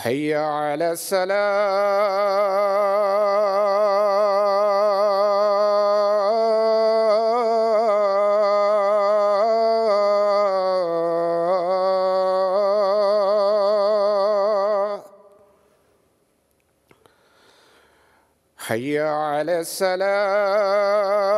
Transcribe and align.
هيا 0.00 0.38
على 0.38 0.92
السلام. 0.92 1.38
هيا 18.66 19.04
على 19.10 19.60
السلام. 19.60 21.37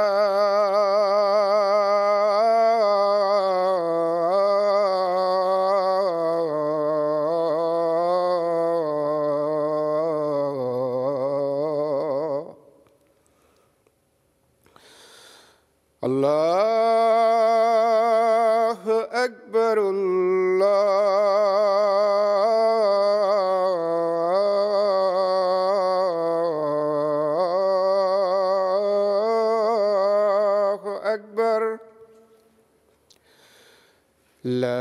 لا 34.43 34.73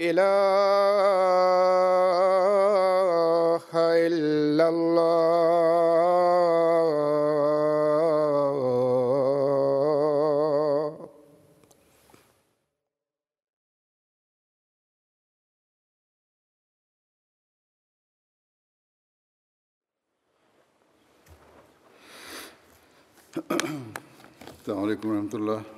إله 0.00 0.28
إلا 4.06 4.68
الله. 4.68 5.28
السلام 24.60 24.82
عليكم 24.84 25.08
ورحمة 25.08 25.34
الله. 25.34 25.77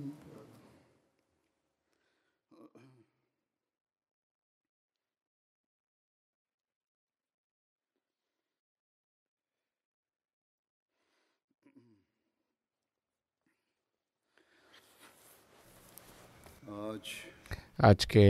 আজকে 17.89 18.23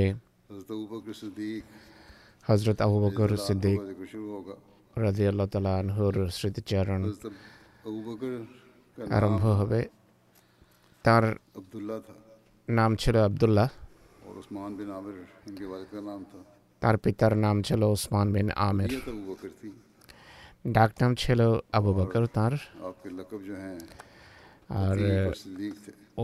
হজরত 2.48 2.80
আবু 2.86 2.98
বকর 3.06 3.30
সিদ্দিক 3.48 3.80
রাজি 5.04 5.24
আল্লাহ 5.28 5.48
তালা 5.54 5.74
আনহুর 5.80 6.16
স্মৃতিচারণ 6.38 7.02
আরম্ভ 9.18 9.44
হবে। 9.60 9.82
তার 11.06 11.24
নাম 12.70 12.92
ছিল 13.02 13.16
আবদুল্লাহ। 13.30 13.70
তার 16.82 16.96
পিতার 17.04 17.34
নাম 17.46 17.58
ছিল 17.68 17.82
ওসমান 17.94 18.28
বিন 18.34 18.48
আমির। 18.68 18.92
ডাক 20.78 20.92
নাম 21.02 21.12
ছিল 21.16 21.40
আবু 21.78 21.92
বকর। 22.00 22.24
তার 22.38 22.54
আর 24.86 24.98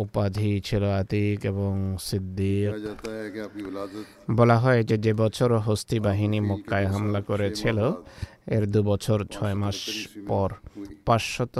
উপাধি 0.04 0.52
ছিল 0.68 0.84
আতিক 1.02 1.40
এবং 1.52 1.74
সিদ্দিক। 2.08 2.72
বলা 4.40 4.58
হয় 4.64 4.82
যে 4.90 4.96
যে 5.06 5.14
বছর 5.24 5.50
হস্তি 5.68 5.98
বাহিনী 6.08 6.40
মক্কায় 6.50 6.88
হামলা 6.94 7.22
করেছিল 7.30 7.78
এর 8.56 8.64
দু 8.74 8.80
বছর 8.92 9.18
ছয় 9.36 9.56
মাস 9.62 9.78
পর 10.30 10.50
পাঁচশত 11.08 11.56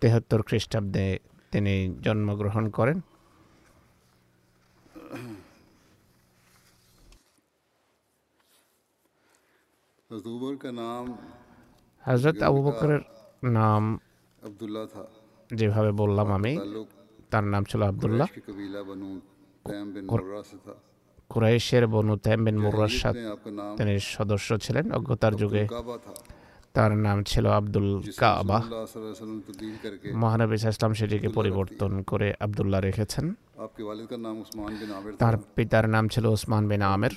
তেহাত্তর 0.00 0.40
খ্রিস্টাব্দে 0.48 1.06
তিনি 1.52 1.74
জন্মগ্রহণ 2.04 2.64
করেন। 2.76 2.98
হজরত 12.04 12.38
আবু 12.48 12.60
বকরের 12.66 13.02
নাম 13.58 13.82
আবদুল্লাহ 14.46 14.84
যেভাবে 15.54 15.92
বললাম 15.92 16.32
আমি 16.32 16.58
তার 17.30 17.44
নাম 17.44 17.64
ছিল 17.64 17.82
আবদুল্লাহ। 17.82 18.26
কুরাইশের 21.28 21.86
বনু 21.86 22.16
তেমবেন 22.16 22.58
মুরাসাদ 22.58 23.16
তিনি 23.76 23.98
সদস্য 23.98 24.58
ছিলেন 24.58 24.92
অজ্ঞতার 24.92 25.34
যুগে। 25.34 25.68
তার 26.72 26.96
নাম 26.96 27.22
ছিল 27.22 27.46
আব্দুল 27.46 28.02
কাবা। 28.16 28.62
মহানবী 30.14 30.54
ইসলাম 30.54 30.92
সেটিকে 30.92 31.28
পরিবর্তন 31.28 32.02
করে 32.02 32.34
আবদুল্লাহ 32.40 32.80
রেখেছেন। 32.80 33.34
তার 35.18 35.36
পিতার 35.54 35.88
নাম 35.88 36.08
ছিল 36.08 36.26
ওসমান 36.26 36.68
বিন 36.68 36.82
আমের। 36.82 37.10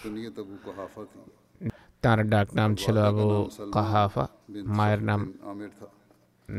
তার 2.01 2.29
ডাক 2.29 2.53
নাম 2.53 2.75
ছিল 2.75 2.97
আবু 2.97 3.49
কাহাফা। 3.73 4.27
মায়ের 4.65 5.03
নাম 5.03 5.33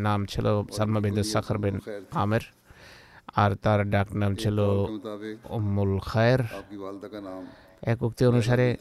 নাম 0.06 0.20
ছিল 0.32 0.46
সালমা 0.76 1.00
বিন্দু 1.00 1.22
সাখর 1.22 1.58
বিন 1.58 1.76
আমের। 2.22 2.44
আর 3.42 3.50
তার 3.62 3.80
ডাক 3.90 4.08
নাম 4.20 4.32
ছিল 4.42 4.58
উম্মুল 5.56 5.92
খায়ের। 6.08 6.40
এক 7.92 7.98
উক্তি 8.06 8.22
অনুসারে 8.30 8.76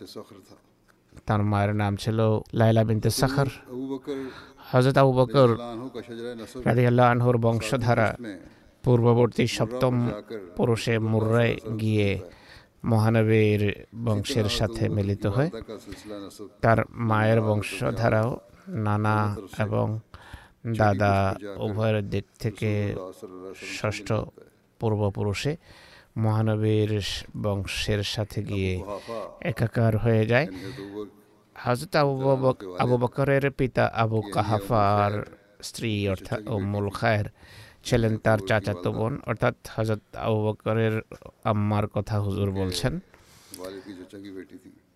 তার 1.26 1.42
মায়ের 1.52 1.72
নাম 1.82 1.94
ছিল 1.96 2.20
লাইলা 2.60 2.84
বিন 2.84 3.00
সাখর। 3.22 3.50
হজরত 4.72 4.98
আবু 5.02 5.12
বকর 5.20 5.50
রাদিয়াল্লাহু 6.68 7.10
আনহুর 7.12 7.38
বংশধারা 7.38 8.10
পূর্ববর্তী 8.84 9.46
সপ্তম 9.58 9.96
পুরুষে 10.58 10.94
মুর্রায় 11.12 11.56
গিয়ে 11.82 12.10
মহানবীর 12.86 13.62
বংশের 14.06 14.48
সাথে 14.58 14.84
মিলিত 14.90 15.26
হয়। 15.26 15.50
তার 16.62 16.80
মায়ের 17.10 17.42
বংশধারাও 17.42 18.30
নানা 18.68 19.18
এবং 19.60 20.00
দাদা 20.64 21.36
উভয়ের 21.58 22.10
দিক 22.10 22.26
থেকে 22.40 22.96
ষষ্ঠ 23.80 24.14
পূর্বপুরুষে 24.80 25.58
মহানবীর 26.18 26.92
বংশের 27.42 28.04
সাথে 28.04 28.44
গিয়ে 28.44 28.74
একাকার 29.42 29.98
হয়ে 29.98 30.26
যায়। 30.26 30.48
হজরত 31.56 31.96
আবু 31.96 32.14
আবু 32.80 32.98
বকরের 32.98 33.52
পিতা 33.52 33.86
আবু 33.94 34.22
কাহাফার 34.22 35.14
স্ত্রী 35.62 36.08
অর্থাৎ 36.08 36.48
উম্মুল 36.48 36.90
খায়ের 36.90 37.28
ছিলেন 37.84 38.18
তার 38.18 38.40
চাচাতো 38.48 38.92
বোন। 38.92 39.20
অর্থাৎ 39.26 39.56
হজরত 39.76 40.02
আবু 40.16 40.40
বকরের 40.44 41.02
আম্মার 41.44 41.88
কথা 41.88 42.20
হুজুর 42.20 42.52
বলছেন। 42.52 43.00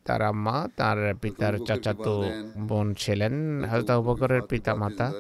তার 0.06 0.21
আম্মা 0.21 0.68
তার 0.77 1.16
পিতার 1.21 1.54
চাচাতো 1.68 2.13
বোন 2.57 2.94
ছিলেন। 2.94 3.63
হজরত 3.71 3.89
আবু 3.89 4.04
বকরের 4.04 4.42
পিতা 4.42 4.75
মাতা 4.75 5.12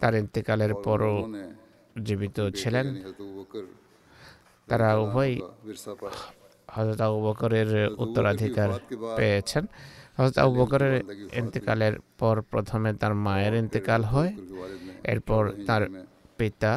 তার 0.00 0.14
ইন্তেকালের 0.22 0.72
পরও 0.86 1.14
জীবিত 2.06 2.38
ছিলেন। 2.60 2.86
তারা 4.68 4.88
উভয় 5.04 5.34
হজরত 6.74 7.00
আবু 7.06 7.18
বকরের 7.26 7.70
উত্তরাধিকার 8.04 8.70
পেয়েছেন। 9.18 9.64
হজরত 10.16 10.36
আবু 10.42 10.52
বকরের 10.60 10.94
ইন্তেকালের 11.40 11.94
পর 12.20 12.36
প্রথমে 12.52 12.90
তার 13.00 13.14
মায়ের 13.26 13.54
ইন্তেকাল 13.62 14.02
হয়। 14.12 14.32
এরপর 15.12 15.42
তার 15.68 15.82
পিতা 16.38 16.72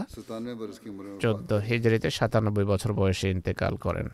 চোদ্দ 1.23 1.49
হিজড়িতে 1.67 2.09
সাতানব্বই 2.17 2.65
বছর 2.71 2.91
বয়সে 2.99 3.27
ইন্তেকাল 3.35 3.73
করেন। 3.85 4.07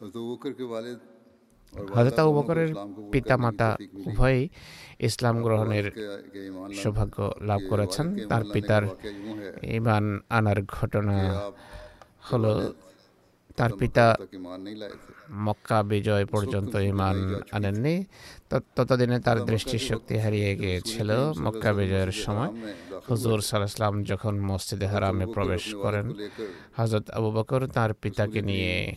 হজরত 0.00 1.00
হজরত 1.94 2.18
আবু 2.22 2.32
বকরের 2.38 2.70
পিতামাতা 3.12 3.68
উভয়ই 4.08 4.42
ইসলাম 5.08 5.36
গ্রহণের 5.44 5.86
সৌভাগ্য 6.80 7.16
লাভ 7.48 7.60
করেছেন। 7.70 8.06
তার 8.30 8.42
পিতার 8.52 8.84
ইমান 9.78 10.04
আনার 10.36 10.58
ঘটনা 10.76 11.16
হলো, 12.28 12.52
তার 13.58 13.72
পিতা 13.80 14.04
মক্কা 15.46 15.78
বিজয় 15.92 16.24
পর্যন্ত 16.26 16.72
ইমান 16.92 17.16
আনেননি। 17.56 17.94
ততদিনে 18.76 19.20
তার 19.20 19.44
দৃষ্টিশক্তি 19.44 20.18
হারিয়ে 20.18 20.56
গিয়েছিল। 20.56 21.10
মক্কা 21.44 21.72
বিজয়ের 21.72 22.12
সময় 22.12 22.50
হুজুর 23.10 23.40
সালাম 23.40 24.02
যখন 24.02 24.38
মসজিদে 24.40 24.86
হারামে 24.86 25.26
প্রবেশ 25.26 25.74
করেন 25.74 26.06
হজরত 26.76 27.10
আবু 27.10 27.30
বকর 27.32 27.66
তার 27.66 27.94
পিতাকে 27.94 28.42
নিয়ে 28.42 28.94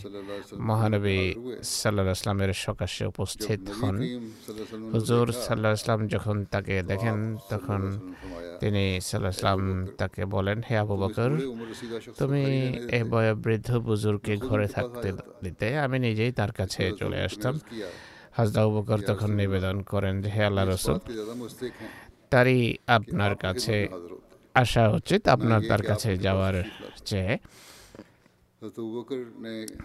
মহানবী 0.60 1.33
সাল্লাহ 1.63 2.07
আসলামের 2.07 2.53
সকাশে 2.53 3.05
উপস্থিত 3.05 3.62
হন 3.69 3.95
হুজুর 4.93 5.33
সাল্লাহ 5.33 5.72
ইসলাম 5.74 6.07
যখন 6.07 6.45
তাকে 6.45 6.83
দেখেন 6.83 7.38
তখন 7.50 7.81
তিনি 8.60 9.01
সাল্লাহ 9.01 9.29
আসলাম 9.29 9.86
তাকে 9.98 10.25
বলেন 10.25 10.62
হে 10.69 10.77
আবু 10.77 10.95
বকর 10.98 11.31
তুমি 12.17 12.43
এ 12.91 13.03
বয়োবৃদ্ধ 13.03 13.77
বুজুরকে 13.77 14.38
ঘরে 14.38 14.67
থাকতে 14.67 15.12
দিতে 15.43 15.77
আমি 15.77 16.00
নিজেই 16.00 16.31
তার 16.31 16.51
কাছে 16.51 16.91
চলে 17.00 17.22
আসতাম। 17.22 17.60
হাজরা 18.38 18.62
তখন 19.08 19.30
নিবেদন 19.42 19.82
করেন 19.82 20.22
যে 20.22 20.30
হে 20.30 20.42
আল্লাহ 20.46 20.63
রসুল 20.66 20.98
তারই 22.30 22.78
আপনার 22.88 23.36
কাছে 23.36 23.75
আসা 24.54 24.84
উচিত 24.90 25.22
আপনার 25.28 25.62
তার 25.70 25.82
কাছে 25.82 26.10
যাওয়ার 26.18 26.56
চেয়ে। 27.06 27.34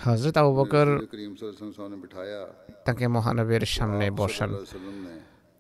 হজরত 0.05 0.37
আবু 0.37 0.52
বকর 0.59 0.88
তাকে 2.85 3.05
মহানবীর 3.09 3.64
সামনে 3.76 4.07
বসান। 4.11 4.50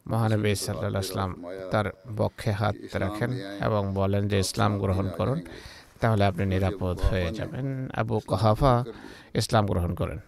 মহানবী 0.06 0.54
সাল্লাহ 0.54 1.28
তার 1.70 1.86
বক্ষে 2.16 2.52
হাত 2.52 2.76
রাখেন 2.94 3.30
এবং 3.66 3.82
বলেন 3.94 4.22
যে 4.28 4.38
ইসলাম 4.38 4.72
গ্রহণ 4.78 5.06
করুন। 5.16 5.38
তাহলে 6.00 6.22
আপনি 6.24 6.44
নিরাপদ 6.46 6.96
হয়ে 7.10 7.28
যাবেন। 7.32 7.66
আবু 8.00 8.14
কহাফা 8.30 8.74
ইসলাম 9.40 9.64
গ্রহণ 9.66 9.92
করেন। 9.94 10.18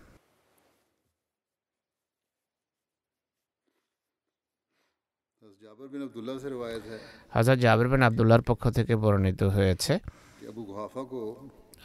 হাজার 7.35 7.57
জাবির 7.65 7.89
বিন 7.89 8.03
আবদুল্লাহর 8.03 8.45
পক্ষ 8.47 8.63
থেকে 8.77 8.95
বর্ণিত 8.97 9.43
হয়েছে। 9.57 9.93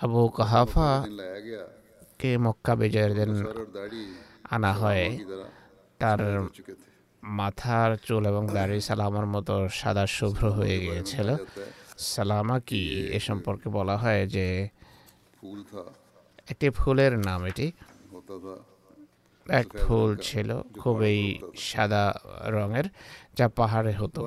আবু 0.02 0.22
কাহাফা 0.38 0.88
কে? 2.20 2.32
মক্কা 2.38 2.74
বিজয়ের 2.76 3.14
দিন 3.20 3.32
আনা 4.56 4.72
হয়। 4.74 5.06
তার 6.00 6.20
মাথার 7.24 7.92
চুল 8.06 8.24
এবং 8.32 8.44
দাড়ি 8.48 8.78
সালামার 8.82 9.26
মতো 9.26 9.56
সাদা 9.80 10.06
শুভ্র 10.18 10.44
হয়ে 10.52 10.78
গিয়েছিল। 10.80 11.30
সালামা 12.14 12.58
কি? 12.60 12.84
এ 13.18 13.20
সম্পর্কে 13.20 13.68
বলা 13.78 13.96
হয় 13.98 14.22
যে 14.28 14.46
একটি 16.52 16.68
ফুলের 16.70 17.14
নাম 17.28 17.42
এটি। 17.46 17.68
এক 19.50 19.68
ফুল 19.78 20.18
ছিল 20.18 20.50
খুবই 20.78 21.40
সাদা 21.56 22.14
রঙের 22.46 22.86
যা 23.38 23.48
পাহাড়ে 23.50 23.94
হতো। 23.94 24.22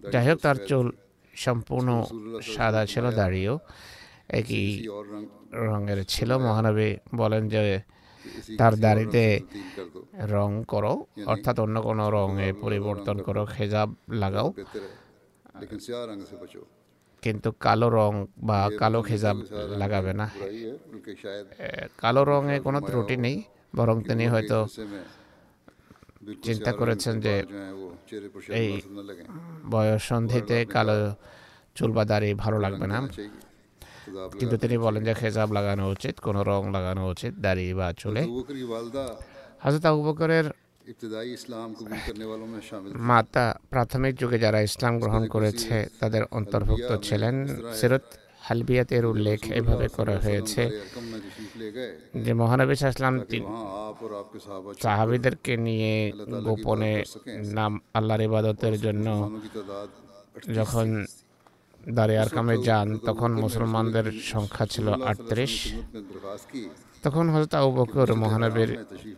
যাই 0.00 0.28
হোক 0.28 0.38
তার 0.38 0.56
চুল 0.68 0.86
সম্পূর্ণ 1.34 1.88
সাদা 2.42 2.86
ছিল 2.86 3.10
দাঁড়িয়েও 3.10 3.58
একই 4.28 4.66
রঙের 5.52 6.04
ছিল। 6.04 6.30
মহানবী 6.38 6.96
বলেন 7.14 7.48
যে 7.48 7.80
তার 8.58 8.74
দাড়িতে 8.76 9.40
রং 10.34 10.64
করো 10.68 10.92
অর্থাৎ 11.26 11.60
অন্য 11.60 11.76
কোনো 11.82 12.10
রঙে 12.10 12.52
পরিবর্তন 12.52 13.16
করো। 13.22 13.46
খেজাব 13.46 13.88
লাগাও। 14.08 14.48
কিন্তু 17.24 17.48
কালো 17.66 17.88
রং 17.98 18.12
বা 18.48 18.58
কালো 18.80 19.00
খেজাব 19.08 19.36
লাগাবে 19.80 20.12
না। 20.20 20.26
কালো 22.02 22.22
রঙে 22.30 22.56
কোনো 22.66 22.78
ত্রুটি 22.88 23.16
নেই 23.24 23.36
বরং 23.76 23.96
তিনি 24.08 24.24
হয়তো 24.32 24.58
চিন্তা 26.46 26.72
করেছেন 26.80 27.14
যে 27.24 27.34
এই 28.60 28.68
বয়স 29.72 30.02
সন্ধিতে 30.10 30.56
কালো 30.74 30.96
চুল 31.76 31.90
বা 31.96 32.02
দাড়ি 32.10 32.30
ভালো 32.42 32.58
লাগবে 32.64 32.86
না। 32.92 32.98
কিন্তু 34.38 34.56
তিনি 34.62 34.76
বলেন 34.84 35.02
যে 35.08 35.14
খেজাব 35.20 35.48
লাগানো 35.56 35.84
উচিত 35.94 36.14
কোনো 36.26 36.40
রং 36.50 36.62
লাগানো 36.76 37.02
উচিত 37.12 37.32
দাড়ি 37.44 37.66
বা 37.78 37.86
চুলে। 38.00 38.22
হাজরত 39.62 39.84
আবু 39.90 40.00
বকরের 40.08 40.46
মাতা 43.08 43.58
প্রাথমিক 43.70 44.14
যুগে 44.16 44.38
যারা 44.38 44.60
ইসলাম 44.60 44.98
গ্রহণ 44.98 45.26
করেছে 45.26 45.88
তাদের 46.00 46.22
অন্তর্ভুক্ত 46.30 46.90
ছিলেন 47.02 47.34
সিরত 47.74 48.02
হালবিয়াতের 48.40 49.04
উল্লেখ 49.06 49.40
এভাবে 49.52 49.88
করা 49.88 50.16
হয়েছে 50.18 50.62
যে 52.14 52.32
মহানবী 52.34 52.74
সাহসলাম 52.74 53.14
সাহাবিদেরকে 54.80 55.56
নিয়ে 55.56 56.12
গোপনে 56.44 56.92
নাম 57.54 57.80
আল্লাহর 57.94 58.20
ইবাদতের 58.20 58.80
জন্য 58.80 59.06
যখন 60.54 60.86
দারে 61.88 62.18
আরকামে 62.18 62.56
যান 62.62 62.98
তখন 62.98 63.30
মুসলমানদের 63.32 64.06
সংখ্যা 64.22 64.66
ছিল 64.66 64.86
আটত্রিশ। 65.02 65.52
তখন 67.04 67.26
হজরত 67.34 67.52
আবু 67.54 67.70
বকর 67.78 68.08
মহানবীর 68.14 68.70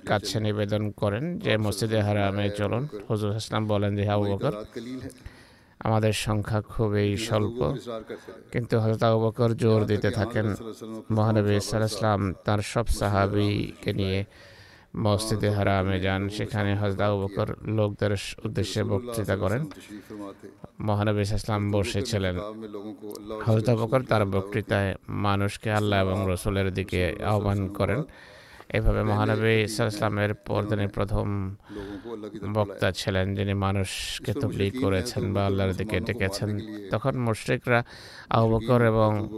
কাছে 0.07 0.37
নিবেদন 0.41 0.83
করেন 1.01 1.25
যে 1.39 1.53
মসজিদে 1.57 1.99
হারামে 2.01 2.47
চলুন। 2.51 2.83
হজরত 3.09 3.35
ইসলাম 3.37 3.63
বলেন 3.69 3.91
যে 3.97 4.03
হ্যাঁ, 4.05 4.17
আবু 4.17 4.25
বকর 4.33 4.53
আমাদের 5.81 6.13
সংখ্যা 6.27 6.61
খুবই 6.73 7.09
স্বল্প। 7.27 7.59
কিন্তু 8.53 8.75
হজরত 8.79 9.03
আবু 9.03 9.19
বকর 9.27 9.51
জোর 9.55 9.81
দিতে 9.87 10.09
থাকেন। 10.11 10.47
মহানবী 11.17 11.53
সাল্লাহ 11.61 11.93
ইসলাম 11.97 12.21
তার 12.47 12.61
সব 12.73 12.87
সাহাবিকে 13.01 13.93
নিয়ে 13.93 14.21
মসজিদে 14.97 15.51
হারামে 15.51 16.01
যান, 16.01 16.29
সেখানে 16.29 16.75
হজদা 16.75 17.15
বকর 17.15 17.49
লোকদের 17.63 18.13
উদ্দেশ্যে 18.45 18.85
বক্তৃতা 18.85 19.37
করেন। 19.37 19.63
মহানবী 20.81 21.21
ইসলাম 21.21 21.71
বসেছিলেন। 21.71 22.37
হজদা 23.47 23.77
বকর 23.77 24.01
তার 24.03 24.25
বক্তৃতায় 24.27 24.95
মানুষকে 25.09 25.71
আল্লাহ 25.71 26.01
এবং 26.01 26.27
রসুলের 26.33 26.75
দিকে 26.75 27.17
আহ্বান 27.25 27.69
করেন। 27.69 28.03
এভাবে 28.69 29.03
মহানবী 29.05 29.55
ইসলামের 29.63 30.35
পরদিনের 30.35 30.89
প্রথম 30.89 31.57
বক্তা 32.53 32.93
ছিলেন 32.93 33.35
যিনি 33.35 33.55
মানুষকে 33.55 34.33
তবলি 34.33 34.71
করেছেন 34.71 35.33
বা 35.35 35.47
আল্লাহর 35.47 35.73
দিকে 35.73 36.01
ডেকেছেন। 36.01 36.59
তখন 36.91 37.17
মুশ্রিকরা 37.19 37.85
আহবকর 38.31 38.83
এবং 38.83 39.29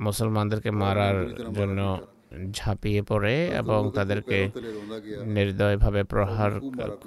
মুসলমানদেরকে 0.00 0.70
মারার 0.70 1.34
জন্য 1.54 1.98
ঝাঁপিয়ে 2.52 3.02
পড়ে 3.02 3.34
এবং 3.60 3.80
তাদেরকে 3.90 4.38
নির্দয়ভাবে 5.36 6.02
প্রহার 6.04 6.52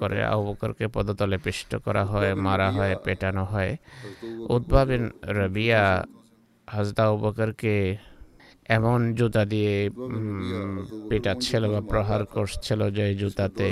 করে 0.00 0.18
আবুবকরকে 0.24 0.84
পদতলে 0.88 1.38
পিষ্ট 1.38 1.70
করা 1.76 2.04
হয় 2.04 2.30
মারা 2.46 2.68
হয় 2.72 2.94
পেটানো 3.04 3.44
হয়। 3.44 3.72
উদ্ভাবিন 4.48 5.04
রবিয়া 5.38 5.82
হাজদা 6.68 7.02
আবুবকরকে 7.06 7.76
এমন 8.68 8.98
জুতা 9.14 9.42
দিয়ে 9.44 9.74
পেটাচ্ছিল 11.10 11.62
বা 11.68 11.80
প্রহার 11.90 12.20
করছিল 12.26 12.80
যে 12.90 13.06
জুতাতে 13.14 13.68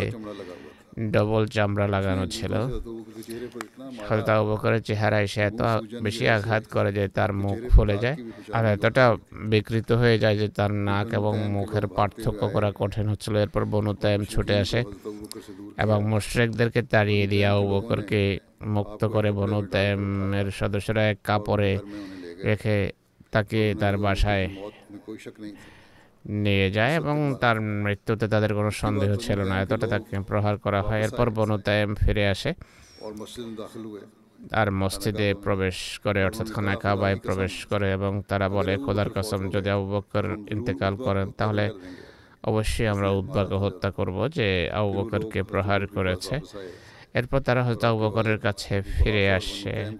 ডবল 0.96 1.42
চামড়া 1.46 1.86
লাগানো 1.88 2.24
ছিল। 2.26 2.52
হজরত 4.08 4.28
আবু 4.28 4.44
বকরের 4.50 4.82
চেহারায় 4.82 5.26
সে 5.26 5.40
এত 5.40 5.60
বেশি 6.02 6.24
আঘাত 6.28 6.62
করে 6.70 6.90
যে 6.92 7.04
তার 7.08 7.30
মুখ 7.32 7.56
ফুলে 7.70 7.96
যায় 7.98 8.16
আর 8.52 8.64
এতটা 8.66 9.04
বিকৃত 9.52 9.92
হয়ে 9.92 10.16
যায় 10.18 10.36
যে 10.38 10.48
তার 10.48 10.72
নাক 10.88 11.06
এবং 11.14 11.32
মুখের 11.48 11.86
পার্থক্য 11.88 12.42
করা 12.54 12.72
কঠিন 12.74 13.06
হচ্ছিল। 13.08 13.34
এরপর 13.36 13.62
বনু 13.64 13.92
তাইম 13.94 14.20
ছুটে 14.24 14.54
আসে 14.58 14.80
এবং 15.78 15.98
মুশরেকদেরকে 16.04 16.80
তাড়িয়ে 16.82 17.26
দিয়ে 17.26 17.46
আবু 17.46 17.64
বকরকে 17.70 18.22
মুক্ত 18.76 19.00
করে 19.04 19.30
বনু 19.32 19.58
তাইমের 19.66 20.46
সদস্যরা 20.50 21.02
এক 21.08 21.18
কাপড়ে 21.24 21.72
রেখে 22.44 22.76
তাকে 23.30 23.60
তার 23.80 23.94
বাসায় 23.98 24.44
নিয়ে 26.28 26.70
যায় 26.70 26.94
এবং 26.94 27.36
তার 27.40 27.60
মৃত্যুতে 27.60 28.28
তাদের 28.28 28.54
কোনো 28.54 28.70
সন্দেহ 28.70 29.16
ছিল 29.16 29.40
না। 29.40 29.62
এতটা 29.62 29.86
তাকে 29.86 30.20
প্রহার 30.20 30.58
করা 30.58 30.82
হয়। 30.82 31.00
এরপর 31.02 31.30
বনুতায়েম 31.30 31.94
ফিরে 31.94 32.28
আসে। 32.28 32.54
আর 34.52 34.70
মসজিদে 34.70 35.34
প্রবেশ 35.34 36.00
করে 36.04 36.24
অর্থাৎ 36.24 36.52
খানা 36.52 36.76
কাবায় 36.76 37.16
প্রবেশ 37.16 37.66
করে 37.66 37.92
এবং 37.92 38.22
তারা 38.28 38.48
বলে 38.48 38.76
খোদার 38.76 39.10
কসম 39.10 39.50
যদি 39.50 39.70
আবু 39.70 39.86
বকর 39.90 40.24
ইন্তেকাল 40.50 40.96
করেন 40.96 41.30
তাহলে 41.30 41.70
অবশ্যই 42.42 42.86
আমরা 42.86 43.10
উদ্বাকে 43.10 43.54
হত্যা 43.54 43.90
করব 43.90 44.28
যে 44.28 44.70
আবু 44.70 44.92
বকরকে 44.92 45.42
প্রহার 45.42 45.86
করেছে। 45.86 46.40
এরপর 47.14 47.40
তারা 47.40 47.64
হয়তো 47.64 47.88
আবু 47.88 47.98
বকরের 47.98 48.38
কাছে 48.38 48.82
ফিরে 48.82 49.30
আসে। 49.30 49.90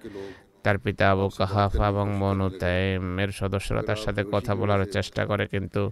তার 0.66 0.78
পিতা 0.84 1.06
আবু 1.10 1.26
কাহাফ 1.38 1.72
এবং 1.88 2.06
বনু 2.20 2.46
তাইমের 2.60 3.30
সদস্যরা 3.32 3.82
তার 3.88 4.00
সাথে 4.04 4.22
কথা 4.32 4.52
বলার 4.54 4.82
চেষ্টা 4.96 5.22
করে 5.30 5.44
কিন্তু 5.46 5.82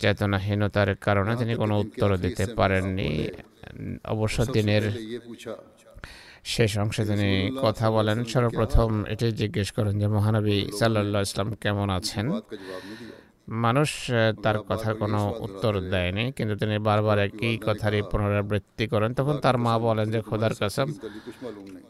চেতনাহীনতার 0.00 0.90
কারণে 0.96 1.32
তিনি 1.36 1.54
কোনো 1.54 1.74
উত্তর 1.80 2.10
দিতে 2.16 2.44
পারেননি 2.58 3.10
অবশ্য 4.14 4.38
দিনের 4.54 4.84
শেষ 6.46 6.72
অংশে 6.78 7.02
তিনি 7.04 7.30
কথা 7.62 7.86
বলেন 7.90 8.18
সর্বপ্রথম 8.24 8.90
এটাই 9.12 9.32
জিজ্ঞেস 9.32 9.68
করেন 9.76 9.94
যে 10.00 10.06
মহানবী 10.16 10.56
সাল্লাহ 10.78 11.22
ইসলাম 11.22 11.48
কেমন 11.62 11.88
আছেন 11.98 12.26
মানুষ 13.48 13.90
তার 14.44 14.56
কথার 14.68 14.94
কোনো 15.02 15.20
উত্তর 15.46 15.72
দেয়নি 15.92 16.24
কিন্তু 16.36 16.54
তিনি 16.60 16.76
বারবার 16.88 17.18
একই 17.26 17.56
কথারই 17.66 18.02
পুনরাবৃত্তি 18.10 18.84
করেন। 18.92 19.10
তখন 19.18 19.36
তার 19.44 19.56
মা 19.66 19.74
বলেন 19.86 20.06
যে 20.14 20.20
খোদার 20.28 20.54
কাসম 20.60 20.88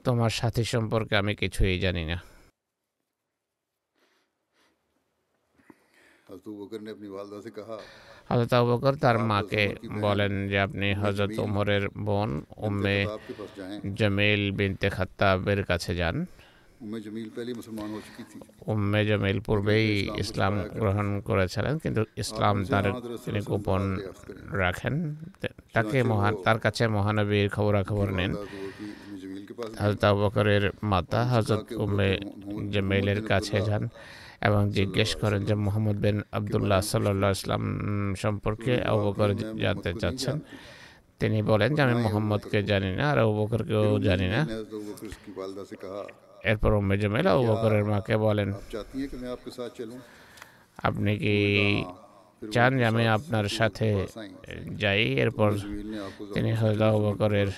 তোমার 0.07 0.33
সাথী 0.39 0.65
সম্পর্কে 0.75 1.15
আমি 1.23 1.33
কিছুই 1.43 1.77
জানি 1.85 2.05
না। 2.11 2.19
হজরত 8.29 8.53
আবুবকর 8.59 8.95
তার 9.05 9.17
মাকে 9.31 9.65
বলেন 10.05 10.33
যে 10.51 10.57
আপনি 10.67 10.89
হজরত 11.03 11.35
উমরের 11.47 11.85
বোন 12.07 12.31
উম্মে 12.67 12.99
জমিল 13.99 14.43
বিনতে 14.59 14.89
খাত্তাবের 14.97 15.61
কাছে 15.71 15.93
যান। 16.01 16.17
উম্মে 18.67 19.00
জমিল 19.09 19.38
পূর্বেই 19.47 19.87
ইসলাম 20.23 20.55
গ্রহণ 20.75 21.09
করেছিলেন 21.21 21.75
কিন্তু 21.79 22.03
ইসলাম 22.17 22.57
তার 22.64 22.87
তিনি 23.25 23.41
গোপন 23.49 23.83
রাখেন 24.62 24.95
তাকে 25.75 25.99
মহান 26.03 26.35
তার 26.45 26.59
কাছে 26.59 26.83
মহানবীর 26.88 27.49
খবরাখবর 27.57 28.09
নেন 28.11 28.33
হজরত 29.75 30.03
আবকরের 30.05 30.64
মাতা 30.83 31.21
হজরত 31.33 31.64
উম্মে 31.76 32.11
জমিলের 32.73 33.21
কাছে 33.31 33.57
যান 33.61 33.85
এবং 34.43 34.62
জিজ্ঞেস 34.71 35.11
করেন 35.23 35.41
যে 35.49 35.55
মোহাম্মদ 35.64 35.97
বিন 36.05 36.17
আবদুল্লাহ 36.33 36.81
সাল্লাহ 36.85 37.31
ইসলাম 37.31 37.62
সম্পর্কে 38.14 38.73
আবকর 38.85 39.31
জানতে 39.62 39.91
চাচ্ছেন 40.03 40.37
তিনি 41.21 41.38
বলেন 41.43 41.71
যে 41.76 41.81
আমি 41.83 41.97
মোহাম্মদকে 42.05 42.59
জানি 42.62 42.91
না 42.99 43.05
আর 43.12 43.19
আবকরকেও 43.25 43.87
জানি 43.99 44.26
না 44.29 44.41
এরপরও 46.45 46.79
মেজমেলা 46.81 47.33
উপকরণের 47.35 47.85
মাকে 47.85 48.15
বলেন 48.19 48.49
আপনি 50.79 51.13
কি 51.19 51.35
চান 52.53 52.71
যে 52.79 52.85
আমি 52.93 53.05
আপনার 53.17 53.47
সাথে 53.59 53.89
যাই। 54.83 55.03
এরপর 55.25 55.51
তিনি 56.35 56.51
হজলাহবকরের 56.61 57.51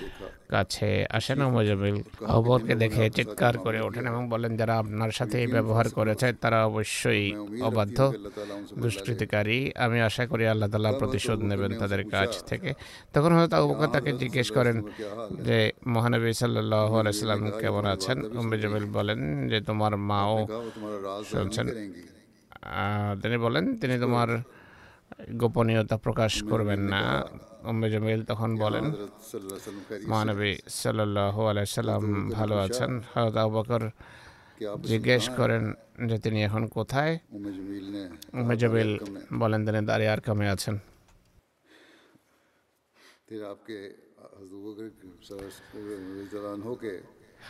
কাছে 0.53 0.89
আসেন 1.17 1.39
মোজামিল 1.55 1.97
অবরকে 2.37 2.73
দেখে 2.83 3.03
চিৎকার 3.17 3.53
করে 3.57 3.79
ওঠেন 3.81 4.05
এবং 4.11 4.23
বলেন, 4.33 4.51
যারা 4.59 4.73
আপনার 4.83 5.11
সাথে 5.11 5.37
ব্যবহার 5.55 5.87
করেছে, 5.97 6.27
তারা 6.43 6.59
অবশ্যই 6.69 7.25
অবাধ্য, 7.67 7.99
দুষ্কৃতিকারী। 8.81 9.59
আমি 9.85 9.97
আশা 10.09 10.23
করি 10.31 10.43
আল্লাহ 10.53 10.69
তালা 10.73 10.91
প্রতিশোধ 11.01 11.39
নেবেন 11.49 11.71
তাদের 11.81 12.03
কাছ 12.13 12.31
থেকে। 12.49 12.69
তখন 13.13 13.31
হয়তো 13.37 13.55
আবু 13.61 13.73
তাকে 13.95 14.11
জিজ্ঞেস 14.21 14.47
করেন 14.57 14.77
যে, 15.47 15.57
মহানবী 15.93 16.33
সাল্লাহ 16.41 16.89
আলাইসাল্লাম 17.01 17.41
কেমন 17.61 17.85
আছেন? 17.85 18.17
মোজামিল 18.49 18.85
বলেন 18.97 19.19
যে, 19.51 19.57
তোমার 19.69 19.93
মাও 20.09 20.35
শুনছেন। 21.31 21.67
তিনি 23.21 23.37
বলেন, 23.45 23.65
তিনি 23.81 23.99
তোমার 23.99 24.29
গোপনীয়তা 25.41 25.97
প্রকাশ 26.05 26.33
করবেন 26.49 26.81
না। 26.93 27.01
অম্বে 27.69 27.87
জমিল 27.93 28.21
তখন 28.31 28.49
বলেন 28.63 28.85
মহানবী 30.11 30.51
সাল্লাহ 30.81 31.35
আলাইসাল্লাম 31.51 32.03
ভালো 32.37 32.55
আছেন? 32.65 32.91
হয়তো 33.13 33.39
আবাকর 33.45 33.83
জিজ্ঞেস 34.91 35.23
করেন 35.39 35.63
যে 36.09 36.17
তিনি 36.23 36.39
এখন 36.47 36.63
কোথায়? 36.77 37.13
জমিল 38.61 38.89
বলেন 39.41 39.61
তিনি 39.65 39.79
দাঁড়িয়ে 39.89 40.11
আর 40.13 40.21
কামে 40.27 40.47
আছেন? 40.55 40.75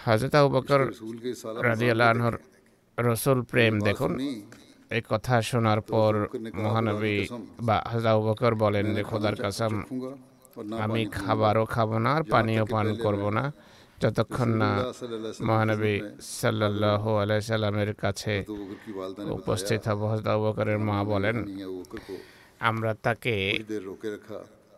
হজরত 0.05 0.36
রাজি 1.67 1.88
আল্লাহর 1.93 2.36
রসুল 2.97 3.39
প্রেম 3.51 3.74
দেখুন। 3.79 4.12
এই 4.96 5.01
কথা 5.12 5.36
শোনার 5.50 5.79
পর 5.91 6.13
মহানবী 6.63 7.17
বা 7.67 7.77
হাজাউ 7.94 8.17
বকর 8.27 8.53
বলেন 8.63 8.86
যে 8.96 9.01
খোদার 9.10 9.36
কাসাম, 9.44 9.74
আমি 10.86 11.01
খাবারও 11.20 11.65
খাব 11.75 11.89
না 12.06 12.12
আর 12.17 12.24
পানীয় 12.34 12.63
পান 12.74 12.88
করব 13.03 13.24
না। 13.38 13.44
যতক্ষণ 14.01 14.50
না 14.62 14.72
মহানবী 15.48 15.96
সাল্লাহ 16.39 17.03
সাল্লামের 17.50 17.91
কাছে 18.03 18.34
উপস্থিত 19.38 19.82
হব 19.89 20.01
হাজাউ 20.13 20.38
বকরের 20.46 20.79
মা 20.88 20.98
বলেন, 21.12 21.38
আমরা 22.70 22.91
তাকে 23.06 23.36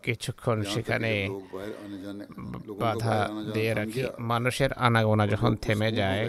কিছুক্ষণ 0.05 0.57
সেখানে 0.73 1.11
বাধা 2.81 3.17
দিয়ে 3.55 3.71
রাখি। 3.79 4.01
মানুষের 4.31 4.71
আনাগোনা 4.85 5.25
যখন 5.33 5.51
থেমে 5.63 5.89
যায় 6.01 6.25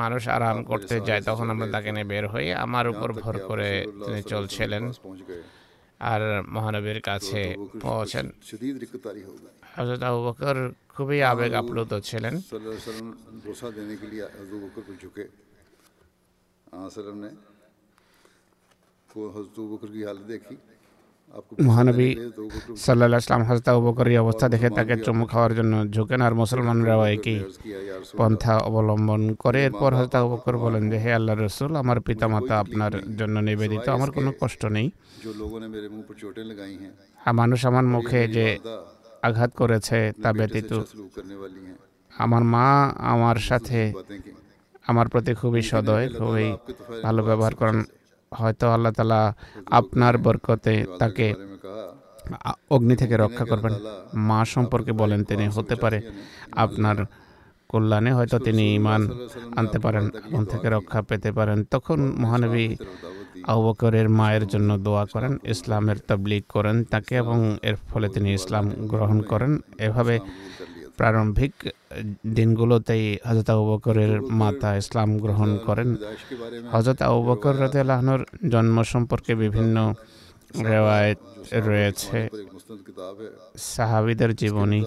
মানুষ 0.00 0.22
আরাম 0.28 0.58
করতে 0.64 0.94
যায় 1.00 1.22
তখন 1.22 1.46
আমরা 1.50 1.66
তাকে 1.74 1.92
নিয়ে 1.92 2.08
বের 2.12 2.24
হই। 2.28 2.46
আমার 2.64 2.88
উপর 2.88 3.08
ভর 3.12 3.34
করে 3.50 3.70
তিনি 4.06 4.22
চলছিলেন 4.22 4.84
আর 6.00 6.20
মহানবীর 6.48 7.00
কাছে 7.00 7.40
পৌঁছেন। 7.82 8.26
হজরত 9.76 10.02
আবু 10.02 10.20
বকর 10.26 10.56
খুবই 10.88 11.18
আবেগ 11.22 11.52
আপ্লুত 11.52 11.92
ছিলেন। 12.08 12.34
হালত 20.06 20.24
দেখি 20.32 20.56
মহানবী 21.66 22.08
সাল্লাহ 22.84 23.18
ইসলাম 23.22 23.42
উপকারী 23.82 24.12
অবস্থা 24.24 24.46
দেখে 24.54 24.68
তাকে 24.78 24.94
চুমু 25.04 25.24
খাওয়ার 25.32 25.52
জন্য 25.58 25.74
ঝুঁকেন। 25.94 26.20
আর 26.26 26.34
মুসলমানরাও 26.42 27.02
একই 27.14 27.38
পন্থা 28.18 28.54
অবলম্বন 28.68 29.22
করে। 29.42 29.60
এরপর 29.68 29.90
হজরত 29.98 30.14
উপকর 30.28 30.54
বলেন 30.64 30.84
যে, 30.90 30.98
হে 31.04 31.10
আল্লাহ 31.18 31.34
রসুল, 31.36 31.72
আমার 31.82 31.98
পিতামাতা 32.06 32.54
আপনার 32.64 32.92
জন্য 33.18 33.36
নিবেদিত। 33.48 33.86
আমার 33.96 34.10
কোনো 34.16 34.30
কষ্ট 34.40 34.62
নেই। 34.76 34.86
মানুষ 37.40 37.60
আমার 37.70 37.86
মুখে 37.94 38.20
যে 38.36 38.46
আঘাত 39.28 39.50
করেছে 39.60 39.98
তা 40.22 40.30
ব্যতীত 40.38 40.70
আমার 42.22 42.42
মা 42.54 42.68
আমার 43.12 43.38
সাথে 43.48 43.80
আমার 44.90 45.06
প্রতি 45.12 45.32
খুবই 45.40 45.62
সদয়, 45.72 46.06
খুবই 46.18 46.46
ভালো 47.04 47.20
ব্যবহার 47.28 47.54
করেন। 47.60 47.78
হয়তো 48.32 48.66
আল্লাহ 48.74 48.92
তালা 48.98 49.20
আপনার 49.78 50.14
বরকতে 50.24 50.74
তাকে 51.00 51.26
অগ্নি 52.74 52.94
থেকে 53.00 53.14
রক্ষা 53.24 53.44
করবেন। 53.50 53.74
মা 54.28 54.40
সম্পর্কে 54.54 54.92
বলেন 54.92 55.20
তিনি 55.24 55.44
হতে 55.56 55.74
পারে 55.82 55.98
আপনার 56.64 56.96
কল্যাণে 57.70 58.10
হয়তো 58.18 58.36
তিনি 58.46 58.64
ইমান 58.78 59.02
আনতে 59.58 59.78
পারেন 59.84 60.04
আগুন 60.26 60.44
থেকে 60.52 60.66
রক্ষা 60.76 61.00
পেতে 61.08 61.30
পারেন। 61.38 61.58
তখন 61.74 61.98
মহানবী 62.22 62.66
আবকরের 63.52 64.08
মায়ের 64.18 64.44
জন্য 64.52 64.70
দোয়া 64.86 65.04
করেন 65.12 65.32
ইসলামের 65.54 65.98
তাবলিগ 66.08 66.42
করেন 66.54 66.76
তাকে 66.92 67.14
এবং 67.22 67.38
এর 67.68 67.76
ফলে 67.88 68.08
তিনি 68.14 68.28
ইসলাম 68.38 68.64
গ্রহণ 68.92 69.18
করেন। 69.30 69.52
এভাবে 69.86 70.14
প্রারম্ভিক 70.98 71.54
দিনগুলোতেই 72.34 73.04
হজরত 73.28 73.48
আবুবকরের 73.50 74.12
মাতা 74.32 74.70
ইসলাম 74.76 75.08
গ্রহণ 75.18 75.50
করেন। 75.66 75.88
হজরত 76.72 76.98
আবুবকর 77.02 77.54
রাতে 77.60 77.80
জন্ম 78.50 78.76
সম্পর্কে 78.82 79.32
বিভিন্ন 79.34 79.76
রেওয়ায়ত 80.70 81.20
রয়েছে। 81.68 82.18
সাহাবিদের 83.74 84.30
জীবনী 84.40 84.80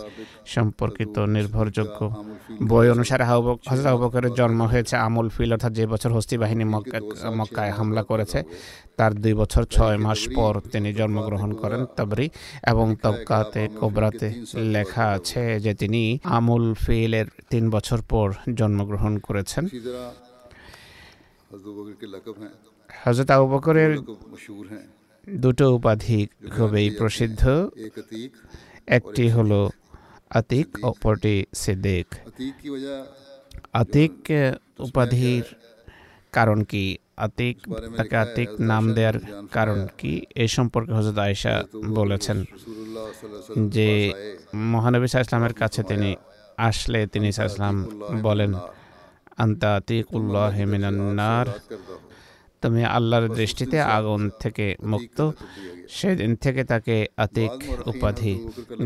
সম্পর্কিত 0.55 1.15
নির্ভরযোগ্য 1.35 1.99
বই 2.69 2.87
অনুসারে 2.93 3.23
হজরত 3.69 3.85
আবুবকরের 3.91 4.33
জন্ম 4.39 4.59
হয়েছে 4.71 4.95
আমুল 5.05 5.27
ফিল 5.35 5.51
অর্থাৎ 5.55 5.73
যে 5.79 5.85
বছর 5.93 6.11
হস্তি 6.17 6.35
বাহিনী 6.43 6.65
মক্কায় 7.39 7.73
হামলা 7.77 8.03
করেছে। 8.11 8.39
তার 8.97 9.11
দুই 9.23 9.33
বছর 9.41 9.63
ছয় 9.75 9.97
মাস 10.05 10.21
পর 10.35 10.53
তিনি 10.73 10.89
জন্মগ্রহণ 10.99 11.51
করেন 11.61 11.81
তবরি। 11.97 12.27
এবং 12.71 12.87
তবকাতে 13.03 13.61
কোবরাতে 13.79 14.27
লেখা 14.75 15.05
আছে 15.17 15.43
যে 15.65 15.71
তিনি 15.81 16.01
আমুল 16.37 16.65
ফিলের 16.83 17.27
তিন 17.51 17.63
বছর 17.75 17.99
পর 18.11 18.27
জন্মগ্রহণ 18.59 19.13
করেছেন। 19.27 19.63
হজরত 22.89 23.29
আবু 23.35 23.45
বকরের 23.53 23.91
দুটো 25.27 25.65
উপাধি 25.75 26.19
খুবই 26.55 26.85
প্রসিদ্ধ। 26.89 27.43
একটি 28.87 29.25
হলো 29.29 29.61
আতিক 30.29 30.67
অপরটি 30.83 31.35
সিদ্দিক। 31.61 32.07
আতিক 33.73 34.13
উপাধির 34.79 35.43
কারণ 36.31 36.59
কি? 36.63 36.85
আতিক 37.17 37.57
তাকে 37.97 38.15
আতিক 38.15 38.49
নাম 38.59 38.83
দেওয়ার 38.93 39.17
কারণ 39.51 39.79
কি? 39.97 40.13
এ 40.35 40.45
সম্পর্কে 40.47 40.91
হজরত 40.91 41.17
আয়েশা 41.17 41.53
বলেছেন 41.99 42.37
যে 43.75 43.89
মহানবী 44.71 45.05
ইসলামের 45.05 45.53
কাছে 45.53 45.81
তিনি 45.83 46.15
আসলে 46.57 46.99
তিনি 47.07 47.27
ইসলাম 47.29 47.75
বলেন 48.21 48.51
আন্তা 49.37 49.69
আতিকুল্লাহ 49.75 50.55
মিনান্নার 50.71 51.47
তুমি 52.63 52.81
আল্লাহর 52.97 53.27
দৃষ্টিতে 53.39 53.77
আগুন 53.97 54.21
থেকে 54.39 54.65
মুক্ত। 54.83 55.19
সেদিন 55.89 56.31
থেকে 56.35 56.61
তাকে 56.63 56.95
আতিক 57.17 57.53
উপাধি 57.91 58.33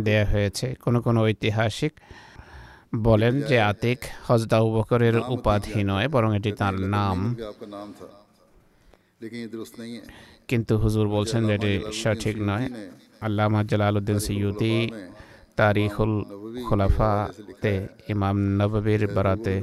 দেয়া 0.06 0.26
হয়েছে। 0.26 0.68
কোনো 0.84 0.98
কোনো 1.02 1.20
ঐতিহাসিক 1.28 1.94
বলেন 3.08 3.34
যে 3.50 3.58
আতিক 3.72 4.00
হজদা 4.28 4.58
উবকরের 4.68 5.16
উপাধি 5.36 5.80
নয় 5.92 6.08
বরং 6.08 6.30
এটি 6.38 6.52
তার 6.52 6.76
নাম। 6.96 7.18
কিন্তু 10.50 10.74
হুজুর 10.78 11.06
বলছেন 11.08 11.42
যে 11.48 11.54
এটি 11.56 11.74
সঠিক 12.02 12.36
নয়। 12.50 12.66
আল্লাহ 13.26 13.46
মাজ্জাল 13.56 13.82
আলুদ্দিন 13.82 14.20
সৈয়দি 14.26 14.76
তারিখুল 15.60 16.14
খোলাফাতে 16.68 17.74
ইমাম 18.14 18.38
নববীর 18.60 19.04
বরাতে 19.16 19.56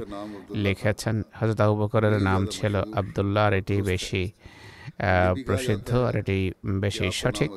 লিখেছেন। 0.63 1.15
হজরত 1.37 1.59
আবু 1.63 1.75
বকরের 1.81 2.15
নাম 2.29 2.41
ছিল 2.55 2.73
আবদুল্লাহ, 2.99 3.43
আর 3.47 3.53
এটি 3.59 3.75
বেশি 3.91 4.23
প্রসিদ্ধ, 5.47 5.89
আর 6.07 6.15
এটি 6.21 6.37
বেশি 6.83 7.07
সঠিক। 7.21 7.51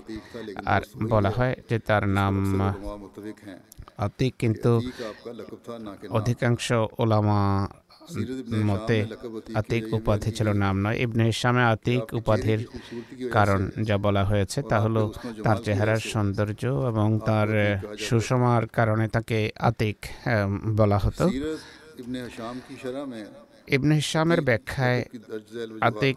আর 0.75 0.83
বলা 1.13 1.31
হয় 1.37 1.55
যে 1.69 1.77
তার 1.89 2.05
নাম 2.19 2.35
অতিক 4.07 4.33
কিন্তু 4.43 4.73
অধিকাংশ 6.19 6.67
ওলামা 7.03 7.43
মতে 8.69 8.99
আতিক 9.61 9.83
উপাধি 9.99 10.31
ছিল 10.37 10.49
নাম 10.63 10.75
নয়। 10.85 10.97
ইবনে 11.05 11.25
হিসামে 11.33 11.63
আতিক 11.73 12.03
উপাধির 12.21 12.61
কারণ 13.37 13.61
যা 13.89 13.97
বলা 14.07 14.23
হয়েছে 14.31 14.59
তা 14.71 14.77
হলো 14.85 15.03
তার 15.45 15.59
চেহারার 15.67 16.01
সৌন্দর্য 16.13 16.63
এবং 16.91 17.09
তার 17.29 17.49
সুষমার 18.07 18.65
কারণে 18.79 19.07
তাকে 19.15 19.39
আতিক 19.69 19.99
বলা 20.79 20.99
হতো। 21.05 21.25
ইবনে 23.77 23.95
হিসামের 24.03 24.41
ব্যাখ্যায় 24.49 25.01
আতিক 25.89 26.17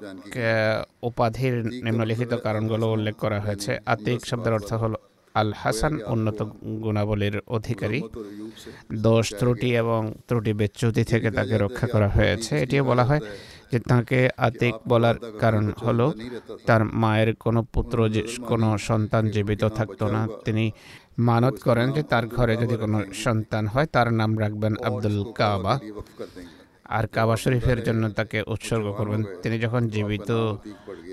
উপাধির 1.10 1.56
নিম্নলিখিত 1.86 2.34
কারণগুলো 2.46 2.86
উল্লেখ 2.96 3.16
করা 3.24 3.40
হয়েছে। 3.46 3.72
আতিক 3.94 4.20
শব্দের 4.30 4.54
অর্থ 4.58 4.72
হলো 4.84 4.98
আল 5.36 5.50
হাসান 5.62 5.94
উন্নত 6.14 6.40
গুণাবলীর 6.84 7.36
অধিকারী। 7.58 8.00
দোষ 9.06 9.26
ত্রুটি 9.40 9.70
এবং 9.84 10.02
ত্রুটি 10.28 10.52
বেচ্যুতি 10.54 11.04
থেকে 11.04 11.30
তাকে 11.32 11.56
রক্ষা 11.58 11.88
করা 11.88 12.08
হয়েছে 12.10 12.54
এটিও 12.64 12.84
বলা 12.84 13.04
হয় 13.04 13.22
যে 13.72 13.80
তাকে 13.80 14.20
আতিক 14.38 14.76
বলার 14.88 15.18
কারণ 15.40 15.66
হলো 15.86 16.08
তার 16.68 16.82
মায়ের 17.02 17.30
কোনো 17.36 17.60
পুত্র 17.74 17.98
কোনো 18.48 18.68
সন্তান 18.90 19.24
জীবিত 19.34 19.64
থাকতো 19.78 20.06
না 20.16 20.22
তিনি 20.46 20.66
মানত 21.20 21.56
করেন 21.68 21.88
যে 21.92 22.04
তার 22.04 22.26
ঘরে 22.28 22.54
যদি 22.58 22.76
কোনো 22.84 22.98
সন্তান 23.26 23.64
হয় 23.68 23.88
তার 23.96 24.08
নাম 24.20 24.32
রাখবেন 24.40 24.74
আব্দুল 24.88 25.18
কাবা। 25.40 25.74
আর 26.98 27.06
কাবা 27.16 27.36
শরীফের 27.44 27.80
জন্য 27.84 28.04
তাকে 28.10 28.38
উৎসর্গ 28.54 28.86
করবেন। 28.98 29.22
তিনি 29.44 29.56
যখন 29.60 29.82
জীবিত 29.88 30.30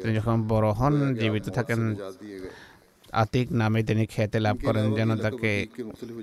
তিনি 0.01 0.13
যখন 0.15 0.37
বড় 0.49 0.69
হন 0.79 0.95
জীবিত 1.21 1.47
থাকেন 1.49 1.81
আতিক 3.13 3.53
নামে 3.53 3.83
তিনি 3.83 4.07
খ্যাতি 4.07 4.39
লাভ 4.39 4.57
করেন 4.65 4.95
যেন 4.95 5.17
তাকে 5.17 5.67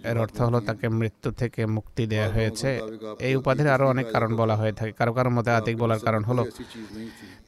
এর 0.04 0.18
অর্থ 0.18 0.42
হলো 0.42 0.60
তাকে 0.60 0.90
মৃত্যু 0.90 1.32
থেকে 1.32 1.66
মুক্তি 1.66 2.06
দেওয়া 2.06 2.30
হয়েছে। 2.30 2.82
এই 3.20 3.36
উপাধির 3.36 3.68
আরও 3.68 3.90
অনেক 3.90 4.08
কারণ 4.12 4.36
বলা 4.36 4.56
হয়ে 4.56 4.72
থাকে। 4.72 4.92
কারও 4.92 5.14
কারও 5.14 5.30
মতে 5.30 5.52
আতিক 5.52 5.78
বলার 5.78 6.00
কারণ 6.00 6.24
হলো 6.24 6.46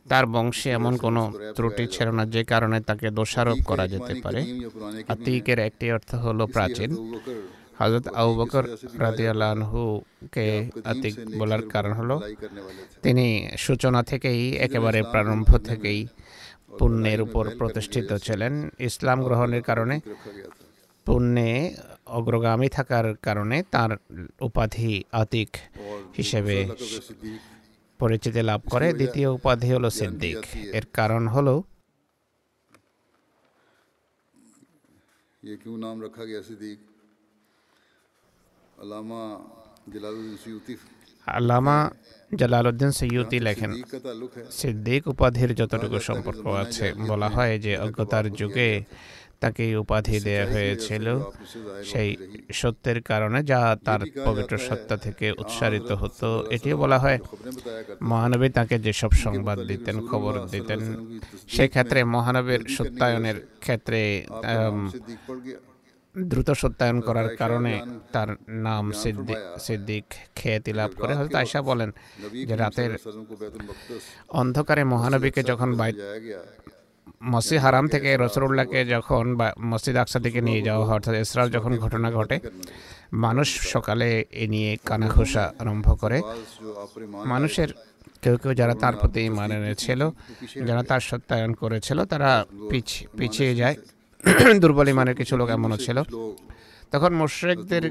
তার 0.09 0.25
বংশে 0.25 0.69
এমন 0.69 0.97
কোনো 0.97 1.33
ত্রুটি 1.55 1.87
ছিল 1.87 2.11
না 2.11 2.25
যে 2.25 2.43
কারণে 2.43 2.81
তাকে 2.81 3.09
দোষারোপ 3.09 3.57
করা 3.65 3.87
যেতে 3.87 4.13
পারে। 4.23 4.45
আতিকের 5.07 5.59
একটি 5.59 5.91
অর্থ 5.91 6.15
হলো 6.15 6.47
প্রাচীন। 6.47 7.19
হজরত 7.79 8.07
আবু 8.07 8.35
বকর 8.35 8.63
রাদিয়ালানহুকে 8.99 10.69
আতিক 10.85 11.15
বলার 11.37 11.69
কারণ 11.69 11.91
হলো 11.91 12.21
তিনি 13.01 13.49
সূচনা 13.57 14.03
থেকেই 14.03 14.55
একেবারে 14.55 15.03
প্রারম্ভ 15.03 15.57
থেকেই 15.57 16.07
পুণ্যের 16.79 17.21
উপর 17.21 17.43
প্রতিষ্ঠিত 17.57 18.13
ছিলেন। 18.13 18.69
ইসলাম 18.79 19.23
গ্রহণের 19.23 19.63
কারণে 19.63 19.99
পুণ্যে 21.05 21.75
অগ্রগামী 22.07 22.69
থাকার 22.69 23.15
কারণে 23.15 23.63
তার 23.71 23.91
উপাধি 24.41 25.03
আতিক 25.11 25.49
হিসেবে 26.17 26.69
পরিচিতি 27.99 28.41
লাভ 28.41 28.61
করে। 28.69 28.93
দ্বিতীয় 28.93 29.29
উপাধি 29.29 29.73
হলো 29.73 29.89
সিদ্দিক। 29.89 30.37
এর 30.55 30.85
কারণ 30.93 31.27
হলো 31.27 31.63
ইয়ে 35.43 35.57
নাম 35.65 36.01
রাখা 36.01 36.25
গিয়া 36.25 36.41
সিদ্দিক। 36.43 36.79
আলামা 38.81 39.23
জলালুদ্দিন 39.93 40.77
আল্লামা 41.27 41.77
জালালউদ্দিন 42.39 42.91
সৈয়দি 42.91 43.39
লেখেন, 43.39 43.71
সিদ্দিক 44.51 45.07
উপাধির 45.07 45.55
যতটুকু 45.55 45.99
সম্পর্ক 45.99 46.47
আছে, 46.47 46.93
বলা 47.07 47.29
হয় 47.29 47.59
যে 47.59 47.77
অজ্ঞতার 47.77 48.25
যুগে 48.31 48.83
তাকে 49.39 49.63
উপাধি 49.77 50.19
দেয়া 50.19 50.45
হয়েছিল। 50.45 51.05
সেই 51.83 52.09
সত্যের 52.53 53.01
কারণে 53.01 53.43
যা 53.43 53.77
তার 53.85 54.01
পবিত্র 54.25 54.53
সত্তা 54.57 54.97
থেকে 54.97 55.31
উৎসারিত 55.31 55.91
হতো 55.91 56.43
এটি 56.49 56.73
বলা 56.73 56.97
হয়। 56.99 57.19
মহানবী 58.01 58.49
তাকে 58.49 58.79
যেসব 58.79 59.11
সংবাদ 59.11 59.59
দিতেন, 59.59 59.95
খবর 60.07 60.33
দিতেন, 60.51 60.79
সেক্ষেত্রে 61.47 62.03
মহানবীর 62.03 62.61
সত্যায়নের 62.75 63.37
ক্ষেত্রে 63.59 64.25
দ্রুত 66.25 66.49
সত্যায়ন 66.51 66.97
করার 67.01 67.29
কারণে 67.35 67.73
তার 68.11 68.29
নাম 68.57 68.85
সিদ্দিক 68.93 69.39
সিদ্দিক 69.59 70.05
খ্যাতি 70.35 70.71
লাভ 70.73 70.91
করে 70.99 71.13
হজরত 71.15 71.35
আয়সা 71.35 71.59
বলেন 71.61 71.89
যে 72.47 72.55
রাতের 72.55 72.91
অন্ধকারে 74.33 74.83
মহানবীকে 74.83 75.41
যখন 75.43 75.69
মসি 77.25 77.55
হারাম 77.57 77.85
থেকে 77.87 78.09
রসরুল্লাহকে 78.15 78.79
যখন 78.85 79.25
মসজিদ 79.63 79.95
আকসা 79.97 80.19
থেকে 80.19 80.39
নিয়ে 80.41 80.61
যাওয়া 80.61 80.83
হয় 80.85 80.95
অর্থাৎ 80.95 81.15
ইসরার 81.15 81.49
যখন 81.51 81.71
ঘটনা 81.77 82.09
ঘটে 82.11 82.37
মানুষ 83.17 83.47
সকালে 83.69 84.09
এ 84.33 84.45
নিয়ে 84.47 84.71
কানাঘোষা 84.85 85.45
আরম্ভ 85.59 85.87
করে 85.99 86.17
মানুষের 87.25 87.69
কেউ 88.23 88.35
কেউ 88.37 88.53
যারা 88.53 88.75
তার 88.75 88.95
প্রতি 88.95 89.23
মানে 89.29 89.57
ছিল 89.75 90.01
যারা 90.65 90.83
তার 90.83 91.01
সত্যায়ন 91.01 91.51
করেছিল 91.53 91.99
তারা 92.05 92.31
পিছিয়ে 93.19 93.53
যায় 93.55 93.75
দুর্বল 94.61 94.87
ইমানের 94.89 95.15
কিছু 95.15 95.33
লোক 95.37 95.49
এমনও 95.49 95.77
ছিল। 95.77 95.97
তখন 96.91 97.11
মুশ্রেকদের 97.13 97.83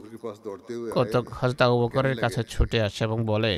কতক 0.94 1.24
হজরত 1.32 1.60
আবু 1.62 1.76
বকরের 1.82 2.16
কাছে 2.16 2.40
ছুটে 2.52 2.78
আসে 2.80 3.00
এবং 3.04 3.18
বলে 3.24 3.52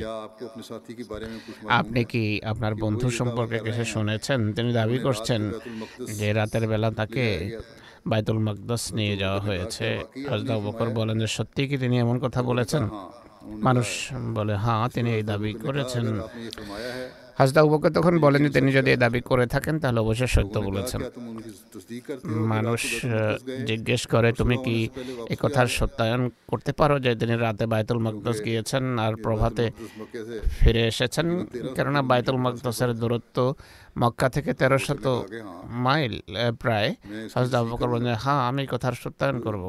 আপনি 1.69 2.01
কি 2.03 2.23
আপনার 2.43 2.73
বন্ধু 2.75 3.07
সম্পর্কে 3.09 3.57
কিছু 3.59 3.83
শুনেছেন? 3.85 4.39
তিনি 4.53 4.69
দাবি 4.73 4.97
করছেন 4.99 5.41
যে 6.13 6.27
রাতের 6.33 6.67
বেলা 6.67 6.89
তাকে 6.91 7.25
বাইতুল 8.07 8.39
মকদস 8.39 8.83
নিয়ে 8.93 9.15
যাওয়া 9.17 9.39
হয়েছে। 9.39 9.87
হজরত 10.29 10.49
আবু 10.49 10.61
বকর 10.67 10.87
বলেন 10.89 11.15
যে 11.19 11.27
সত্যি 11.27 11.61
কি 11.67 11.75
তিনি 11.77 11.95
এমন 11.99 12.17
কথা 12.19 12.41
বলেছেন? 12.43 12.83
মানুষ 13.65 13.87
বলে 14.33 14.53
হ্যাঁ 14.55 14.89
তিনি 14.89 15.09
এই 15.13 15.23
দাবি 15.23 15.51
করেছেন। 15.65 16.05
হাজদা 17.39 17.61
উবকে 17.61 17.89
তখন 17.89 18.13
বলেন 18.19 18.41
যে 18.43 18.49
তিনি 18.49 18.69
যদি 18.71 18.89
দাবি 18.95 19.21
করে 19.21 19.45
থাকেন 19.47 19.75
তাহলে 19.79 19.99
অবশ্যই 19.99 20.27
সত্য 20.27 20.55
বলেছেন। 20.59 21.01
মানুষ 22.53 22.81
জিজ্ঞেস 23.65 24.01
করে 24.07 24.29
তুমি 24.33 24.55
কি 24.65 24.77
এ 25.29 25.35
কথার 25.39 25.67
সত্যায়ন 25.77 26.21
করতে 26.47 26.71
পারো 26.73 26.95
যে 26.99 27.11
তিনি 27.15 27.33
রাতে 27.37 27.65
বায়তুল 27.65 27.99
মকদস 27.99 28.37
গিয়েছেন 28.45 28.83
আর 28.99 29.13
প্রভাতে 29.15 29.65
ফিরে 30.59 30.83
এসেছেন? 30.87 31.27
কেননা 31.75 32.01
বায়তুল 32.01 32.37
মকদসের 32.37 32.91
দূরত্ব 32.93 33.37
মক্কা 34.01 34.27
থেকে 34.35 34.51
তেরো 34.59 34.77
শত 34.85 35.05
মাইল 35.85 36.13
প্রায়। 36.61 36.89
হজরত 37.35 37.55
বকর 37.71 37.87
বললেন 37.93 38.15
হ্যাঁ 38.23 38.41
আমি 38.49 38.61
কথার 38.73 38.95
সত্যায়ন 39.03 39.37
করব। 39.45 39.63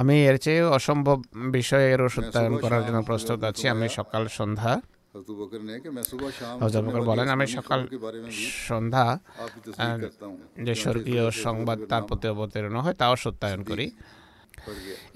আমি 0.00 0.14
এর 0.28 0.36
চেয়ে 0.44 0.62
অসম্ভব 0.78 1.18
বিষয়েরও 1.56 2.08
সত্যায়ন 2.16 2.54
করার 2.64 2.82
জন্য 2.86 3.00
প্রস্তুত 3.10 3.40
আছি। 3.50 3.64
আমি 3.74 3.86
সকাল 3.98 4.22
সন্ধ্যা। 4.38 4.72
বলেন 7.10 7.28
আমি 7.34 7.46
সকাল 7.56 7.80
সন্ধ্যা 8.68 9.06
যে 10.66 10.74
স্বর্গীয় 10.82 11.24
সংবাদ 11.46 11.78
তার 11.90 12.02
প্রতি 12.08 12.26
অবতীর্ণ 12.34 12.76
হয় 12.84 12.96
তাও 13.00 13.14
সত্যায়ন 13.24 13.60
করি। 13.70 13.86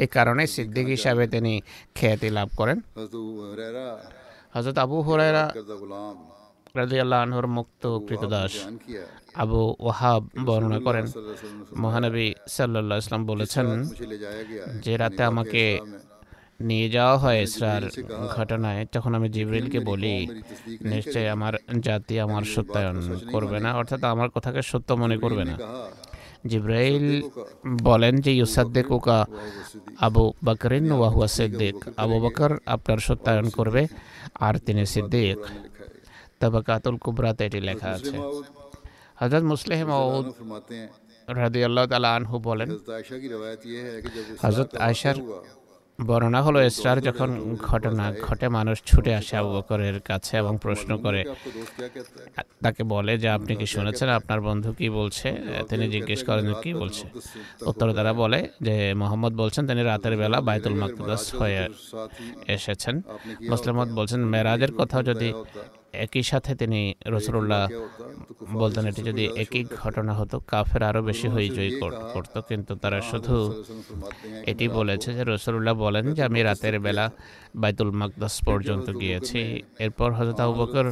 এ 0.04 0.06
কারণে 0.16 0.42
সিদ্দিক 0.54 0.86
হিসাবে 0.94 1.24
তিনি 1.34 1.54
খ্যাতি 1.98 2.28
লাভ 2.36 2.48
করেন। 2.56 2.78
হজরত 4.54 4.76
আবু 4.84 4.96
হরাইরা 5.06 5.44
রাজি 6.78 6.96
আনহর 7.22 7.46
মুক্ত 7.58 7.82
কৃতদাস 8.06 8.52
আবু 9.42 9.60
ওহাব 9.88 10.22
বর্ণনা 10.46 10.78
করেন। 10.86 11.06
মহানবী 11.84 12.26
সাল্লাহ 12.56 12.96
ইসলাম 13.02 13.22
বলেছেন 13.32 13.66
যে 14.84 14.92
রাতে 15.02 15.22
আমাকে 15.30 15.64
নিয়ে 16.68 16.88
যাওয়া 16.96 17.16
হয় 17.22 17.38
ইসরার 17.46 17.82
ঘটনায়, 18.36 18.82
তখন 18.94 19.12
আমি 19.18 19.28
জিবরিলকে 19.34 19.78
বলি, 19.90 20.14
নিশ্চয়ই 20.92 21.28
আমার 21.36 21.54
জাতি 21.86 22.14
আমার 22.26 22.44
সত্যায়ন 22.54 22.96
করবে 23.32 23.58
না, 23.64 23.70
অর্থাৎ 23.80 24.02
আমার 24.14 24.28
কথাকে 24.36 24.60
সত্য 24.70 24.88
মনে 25.02 25.16
করবে 25.22 25.44
না। 25.50 25.56
জিব্রাইল 26.50 27.06
বলেন 27.88 28.14
যে 28.24 28.32
ইউসাদ্দেকুকা 28.40 29.18
আবু 30.06 30.24
বাকরিন 30.46 30.86
ওয়াহুয়া 30.98 31.28
সিদ্দিক। 31.36 31.76
আবু 32.02 32.16
বাকর 32.24 32.52
আপনার 32.74 32.98
সত্যায়ন 33.06 33.46
করবে 33.56 33.82
আর 34.46 34.54
তিনি 34.66 34.82
সিদ্দিক। 34.94 35.38
তাবাকাতুল 36.40 36.96
কুবরাতে 37.04 37.42
এটি 37.48 37.60
লেখা 37.68 37.88
আছে। 37.96 38.16
হজরত 39.20 39.44
মুসলেহ 39.52 39.80
মাউদ 39.90 40.26
রাদি 41.40 41.60
আল্লাহ 41.68 41.84
তালা 41.90 42.10
আনহু 42.16 42.36
বলেন 42.48 42.70
হজরত 44.44 44.70
আয়সার 44.86 45.16
বর্ণনা 45.98 46.42
হলো 46.42 46.58
এসরার 46.62 47.00
যখন 47.00 47.56
ঘটনা 47.62 48.12
ঘটে 48.22 48.48
মানুষ 48.48 48.82
ছুটে 48.86 49.14
আসে 49.14 49.36
আবু 49.36 49.50
বকরের 49.52 50.00
কাছে 50.00 50.36
এবং 50.36 50.58
প্রশ্ন 50.62 50.98
করে। 50.98 51.24
তাকে 52.62 52.82
বলে 52.82 53.18
যে 53.18 53.28
আপনি 53.28 53.56
কি 53.56 53.66
শুনেছেন? 53.66 54.08
আপনার 54.08 54.40
বন্ধু 54.40 54.72
কি 54.72 54.90
বলছে? 54.90 55.28
তিনি 55.68 55.88
জিজ্ঞেস 55.88 56.24
করেন 56.24 56.54
কি 56.62 56.74
বলছে? 56.74 57.04
উত্তর 57.66 57.92
তারা 57.92 58.12
বলে 58.12 58.48
যে 58.60 58.94
মোহাম্মদ 58.94 59.32
বলছেন 59.32 59.66
তিনি 59.66 59.82
রাতের 59.82 60.16
বেলা 60.16 60.40
বাইতুল 60.40 60.74
মাকদাস 60.74 61.34
হয়ে 61.34 61.68
এসেছেন। 62.48 63.02
মুসলিমত 63.50 63.88
বলছেন 63.88 64.20
মেরাজের 64.24 64.72
কথাও 64.72 65.02
যদি 65.02 65.32
একই 66.04 66.24
সাথে 66.30 66.50
তিনি 66.60 66.80
রসুল্লাহ 67.14 67.62
বলতেন 68.62 68.84
এটি 68.90 69.02
যদি 69.10 69.24
একই 69.42 69.62
ঘটনা 69.82 70.12
হতো 70.20 70.36
কাফের 70.50 70.82
আরও 70.88 71.00
বেশি 71.08 71.26
হইচই 71.34 71.70
করত। 72.12 72.34
কিন্তু 72.48 72.72
তারা 72.82 72.98
শুধু 73.10 73.36
এটি 74.50 74.66
বলেছে 74.78 75.08
যে 75.16 75.22
রসুল্লাহ 75.24 75.74
বলেন 75.84 76.04
যে 76.16 76.20
আমি 76.28 76.40
রাতের 76.48 76.76
বেলা 76.86 77.06
বাইতুল 77.62 77.90
মাকদাস 78.00 78.34
পর্যন্ত 78.48 78.86
গিয়েছি। 79.00 79.40
এরপর 79.84 80.08
হজরত 80.18 80.38
আবু 80.44 80.54
বকর 80.60 80.86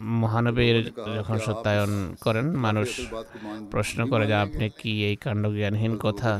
মহানবীর 0.00 0.76
যখন 1.16 1.38
সত্যায়ন 1.38 1.92
করেন 2.20 2.46
মানুষ 2.56 2.88
প্রশ্ন 3.70 3.98
করে 4.06 4.26
যে 4.26 4.34
আপনি 4.34 4.66
কি 4.70 4.92
এই 5.04 5.16
কাণ্ড 5.16 5.44
জ্ঞানহীন 5.46 5.94
কথা 5.96 6.30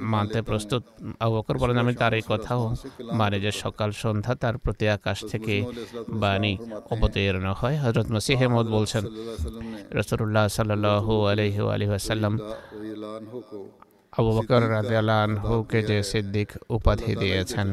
মানতে 0.00 0.42
প্রস্তুত 0.42 0.82
অবকর 1.20 1.58
বলেন 1.58 1.78
আমি 1.78 1.94
তার 1.94 2.12
এই 2.14 2.24
কথাও 2.28 2.62
মানে 3.12 3.36
যে 3.40 3.50
সকাল 3.52 3.90
সন্ধ্যা 3.92 4.34
তার 4.34 4.58
প্রতি 4.58 4.86
আকাশ 4.88 5.18
থেকে 5.24 5.54
বাণী 6.20 6.52
অবতীর্ণ 6.90 7.46
হয়। 7.52 7.76
হজরত 7.76 8.08
মসি 8.12 8.32
হেমদ 8.36 8.66
বলছেন 8.68 9.04
রসুল্লাহ 9.92 10.46
সাল্লাহ 10.48 11.06
আলহি 11.24 11.60
আলহ 11.74 11.90
আসাল্লাম 11.94 12.34
আবু 14.12 14.30
বকর 14.30 14.62
রাজিয়াল 14.70 15.10
আনহুকে 15.18 15.80
যে 15.82 15.98
সিদ্দিক 16.02 16.50
উপাধি 16.70 17.12
দিয়েছেন 17.16 17.68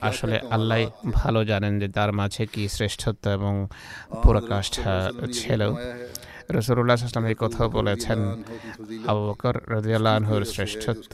আসলে 0.00 0.36
আল্লাহ 0.56 0.78
ভালো 1.12 1.40
জানেন 1.44 1.72
যে 1.82 1.88
তার 1.96 2.10
মাঝে 2.20 2.42
কি 2.52 2.62
শ্রেষ্ঠত্ব 2.76 3.24
এবং 3.38 3.54
পরাকাষ্ঠা 4.24 4.94
ছিল। 5.38 5.60
রসুল্লাহ 6.58 6.94
আসলাম 7.08 7.24
এই 7.32 7.36
কথাও 7.44 7.66
বলেছেন। 7.78 8.20
আবু 9.10 9.22
বকর 9.28 9.54
রাজিয়াল্লাহ 9.74 10.12
আনহুর 10.18 10.42
শ্রেষ্ঠত্ব 10.52 11.12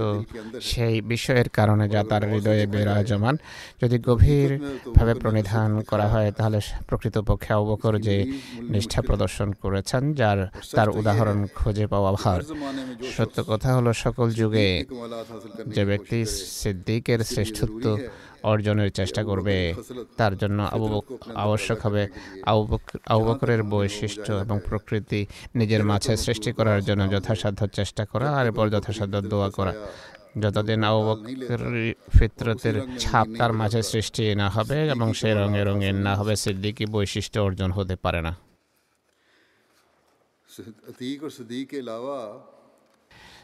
সেই 0.70 0.94
বিষয়ের 1.12 1.48
কারণে 1.58 1.84
যা 1.94 2.02
তার 2.10 2.22
হৃদয়ে 2.30 2.64
বিরাজমান। 2.74 3.34
যদি 3.82 3.96
গভীরভাবে 4.08 5.14
প্রণিধান 5.22 5.70
করা 5.90 6.06
হয়, 6.12 6.30
তাহলে 6.38 6.58
প্রকৃতপক্ষে 6.88 7.50
আবু 7.56 7.64
বকর 7.70 7.94
যে 8.06 8.16
নিষ্ঠা 8.72 9.00
প্রদর্শন 9.08 9.48
করেছেন, 9.62 10.02
যার 10.20 10.38
তার 10.76 10.88
উদাহরণ 10.98 11.38
খুঁজে 11.58 11.86
পাওয়া 11.92 12.10
ভার। 12.20 12.40
সত্য 13.16 13.36
কথা 13.50 13.68
হলো, 13.76 13.90
সকল 14.04 14.26
যুগে 14.40 14.68
যে 15.74 15.82
ব্যক্তি 15.90 16.18
সিদ্দিকের 16.60 17.20
শ্রেষ্ঠত্ব 17.32 17.84
অর্জনের 18.50 18.90
চেষ্টা 18.98 19.22
করবে। 19.30 19.56
তার 20.20 20.32
জন্য 20.42 20.58
আবশ্যক 21.44 21.78
হবে। 21.86 22.02
আবুবকরের 23.12 23.62
বৈশিষ্ট্য 23.74 24.32
এবং 24.44 24.56
প্রকৃতি 24.68 25.20
নিজের 25.60 25.82
মাঝে 25.90 26.12
সৃষ্টি 26.24 26.50
করার 26.58 26.80
জন্য 26.88 27.02
যথাসাধ্য 27.14 27.60
চেষ্টা 27.78 28.02
করা 28.12 28.28
আর 28.38 28.44
এরপর 28.48 28.66
যথাসাধ্য 28.74 29.16
দোয়া 29.32 29.48
করা। 29.56 29.72
যতদিন 30.42 30.80
আবুবকর 30.90 31.62
ফিতরতের 32.16 32.76
ছাপ 33.02 33.26
তার 33.38 33.52
মাঝে 33.60 33.80
সৃষ্টি 33.92 34.22
না 34.42 34.48
হবে 34.56 34.78
এবং 34.94 35.08
সে 35.20 35.30
রঙে 35.40 35.62
রঙে 35.68 35.90
না 36.06 36.12
হবে, 36.18 36.34
সিদ্দিকি 36.44 36.84
বৈশিষ্ট্য 36.94 37.38
অর্জন 37.46 37.70
হতে 37.78 37.96
পারে 38.04 38.20
না। 38.26 38.32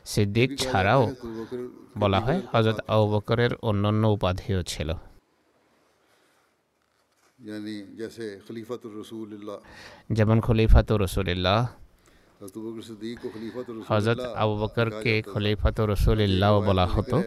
সিদ্দিক 0.05 0.59
ছাড়াও 0.59 1.15
বলা 1.99 2.21
হয় 2.21 2.41
হজরত 2.53 2.81
আবু 2.89 3.07
বকরের 3.13 3.51
অন্যান্য 3.63 4.07
উপাধিও 4.07 4.63
ছিল। 4.63 4.95
যেমন 10.13 10.41
খলিফাতুর 10.41 11.03
রসুলিল্লাহ। 11.03 11.61
হজরত 13.89 14.21
আবু 14.21 14.55
বকরকে 14.57 15.23
খলিফাত 15.23 15.81
রসুলিল্লাহ 15.81 16.61
বলা 16.61 16.87
হতো। 16.87 17.23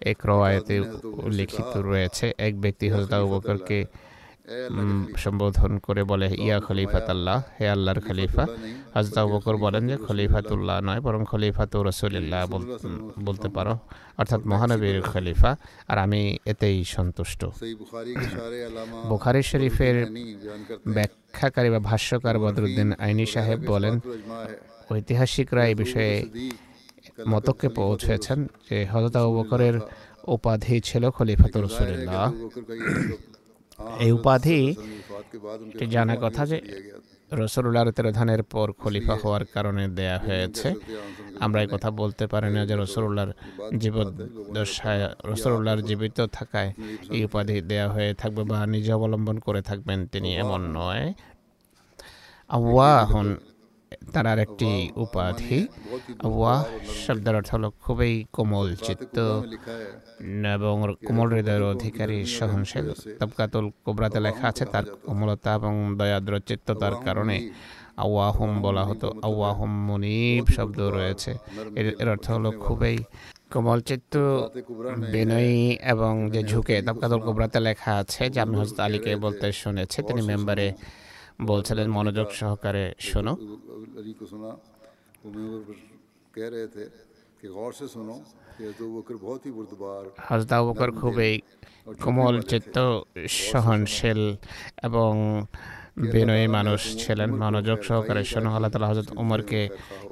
এক 0.00 0.26
রায়তে 0.26 0.80
উল্লিখিত 1.04 1.76
রয়েছে 1.76 2.34
এক 2.38 2.60
ব্যক্তি 2.60 2.90
হজরত 2.90 3.12
আবু 3.12 3.28
বকরকে 3.34 3.86
সম্বোধন 5.22 5.72
করে 5.86 6.02
বলে 6.10 6.26
ইয়া 6.46 6.58
খলিফাতাল্লাহ 6.66 7.38
হে 7.56 7.66
আল্লাহর 7.74 8.00
খলিফা। 8.06 8.44
হাজরত 8.94 9.16
বকর 9.32 9.54
বলেন 9.64 9.82
যে 9.90 9.96
খলিফাতুল্লাহ 10.06 10.76
নয় 10.88 11.00
বরং 11.06 11.22
খলিফাতু 11.30 11.76
রসুলিল্লাহ 11.88 12.40
বলতে 13.26 13.48
পারো। 13.56 13.74
অর্থাৎ 14.20 14.40
মহানবীর 14.50 14.98
খলিফা 15.12 15.50
আর 15.90 15.96
আমি 16.04 16.20
এতেই 16.52 16.78
সন্তুষ্ট। 16.96 17.40
বুখারি 19.10 19.42
শরীফের 19.50 19.96
ব্যাখ্যাকারী 20.96 21.68
বা 21.74 21.80
ভাষ্যকার 21.90 22.36
বদরুদ্দিন 22.44 22.88
আইনি 23.04 23.26
সাহেব 23.34 23.58
বলেন 23.72 23.94
ঐতিহাসিকরা 24.92 25.62
এই 25.70 25.74
বিষয়ে 25.82 26.14
মতককে 27.32 27.68
পৌঁছেছেন 27.80 28.38
যে 28.68 28.76
হজরত 28.92 29.14
আবু 29.20 29.30
বকরের 29.38 29.76
উপাধি 30.34 30.74
ছিল 30.88 31.02
খলিফাতুর 31.16 31.62
রসুলিল্লাহ। 31.66 32.26
এই 34.04 34.10
উপাধি 34.12 34.60
জানা 35.92 36.14
কথা 36.16 36.42
যে 36.46 36.58
রসুল্লাহ 37.32 37.84
তেরোধানের 37.90 38.42
পর 38.44 38.66
খলিফা 38.72 39.14
হওয়ার 39.22 39.44
কারণে 39.46 39.84
দেয়া 39.88 40.16
হয়েছে 40.18 40.68
আমরা 41.40 41.58
এই 41.60 41.68
কথা 41.74 41.88
বলতে 41.92 42.24
পারি 42.26 42.48
না 42.56 42.62
যে 42.66 42.74
রসুল্লাহর 42.76 43.30
দশায় 44.54 45.02
রসুল্লাহর 45.24 45.80
জীবিত 45.82 46.18
থাকায় 46.32 46.70
এই 47.10 47.22
উপাধি 47.24 47.56
দেয়া 47.70 47.86
হয়ে 47.88 48.10
থাকবে 48.14 48.42
বা 48.50 48.58
নিজে 48.66 48.90
অবলম্বন 48.92 49.36
করে 49.38 49.60
থাকবেন 49.62 49.98
তিনি 50.06 50.30
এমন 50.36 50.60
নয় 50.78 51.04
আওয়াহন 52.50 53.28
তার 54.12 54.26
আর 54.32 54.38
একটি 54.46 54.70
উপাধি। 55.04 55.58
ওয়াহ 56.32 56.62
শব্দের 57.04 57.34
অর্থ 57.38 57.50
হল 57.54 57.64
খুবই 57.82 58.12
কোমল 58.36 58.68
চিত্ত। 58.86 59.16
এবং 60.56 60.74
কোমল 61.06 61.28
হৃদয়ের 61.36 61.64
অধিকারী 61.72 62.18
সহনশীল। 62.36 62.88
তবকাতুল 63.20 63.66
কোবরাতে 63.84 64.18
লেখা 64.26 64.46
আছে 64.48 64.64
তার 64.72 64.84
কোমলতা 65.06 65.50
এবং 65.58 65.74
দয়াদ্র 65.98 66.32
চিত্ততার 66.48 66.94
কারণে। 67.06 67.36
আওয়াহম 68.04 68.50
বলা 68.64 68.82
হতো 68.88 69.06
আওয়াহম 69.28 69.72
মুনিব 69.88 70.44
শব্দ 70.56 70.78
রয়েছে। 70.96 71.32
এর 72.02 72.08
অর্থ 72.14 72.26
হলো 72.30 72.50
খুবই 72.64 72.96
কোমল 73.52 73.80
চিত্ত 73.88 74.14
বিনয়ী 75.12 75.58
এবং 75.92 76.12
যে 76.34 76.40
ঝুঁকে 76.50 76.76
তবকাতুল 76.86 77.20
কোবরাতে 77.26 77.58
লেখা 77.66 77.92
আছে 78.00 78.22
যে 78.32 78.38
আমি 78.44 78.54
হজরত 78.60 78.78
আলীকে 78.86 79.12
বলতে 79.24 79.46
শুনেছি 79.62 79.98
তিনি 80.08 80.22
মেম্বারে 80.30 80.66
বলছিলেন 81.50 81.86
মনোযোগ 81.96 82.28
সহকারে 82.40 82.84
শোনো। 83.08 83.34
হজরত 90.24 90.50
আবু 90.52 90.64
বকর 90.68 90.90
খুবই 91.00 91.32
কোমল 92.02 92.36
চিত্ত 92.50 92.76
সহনশীল 93.40 94.22
এবং 94.84 95.12
বিনয়ী 96.04 96.46
মানুষ 96.48 96.80
ছিলেন 96.98 97.30
মনোযোগ 97.42 97.78
সহকারে 97.88 98.22
শোনো 98.24 98.48
আল্লাহ 98.56 98.70
তালা 98.70 98.88
হজরত 98.90 99.10
উমরকে 99.22 99.60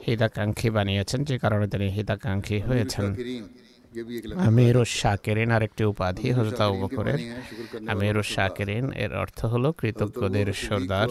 হিতাকাঙ্ক্ষী 0.05 0.69
বানিয়েছেন 0.71 1.21
যে 1.25 1.37
কারণে 1.39 1.67
তিনি 1.73 1.87
হিতাকাঙ্ক্ষী 1.97 2.57
হয়েছেন 2.69 3.07
আমিরুস 4.49 4.91
শাকেরিন 5.03 5.51
আরেকটি 5.57 5.83
উপাধি 5.93 6.27
হজরত 6.37 6.61
আবু 6.65 6.77
বকরের। 6.83 7.21
আমিরুস 7.93 8.29
শাকেরিন 8.37 8.85
এর 9.05 9.13
অর্থ 9.23 9.39
হলো 9.53 9.69
কৃতজ্ঞদের 9.81 10.49
সর্দার। 10.67 11.09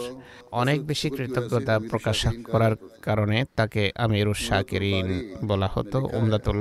অনেক 0.62 0.78
বেশি 0.90 1.08
কৃতজ্ঞতা 1.16 1.74
প্রকাশ 1.90 2.18
করার 2.52 2.74
কারণে 3.06 3.38
তাকে 3.58 3.82
আমিরুস 4.04 4.40
শাকেরিন 4.48 5.06
বলা 5.50 5.68
হতো। 5.74 5.98
উমদাতুল 6.18 6.58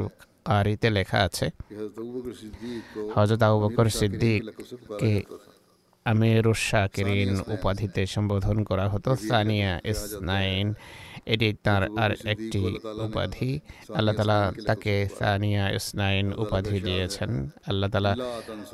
কারিতে 0.48 0.88
লেখা 0.98 1.20
আছে। 1.28 1.46
হজরত 3.16 3.42
আবু 3.48 3.58
বকর 3.64 3.88
সিদ্দিককে 4.00 5.14
আমিরুস 6.06 6.62
শাকেরিন 6.70 7.32
উপাধিতে 7.56 8.02
সম্বোধন 8.14 8.58
করা 8.70 8.86
হতো। 8.90 9.10
সানিয়া 9.30 9.72
ইসনাইন 9.92 10.68
এটি 11.34 11.48
তার 11.66 11.84
আর 12.04 12.12
একটি 12.34 12.62
উপাধি। 13.06 13.52
আল্লাহ 13.98 14.14
তালা 14.20 14.40
তাকে 14.68 14.94
সানিয়া 15.18 15.66
ইসনাইন 15.80 16.28
উপাধি 16.44 16.78
দিয়েছেন। 16.88 17.32
আল্লাহ 17.70 17.90
তালা 17.94 18.12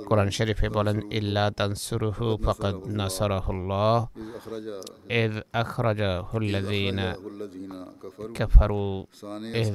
কোরআন 0.09 0.29
শরীফে 0.37 0.67
বলেন 0.77 0.97
ইল্লা 1.19 1.45
তানসুরুহু 1.57 2.25
ফকদ 2.45 2.75
নাসরাহুল্লাহ। 2.99 3.97
এদ 5.21 5.33
আখরাজা 5.61 6.11
হুল্লাদিনা 6.29 7.07
কাফারু 8.37 8.85
এদ 9.61 9.73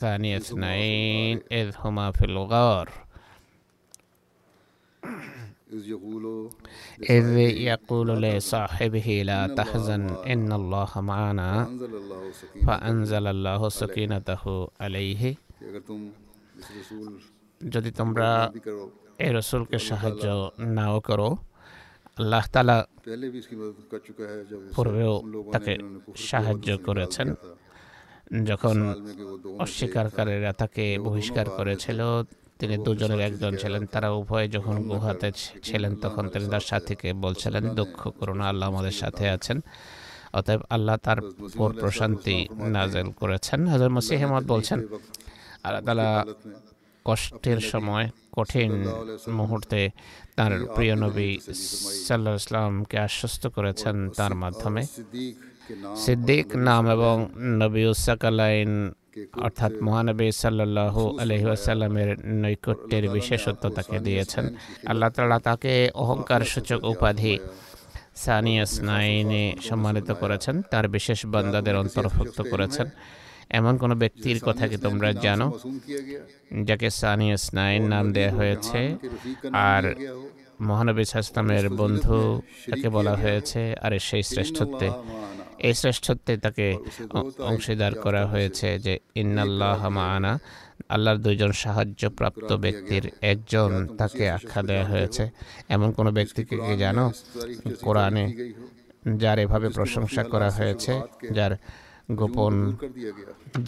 সানিয়া 0.00 0.38
ইসনাইন 0.42 1.34
এদ 1.60 1.68
হুমা 1.80 2.06
ফিল 2.16 2.38
গার 2.52 2.88
إذ 7.18 7.28
يقول 7.72 8.08
لصاحبه 8.22 9.08
لا 9.30 9.40
تحزن 9.58 10.02
إن 10.32 10.50
الله 10.52 10.92
معنا. 11.12 11.50
فأنزل 12.66 13.24
الله 13.34 13.62
سكينته 13.80 14.44
عليه. 14.80 15.22
যদি 17.74 17.90
তোমরা 17.90 18.30
এ 19.26 19.28
রসুলকে 19.38 19.78
সাহায্য 19.78 20.24
নাও 20.76 20.96
করো 21.00 21.30
আল্লাহ 22.18 22.44
তালা 22.52 22.76
পূর্বেও 24.76 25.14
তাকে 25.52 25.72
সাহায্য 26.30 26.68
করেছেন 26.78 27.28
যখন 28.44 28.76
অস্বীকারকারীরা 29.64 30.52
তাকে 30.52 30.84
বহিষ্কার 30.98 31.46
করেছিল 31.58 32.00
তিনি 32.62 32.76
দুজনের 32.86 33.20
একজন 33.28 33.52
ছিলেন 33.62 33.82
তারা 33.92 34.08
উভয়ে 34.20 34.46
যখন 34.54 34.74
গুহাতে 34.90 35.28
ছিলেন 35.66 35.92
তখন 36.04 36.24
তিনি 36.32 36.46
তার 36.52 36.64
সাথীকে 36.70 37.08
বলছিলেন 37.24 37.64
দুঃখ 37.78 37.98
করুন 38.18 38.40
আল্লাহ 38.50 38.66
আমাদের 38.72 38.96
সাথে 39.02 39.24
আছেন। 39.36 39.58
অতএব 40.38 40.60
আল্লাহ 40.74 40.96
তার 41.06 41.18
উপর 41.46 41.68
প্রশান্তি 41.82 42.36
নাজেল 42.76 43.08
করেছেন। 43.20 43.60
হজর 43.72 43.90
মসিহমদ 43.96 44.42
বলছেন 44.52 44.78
আল্লাহ 45.64 45.82
তালা 45.88 46.08
কষ্টের 47.06 47.60
সময় 47.72 48.06
কঠিন 48.36 48.72
মুহূর্তে 49.38 49.80
তার 50.36 50.52
প্রিয় 50.74 50.94
নবী 51.04 51.30
সাল্লাহ 52.06 52.34
ইসলামকে 52.42 52.96
আশ্বস্ত 53.06 53.42
করেছেন 53.56 53.96
তার 54.18 54.34
মাধ্যমে। 54.42 54.82
সিদ্দিক 56.04 56.46
নাম 56.68 56.84
এবং 56.96 57.16
নবী 57.62 57.82
উসাকালাইন 57.92 58.72
অর্থাৎ 59.42 59.72
মহানবী 59.82 60.30
সাল্লাহ 60.32 60.96
আলহি 61.18 61.44
নৈকট্যের 62.42 63.08
বিশেষত্ব 63.10 63.68
তাকে 63.68 63.98
দিয়েছেন। 63.98 64.44
আল্লাহ 64.86 65.10
তালা 65.10 65.38
তাকে 65.38 65.90
অহংকার 65.94 66.40
সূচক 66.40 66.84
উপাধি 66.84 67.38
সানিয়াস 68.16 68.80
নাইনে 68.80 69.56
সম্মানিত 69.68 70.10
করেছেন। 70.12 70.62
তার 70.70 70.88
বিশেষ 70.88 71.26
বান্দাদের 71.26 71.76
অন্তর্ভুক্ত 71.76 72.42
করেছেন। 72.42 72.86
এমন 73.50 73.76
কোনো 73.76 73.94
ব্যক্তির 73.94 74.40
কথা 74.40 74.68
কি 74.68 74.76
তোমরা 74.76 75.12
জানো? 75.12 75.46
যাকে 76.64 76.90
সানিয়াস 76.90 77.54
নাইন 77.54 77.82
নাম 77.88 78.12
দেয়া 78.12 78.32
হয়েছে। 78.32 78.80
আর 79.52 79.94
মহানবী 80.62 81.04
সাস্তামের 81.04 81.70
বন্ধু 81.70 82.18
তাকে 82.70 82.88
বলা 82.88 83.14
হয়েছে 83.16 83.62
আর 83.82 83.92
সেই 83.98 84.22
শ্রেষ্ঠত্বে 84.22 84.88
এই 85.58 85.74
শ্রেষ্ঠত্বে 85.74 86.32
তাকে 86.36 86.66
অংশীদার 87.38 87.94
করা 87.94 88.22
হয়েছে 88.26 88.68
যে 88.78 88.94
ইন্নাল্লাহ 89.14 89.88
মাআনা 89.88 90.32
আল্লাহর 90.88 91.18
দুইজন 91.18 91.52
সাহায্যপ্রাপ্ত 91.52 92.50
ব্যক্তির 92.52 93.04
একজন 93.20 93.70
তাকে 93.98 94.24
আখ্যা 94.30 94.62
দেওয়া 94.62 94.84
হয়েছে। 94.84 95.24
এমন 95.68 95.88
কোনো 95.92 96.10
ব্যক্তিকে 96.12 96.56
কি 96.56 96.74
জানো? 96.76 97.04
কোরআনে 97.82 98.24
যার 99.18 99.38
এভাবে 99.38 99.68
প্রশংসা 99.68 100.22
করা 100.24 100.50
হয়েছে 100.50 100.92
যার 101.32 101.52
গোপন 102.20 102.54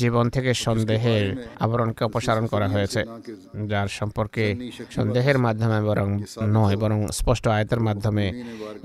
জীবন 0.00 0.24
থেকে 0.34 0.50
সন্দেহের 0.66 1.24
আবরণকে 1.64 2.02
অপসারণ 2.08 2.44
করা 2.52 2.68
হয়েছে, 2.74 3.00
যার 3.70 3.88
সম্পর্কে 3.98 4.44
সন্দেহের 4.96 5.38
মাধ্যমে 5.46 5.78
বরং 5.88 6.08
নয়, 6.56 6.76
বরং 6.82 6.98
স্পষ্ট 7.18 7.44
আয়তের 7.56 7.80
মাধ্যমে 7.88 8.26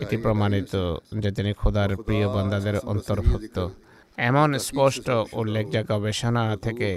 এটি 0.03 0.15
প্রমাণিত 0.25 0.73
যে 1.21 1.29
তিনি 1.37 1.51
খোদার 1.59 1.89
প্রিয় 2.05 2.25
বন্দাদের 2.35 2.75
অন্তর্ভুক্ত। 2.91 3.57
এমন 4.27 4.49
স্পষ্ট 4.67 5.07
উল্লেখযোগ্য 5.41 5.91
গবেষণা 5.91 6.43
থেকে 6.65 6.89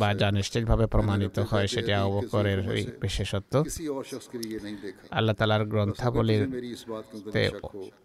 বা 0.00 0.08
যা 0.20 0.28
নিশ্চিতভাবে 0.38 0.84
প্রমাণিত 0.94 1.36
হয় 1.50 1.66
সেটি 1.74 1.92
অবকরের 2.06 2.60
বিশেষত্ব। 3.02 3.54
আল্লাহ 5.16 5.34
তালার 5.38 5.62
গ্রন্থাবলীর 5.72 6.44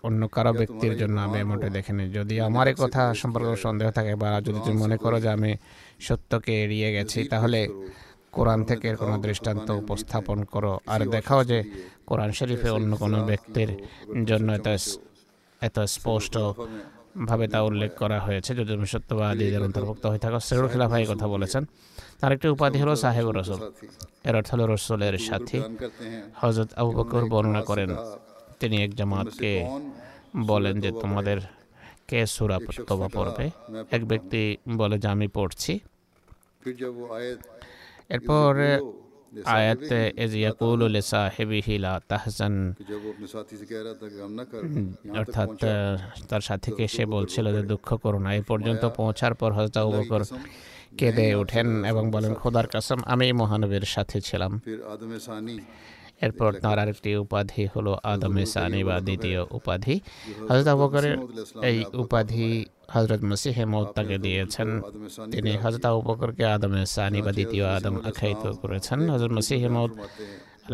অন্য 0.08 0.22
কারও 0.36 0.54
ব্যক্তির 0.60 0.94
জন্য 1.02 1.18
আমি 1.28 1.38
এমনটা 1.44 1.70
দেখিনি। 1.78 2.04
যদি 2.18 2.36
আমার 2.48 2.68
কথা 2.84 3.04
সম্পর্কে 3.22 3.50
সন্দেহ 3.66 3.88
থাকে 3.98 4.14
বা 4.22 4.30
যদি 4.48 4.60
তুমি 4.66 4.78
মনে 4.84 4.98
করো 5.04 5.18
যে 5.26 5.30
আমি 5.38 5.52
সত্যকে 6.08 6.54
এড়িয়ে 6.64 6.90
গেছি 6.96 7.20
তাহলে 7.34 7.60
কোরআন 8.36 8.60
থেকে 8.70 8.88
কোনো 9.02 9.16
দৃষ্টান্ত 9.26 9.68
উপস্থাপন 9.82 10.38
করো। 10.54 10.74
আর 10.94 11.02
দেখাও 11.16 11.42
যে 11.52 11.60
কোরআন 12.10 12.30
শরীফে 12.38 12.70
অন্য 12.78 12.92
কোনো 13.04 13.18
ব্যক্তির 13.30 13.72
জন্য 14.30 14.48
এত 14.60 14.68
এত 15.62 15.78
স্পষ্ট 15.96 16.36
ভাবে 17.26 17.48
তা 17.48 17.60
উল্লেখ 17.62 17.92
করা 17.98 18.20
হয়েছে। 18.20 18.56
যদি 18.56 18.70
তুমি 18.74 18.88
সত্যবাদীদের 18.88 19.62
অন্তর্ভুক্ত 19.64 20.06
হয়ে 20.06 20.20
থাকো 20.20 20.40
সেরুল 20.40 20.68
খিলাফা 20.68 21.00
এই 21.00 21.08
কথা 21.10 21.28
বলেছেন। 21.28 21.66
তার 22.20 22.32
একটি 22.32 22.48
উপাধি 22.48 22.80
হলো 22.82 22.96
সাহেব 22.96 23.28
রসুল। 23.32 23.60
এর 24.24 24.36
অর্থ 24.36 24.54
হলো 24.54 24.66
রসুলের 24.74 25.18
সাথী। 25.18 25.60
হজরত 26.36 26.70
আবু 26.74 26.92
বকর 26.92 27.24
বর্ণনা 27.26 27.62
করেন 27.62 27.90
তিনি 28.60 28.84
এক 28.84 28.92
জামাতকে 28.96 29.52
বলেন 30.38 30.76
যে 30.82 30.92
তোমাদের 30.92 31.38
কে 32.08 32.26
সুরা 32.26 32.58
তবা 32.88 33.08
পড়বে? 33.14 33.46
এক 33.92 34.08
ব্যক্তি 34.08 34.58
বলে 34.78 35.00
যে 35.00 35.08
আমি 35.08 35.28
পড়ছি। 35.28 35.80
এরপর 38.10 38.52
আয়াতে 39.52 40.00
এজিয়াকুল 40.18 40.82
সাহেবিহিলা 41.04 41.94
তাহসান 42.08 42.56
অর্থাৎ 45.18 45.50
তার 46.30 46.42
সাথে 46.42 46.70
কে 46.78 46.86
সে 46.88 47.04
বলছিল 47.06 47.46
যে 47.54 47.62
দুঃখ 47.64 47.88
করো 47.96 48.20
না 48.20 48.30
এই 48.36 48.44
পর্যন্ত 48.48 48.84
পৌঁছার 48.98 49.34
পর 49.34 49.50
হজরত 49.52 49.76
আবু 49.78 49.92
বকর 49.92 50.22
কেঁদে 51.00 51.26
ওঠেন 51.36 51.68
এবং 51.86 52.04
বলেন 52.12 52.34
খোদার 52.34 52.68
কাসম 52.68 53.00
আমি 53.06 53.26
মহানবীর 53.32 53.86
সাথে 53.86 54.18
ছিলাম 54.22 54.52
এরপর 56.22 56.50
তার 56.64 56.78
আরেকটি 56.80 57.10
উপাধি 57.18 57.64
হলো 57.76 57.92
আদমে 58.04 58.44
সানি 58.46 58.82
বা 58.84 58.96
দ্বিতীয় 59.00 59.40
উপাধি 59.52 59.96
হজরত 60.48 60.68
আবুবকরের 60.68 61.16
এই 61.70 61.78
উপাধি 61.96 62.48
হজরত 62.94 63.22
মসিহে 63.24 63.64
মত 63.66 63.88
তাকে 63.96 64.16
দিয়েছেন 64.18 64.70
তিনি 65.32 65.52
হজরত 65.64 65.84
আবুবকরকে 65.86 66.44
আদমে 66.48 66.82
সানি 66.88 67.20
বা 67.22 67.32
দ্বিতীয় 67.32 67.66
আদম 67.70 67.96
আখ্যায়িত 68.04 68.44
করেছেন 68.62 69.00
হজরত 69.10 69.32
মসিহে 69.38 69.70
মত 69.76 69.92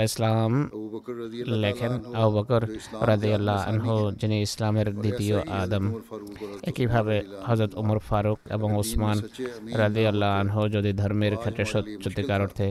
ইসলাম 0.03 0.51
লেখেন 1.63 1.93
আবকর 2.23 2.63
রাদিয়াল্লাহ 3.12 3.58
আনহু, 3.69 3.95
যিনি 4.21 4.38
ইসলামের 4.41 4.88
দ্বিতীয় 5.03 5.38
আদম। 5.62 5.86
একইভাবে 6.69 7.15
হজরত 7.47 7.71
উমর 7.81 7.99
ফারুক 7.99 8.39
এবং 8.55 8.69
ওসমান 8.75 9.17
রাদিয়াল্লাহ 9.84 10.31
আনহু 10.41 10.62
যদি 10.75 10.91
ধর্মের 10.93 11.34
ক্ষেত্রে 11.38 11.65
সত্যিকার 12.03 12.41
অর্থে 12.41 12.67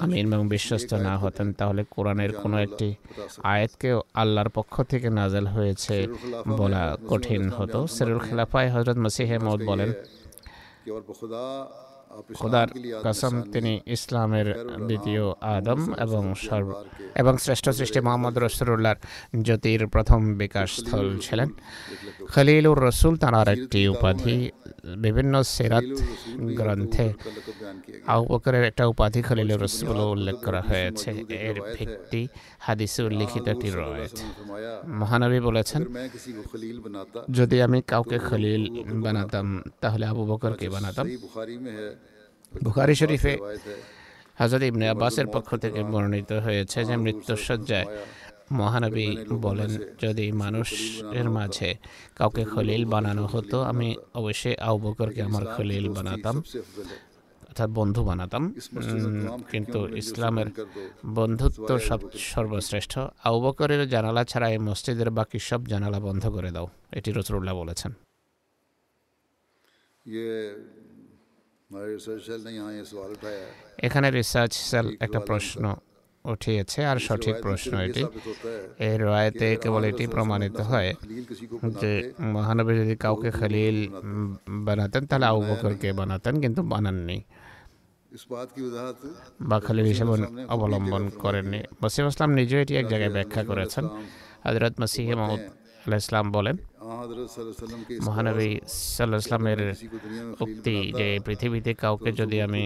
আমিন 0.00 0.32
এবং 0.32 0.48
বিশ্বস্ত 0.48 0.90
না 0.94 1.14
হতেন, 1.18 1.52
তাহলে 1.52 1.82
কোরআনের 1.90 2.32
কোনো 2.42 2.56
একটি 2.66 2.88
আয়াতকেও 3.42 4.02
আল্লাহর 4.14 4.50
পক্ষ 4.54 4.74
থেকে 4.82 5.08
নাজেল 5.10 5.46
হয়েছে 5.46 5.96
বলা 6.60 6.96
কঠিন 7.10 7.42
হতো। 7.50 7.86
সেরুল 7.86 8.18
খেলাফায় 8.18 8.70
হজরত 8.74 8.98
মসিহে 9.04 9.36
মত 9.38 9.60
বলেন 9.70 9.92
খোদার 12.38 12.68
কসম, 13.04 13.34
তিনি 13.52 13.72
ইসলামের 13.96 14.48
দ্বিতীয় 14.88 15.24
আদম 15.56 15.80
এবং 16.04 16.22
সর্ব 16.46 16.68
এবং 17.20 17.34
শ্রেষ্ঠ 17.44 17.66
সৃষ্টি 17.78 18.00
মোহাম্মদ 18.06 18.34
রসুল্লাহর 18.38 18.98
জ্যোতির 19.46 19.82
প্রথম 19.94 20.20
বিকাশস্থল 20.40 21.06
ছিলেন। 21.24 21.48
খালিলুর 22.32 22.78
রসুল 22.88 23.14
তাঁর 23.22 23.48
একটি 23.56 23.80
উপাধি 23.94 24.36
বিভিন্ন 24.84 25.34
সেরাত 25.54 25.88
গ্রন্থে 26.58 27.06
আবু 28.12 28.24
বকরের 28.30 28.64
একটা 28.70 28.84
উপাধি 28.92 29.20
খলিল 29.26 29.50
রসুল 29.64 29.98
উল্লেখ 30.14 30.36
করা 30.46 30.62
হয়েছে। 30.70 31.10
এর 31.48 31.56
ভিত্তি 31.74 32.22
হাদিসে 32.66 33.00
উল্লিখিতটি 33.08 33.68
রয়েছে। 33.78 34.24
মহানবী 35.00 35.40
বলেছেন 35.48 35.82
যদি 37.38 37.56
আমি 37.66 37.78
কাউকে 37.92 38.18
খলিল 38.28 38.62
বানাতাম 39.04 39.46
তাহলে 39.82 40.04
আবু 40.12 40.22
বকরকে 40.30 40.66
বানাতাম। 40.74 41.06
বুখারি 42.64 42.94
শরীফে 43.00 43.34
হজরত 44.40 44.62
ইবনে 44.70 44.84
আব্বাসের 44.92 45.26
পক্ষ 45.34 45.48
থেকে 45.64 45.80
বর্ণিত 45.92 46.30
হয়েছে 46.46 46.78
যে 46.88 46.94
মৃত্যুসজ্জায় 47.04 47.86
মহানবী 48.58 49.08
বলেন 49.46 49.70
যদি 50.02 50.26
মানুষের 50.32 51.30
মাঝে 51.30 51.70
কাউকে 52.16 52.44
খলিল 52.44 52.84
বানানো 52.84 53.26
হতো 53.26 53.56
আমি 53.62 53.88
অবশ্যই 54.14 54.56
আউবকরকে 54.68 55.22
আমার 55.22 55.44
খলিল 55.56 55.88
বানাতাম 55.88 56.36
অর্থাৎ 57.48 57.70
বন্ধু 57.70 58.00
বানাতাম। 58.04 58.42
কিন্তু 59.50 59.78
ইসলামের 60.02 60.48
বন্ধুত্ব 61.06 61.78
সব 61.78 62.00
সর্বশ্রেষ্ঠ। 62.32 62.98
আউবকরের 63.24 63.82
জানালা 63.88 64.24
ছাড়া 64.24 64.48
এই 64.50 64.58
মসজিদের 64.58 65.10
বাকি 65.10 65.38
সব 65.38 65.60
জানালা 65.66 66.00
বন্ধ 66.00 66.24
করে 66.28 66.50
দাও 66.50 66.68
এটি 66.92 67.10
রসুল্লাহ 67.12 67.54
বলেছেন। 67.56 67.92
এখানে 73.82 74.10
রিসার্চ 74.10 74.52
সেল 74.70 74.86
একটা 75.00 75.20
প্রশ্ন 75.20 75.76
উঠিয়েছে 76.24 76.80
আর 76.90 76.98
সঠিক 77.06 77.34
প্রশ্ন 77.44 77.72
এটি 77.86 78.02
এই 78.86 78.94
রায়তে 78.98 79.48
কেবল 79.62 79.82
এটি 79.90 80.04
প্রমাণিত 80.06 80.58
হয় 80.70 80.90
যে 81.80 81.92
মহানবী 82.34 82.72
যদি 82.80 82.94
কাউকে 83.04 83.30
খালিল 83.38 83.76
বানাতেন। 84.66 85.02
তাহলে 85.10 85.26
আবু 85.26 85.42
বকরকে 85.50 85.88
বানাতেন 86.00 86.34
কিন্তু 86.40 86.60
বানাননি। 86.72 87.18
বা 89.48 89.56
খালিল 89.66 89.86
হিসেবে 89.92 90.12
অবলম্বন 90.54 91.02
করেননি। 91.22 91.60
মসিম 91.82 92.04
ইসলাম 92.10 92.30
নিজেও 92.38 92.58
এটি 92.64 92.74
এক 92.76 92.86
জায়গায় 92.92 93.12
ব্যাখ্যা 93.16 93.42
করেছেন। 93.50 93.84
হজরত 94.44 94.74
মাসিহ 94.80 95.06
মাহমুদ 95.20 95.42
আলাহ 95.86 95.98
ইসলাম 96.04 96.26
বলেন 96.36 96.56
মহানবী 98.06 98.50
সাল্লাহ 98.94 99.18
ইসলামের 99.18 99.60
উক্তি 100.40 100.76
যে 100.92 101.08
পৃথিবীতে 101.26 101.72
কাউকে 101.74 102.10
যদি 102.12 102.36
আমি 102.40 102.64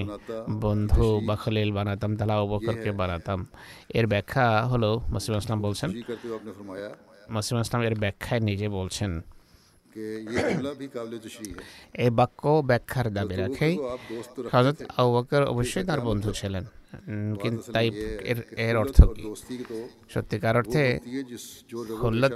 বন্ধু 0.61 1.07
বা 1.27 1.35
খলিল 1.37 1.71
বানাতাম 1.73 2.11
তাহলে 2.19 2.35
অবকরকে 2.37 2.91
বানাতাম 2.93 3.41
এর 3.91 4.07
ব্যাখ্যা 4.07 4.47
হলো 4.67 4.91
মুসলিম 5.12 5.35
ইসলাম 5.39 5.59
বলছেন 5.62 5.91
মুসলিম 7.31 7.59
ইসলাম 7.61 7.81
এর 7.83 7.95
ব্যাখ্যায় 7.95 8.41
নিজে 8.41 8.67
বলছেন 8.71 9.12
এই 11.99 12.11
বাক্য 12.11 12.43
ব্যাখ্যার 12.62 13.07
দাবি 13.15 13.37
রাখে 13.37 13.69
হজরত 14.53 14.79
আবু 14.97 15.09
বকর 15.12 15.43
অবশ্যই 15.45 15.85
তার 15.85 16.01
বন্ধু 16.01 16.31
ছিলেন 16.33 16.65
কিন্তু 17.40 17.62
তাই 17.72 17.87
এর 18.25 18.38
এর 18.66 18.77
অর্থ 18.77 18.99
কি? 19.14 19.22
সত্যিকার 20.09 20.55
অর্থে 20.57 20.83
খুল্লত 21.96 22.33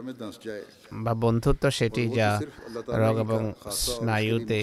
বা 1.04 1.12
বন্ধুত্ব 1.14 1.64
সেটি 1.70 2.02
যা 2.08 2.28
রোগ 2.92 3.16
এবং 3.18 3.40
স্নায়ুতে 3.82 4.60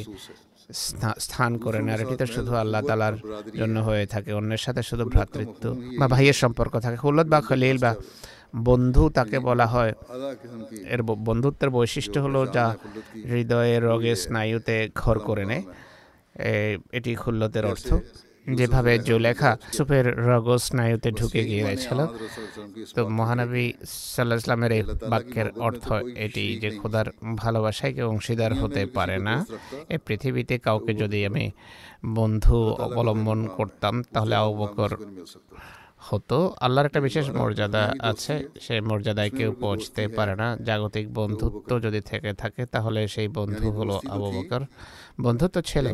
স্থান 1.19 1.57
করে 1.57 1.79
না 1.81 1.91
এটি 1.95 2.15
তো 2.15 2.25
শুধু 2.25 2.51
আল্লাহ 2.55 2.81
তালার 2.81 3.15
জন্য 3.55 3.75
হয়ে 3.79 4.05
থাকে 4.05 4.33
অন্যের 4.33 4.57
সাথে 4.57 4.81
শুধু 4.83 5.03
ভ্রাতৃত্ব 5.05 5.63
বা 5.99 6.07
ভাইয়ের 6.07 6.33
সম্পর্ক 6.33 6.73
থাকে। 6.79 6.97
হুল্লত 6.97 7.27
বা 7.27 7.39
খলিল 7.41 7.77
বা 7.77 7.91
বন্ধু 8.63 9.03
তাকে 9.09 9.37
বলা 9.39 9.65
হয়। 9.65 9.93
এর 10.89 11.01
বন্ধুত্বের 11.27 11.69
বৈশিষ্ট্য 11.69 12.17
হলো 12.19 12.41
যা 12.47 12.65
হৃদয়ে 13.25 13.75
রগে 13.79 14.13
স্নায়ুতে 14.15 14.77
ঘর 14.95 15.19
করে 15.19 15.45
নেয়। 15.45 15.63
এটি 16.91 17.11
খুল্লতের 17.15 17.65
অর্থ। 17.65 17.87
যেভাবে 18.57 18.93
জুলেখা 18.99 19.51
সুপের 19.75 20.05
রগ 20.29 20.47
স্নায়ুতে 20.57 21.09
ঢুকে 21.11 21.41
গিয়েছিল 21.43 21.99
তো 22.95 23.01
মহানবী 23.09 23.65
সাল্লাহ 24.13 24.37
ইসলামের 24.37 24.71
এই 24.71 24.83
বাক্যের 25.11 25.47
অর্থ 25.67 25.85
এটি 26.25 26.45
যে 26.61 26.69
খোদার 26.79 27.07
ভালোবাসায় 27.35 27.93
কেউ 27.93 28.07
অংশীদার 28.09 28.53
হতে 28.61 28.81
পারে 28.97 29.17
না 29.19 29.35
এই 29.93 29.99
পৃথিবীতে 30.05 30.55
কাউকে 30.57 30.91
যদি 30.93 31.19
আমি 31.25 31.45
বন্ধু 32.17 32.57
অবলম্বন 32.85 33.39
করতাম 33.47 33.93
তাহলে 34.13 34.35
আবু 34.35 34.53
বকর 34.61 34.91
হতো। 36.07 36.37
আল্লাহর 36.59 36.85
একটা 36.85 37.01
বিশেষ 37.01 37.25
মর্যাদা 37.29 37.83
আছে 38.01 38.33
সেই 38.59 38.81
মর্যাদায় 38.81 39.29
কেউ 39.29 39.51
পৌঁছতে 39.63 40.07
পারে 40.07 40.35
না। 40.35 40.47
জাগতিক 40.67 41.05
বন্ধুত্ব 41.13 41.79
যদি 41.79 42.01
থেকে 42.01 42.33
থাকে 42.33 42.65
তাহলে 42.65 43.07
সেই 43.07 43.27
বন্ধু 43.27 43.71
হলো 43.71 43.95
আবু 44.13 44.27
বকর। 44.37 44.61
বন্ধুত্ব 45.21 45.57
ছিল 45.61 45.85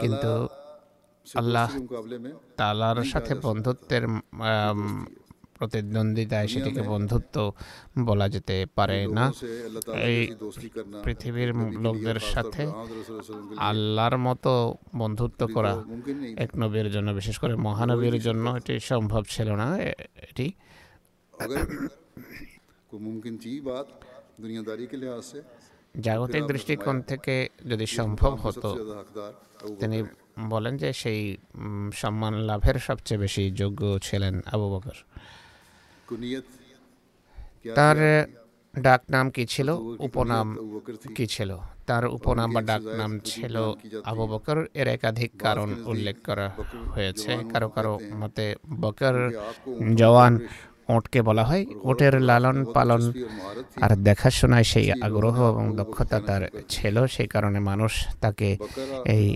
কিন্তু 0.00 0.48
আল্লাহ 1.26 1.68
তালার 2.56 2.98
সাথে 3.04 3.32
বন্ধুত্বের 3.46 4.04
প্রতিদ্বন্দ্বিতায় 5.58 6.48
সেটিকে 6.48 6.82
বন্ধুত্ব 6.82 7.36
বলা 8.04 8.28
যেতে 8.28 8.56
পারে 8.74 8.98
না। 9.18 9.24
এই 10.10 10.18
পৃথিবীর 11.04 11.50
লোকদের 11.84 12.18
সাথে 12.32 12.62
আল্লাহর 13.70 14.16
মতো 14.18 14.52
বন্ধুত্ব 14.96 15.40
করা 15.54 15.72
এক 16.36 16.50
নবীর 16.56 16.88
জন্য 16.90 17.08
বিশেষ 17.10 17.36
করে 17.38 17.54
মহানবীর 17.56 18.16
জন্য 18.20 18.44
এটি 18.50 18.74
সম্ভব 18.80 19.22
ছিল 19.28 19.48
না 19.62 19.68
এটি। 20.30 20.46
জাগতিক 26.00 26.42
দৃষ্টিকোণ 26.44 26.96
থেকে 27.02 27.34
যদি 27.66 27.86
সম্ভব 27.98 28.32
হতো 28.34 28.70
তিনি 29.80 29.98
বলেন 30.48 30.76
যে 30.76 30.92
সেই 30.92 31.36
সম্মান 31.92 32.34
লাভের 32.34 32.74
সবচেয়ে 32.74 33.20
বেশি 33.20 33.50
যোগ্য 33.50 33.98
ছিলেন 34.02 34.40
আবু 34.52 34.66
বকর। 34.74 34.96
তার 37.74 37.96
ডাক 38.78 39.02
নাম 39.10 39.30
কি 39.30 39.46
ছিল? 39.46 39.68
উপনাম 39.98 40.46
কি 41.14 41.26
ছিল? 41.26 41.56
তার 41.86 42.06
উপনাম 42.06 42.52
বা 42.52 42.60
ডাক 42.60 42.82
নাম 42.82 43.18
ছিল 43.24 43.56
আবু 44.04 44.26
বকর। 44.26 44.66
এর 44.74 44.88
একাধিক 44.88 45.30
কারণ 45.38 45.74
উল্লেখ 45.84 46.16
করা 46.24 46.48
হয়েছে। 46.94 47.36
কারও 47.52 47.68
কারও 47.68 47.98
মতে 48.14 48.54
বকর 48.80 49.30
জওয়ান 49.94 50.38
ওঁটকে 50.94 51.20
বলা 51.28 51.44
হয়। 51.48 51.62
ওটের 51.90 52.14
লালন 52.28 52.58
পালন 52.76 53.02
আর 53.84 53.92
দেখাশোনায় 54.08 54.66
সেই 54.72 54.86
আগ্রহ 55.06 55.36
এবং 55.52 55.64
দক্ষতা 55.80 56.18
তার 56.28 56.42
ছিল। 56.72 56.96
সেই 57.14 57.28
কারণে 57.34 57.58
মানুষ 57.70 57.92
তাকে 58.22 58.48
এই 59.14 59.26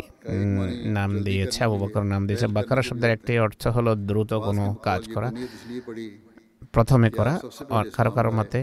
নাম 0.96 1.10
দিয়েছে, 1.26 1.58
আবু 1.66 1.76
বকর 1.82 2.02
নাম 2.12 2.22
দিয়েছে। 2.28 2.46
বাকারা 2.56 2.82
শব্দের 2.88 3.10
একটি 3.16 3.32
অর্থ 3.46 3.62
হলো 3.76 3.90
দ্রুত 4.08 4.30
কোনো 4.46 4.64
কাজ 4.86 5.02
করা, 5.14 5.28
প্রথমে 6.74 7.08
করা। 7.18 7.34
কারও 7.96 8.10
কারও 8.16 8.32
মতে 8.38 8.60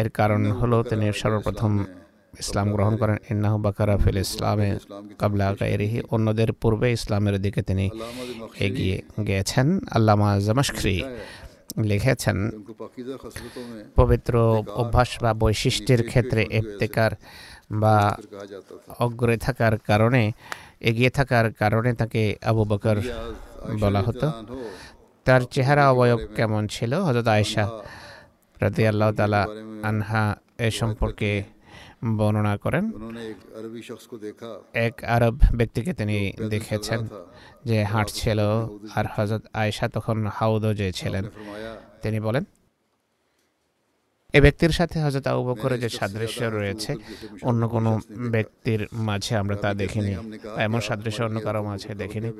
এর 0.00 0.08
কারণ 0.18 0.40
হলো 0.60 0.76
তিনি 0.90 1.06
সর্বপ্রথম 1.20 1.72
ইসলাম 2.42 2.66
গ্রহণ 2.74 2.94
করেন। 3.00 3.16
ইন্নাহু 3.32 3.56
বাকারা 3.66 3.94
ফিল 4.02 4.18
ইসলামে 4.26 4.68
কাবলা 5.20 5.46
গায়রিহি। 5.60 5.98
অন্যদের 6.14 6.50
পূর্বে 6.62 6.88
ইসলামের 6.98 7.36
দিকে 7.44 7.60
তিনি 7.68 7.86
এগিয়ে 8.66 8.96
গিয়েছেন 9.26 9.66
আল্লামা 9.96 10.28
জামাশখরি 10.46 10.96
লিখেছেন। 11.78 12.50
পবিত্র 13.96 14.62
অভ্যাস 14.74 15.22
বা 15.22 15.34
বৈশিষ্ট্যের 15.34 16.02
ক্ষেত্রে 16.06 16.46
এফতেকার 16.50 17.10
বা 17.72 18.16
অগ্রে 18.98 19.36
থাকার 19.36 19.78
কারণে, 19.78 20.32
এগিয়ে 20.80 21.10
থাকার 21.10 21.52
কারণে 21.52 21.92
তাকে 21.92 22.36
আবু 22.44 22.64
বকর 22.64 22.96
বলা 23.80 24.00
হতো। 24.02 24.30
তার 25.24 25.40
চেহারা 25.50 25.90
অবয়ব 25.90 26.18
কেমন 26.36 26.66
ছিল? 26.66 26.94
হজরত 26.94 27.28
আয়েশা 27.28 27.70
রাজি 28.60 28.82
তালা 29.16 29.46
আনহা 29.82 30.36
এ 30.58 30.70
সম্পর্কে 30.70 31.42
বর্ণনা 32.18 32.54
করেন। 32.56 32.84
এক 34.86 34.94
আরব 35.04 35.34
ব্যক্তিকে 35.54 35.92
তিনি 35.94 36.32
দেখেছেন 36.50 37.00
যে 37.64 37.84
হাঁটছিল 37.84 38.40
আর 38.94 39.04
হজরত 39.14 39.42
আয়েশা 39.52 39.86
তখন 39.88 40.26
হাউদজে 40.26 40.92
ছিলেন 40.92 41.24
তিনি 42.02 42.20
বলেন 42.20 42.44
এ 44.32 44.40
ব্যক্তির 44.40 44.70
সাথে 44.70 44.96
হজরত 45.02 45.26
আবু 45.26 45.42
বকরের 45.44 45.80
যে 45.80 45.88
সাদৃশ্য 45.88 46.42
রয়েছে 46.42 46.92
অন্য 47.42 47.68
কোনো 47.68 48.00
ব্যক্তির 48.30 48.80
মাঝে 48.92 49.36
আমরা 49.36 49.56
তা 49.56 49.74
দেখিনি। 49.74 50.12
এমন 50.56 50.80
সাদৃশ্য 50.80 51.20
অন্য 51.22 51.40
কারও 51.40 51.62
মাঝে 51.62 51.94
দেখিনি। 51.94 52.30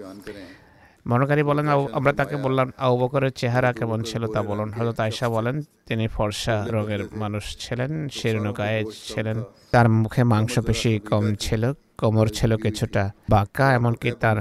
মনকারী 1.10 1.42
বলেন 1.50 1.66
আমরা 1.98 2.12
তাকে 2.20 2.36
বললাম 2.44 2.66
আবু 2.84 2.94
বকরের 3.00 3.32
চেহারা 3.40 3.70
কেমন 3.78 4.00
ছিল 4.10 4.22
তা 4.34 4.40
বলুন। 4.50 4.68
হজরত 4.76 4.98
আয়সা 5.04 5.26
বলেন 5.36 5.56
তিনি 5.88 6.04
ফর্সা 6.14 6.56
রোগের 6.74 7.02
মানুষ 7.22 7.44
ছিলেন 7.62 7.92
শিরণকায় 8.16 8.80
ছিলেন। 9.08 9.38
তার 9.74 9.86
মুখে 10.02 10.22
মাংস 10.32 10.54
পেশি 10.66 10.92
কম 11.10 11.24
ছিল 11.44 11.62
কোমর 12.00 12.26
ছিল 12.38 12.50
কিছুটা 12.64 13.02
বাঁকা 13.32 13.66
এমনকি 13.78 14.10
তার 14.22 14.38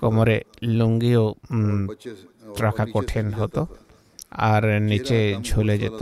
কোমরে 0.00 0.36
লুঙ্গিও 0.78 1.24
রাখা 2.64 2.84
কঠিন 2.94 3.26
হতো 3.38 3.62
আর 4.50 4.62
নিচে 4.90 5.18
ঝুলে 5.48 5.74
যেত। 5.82 6.00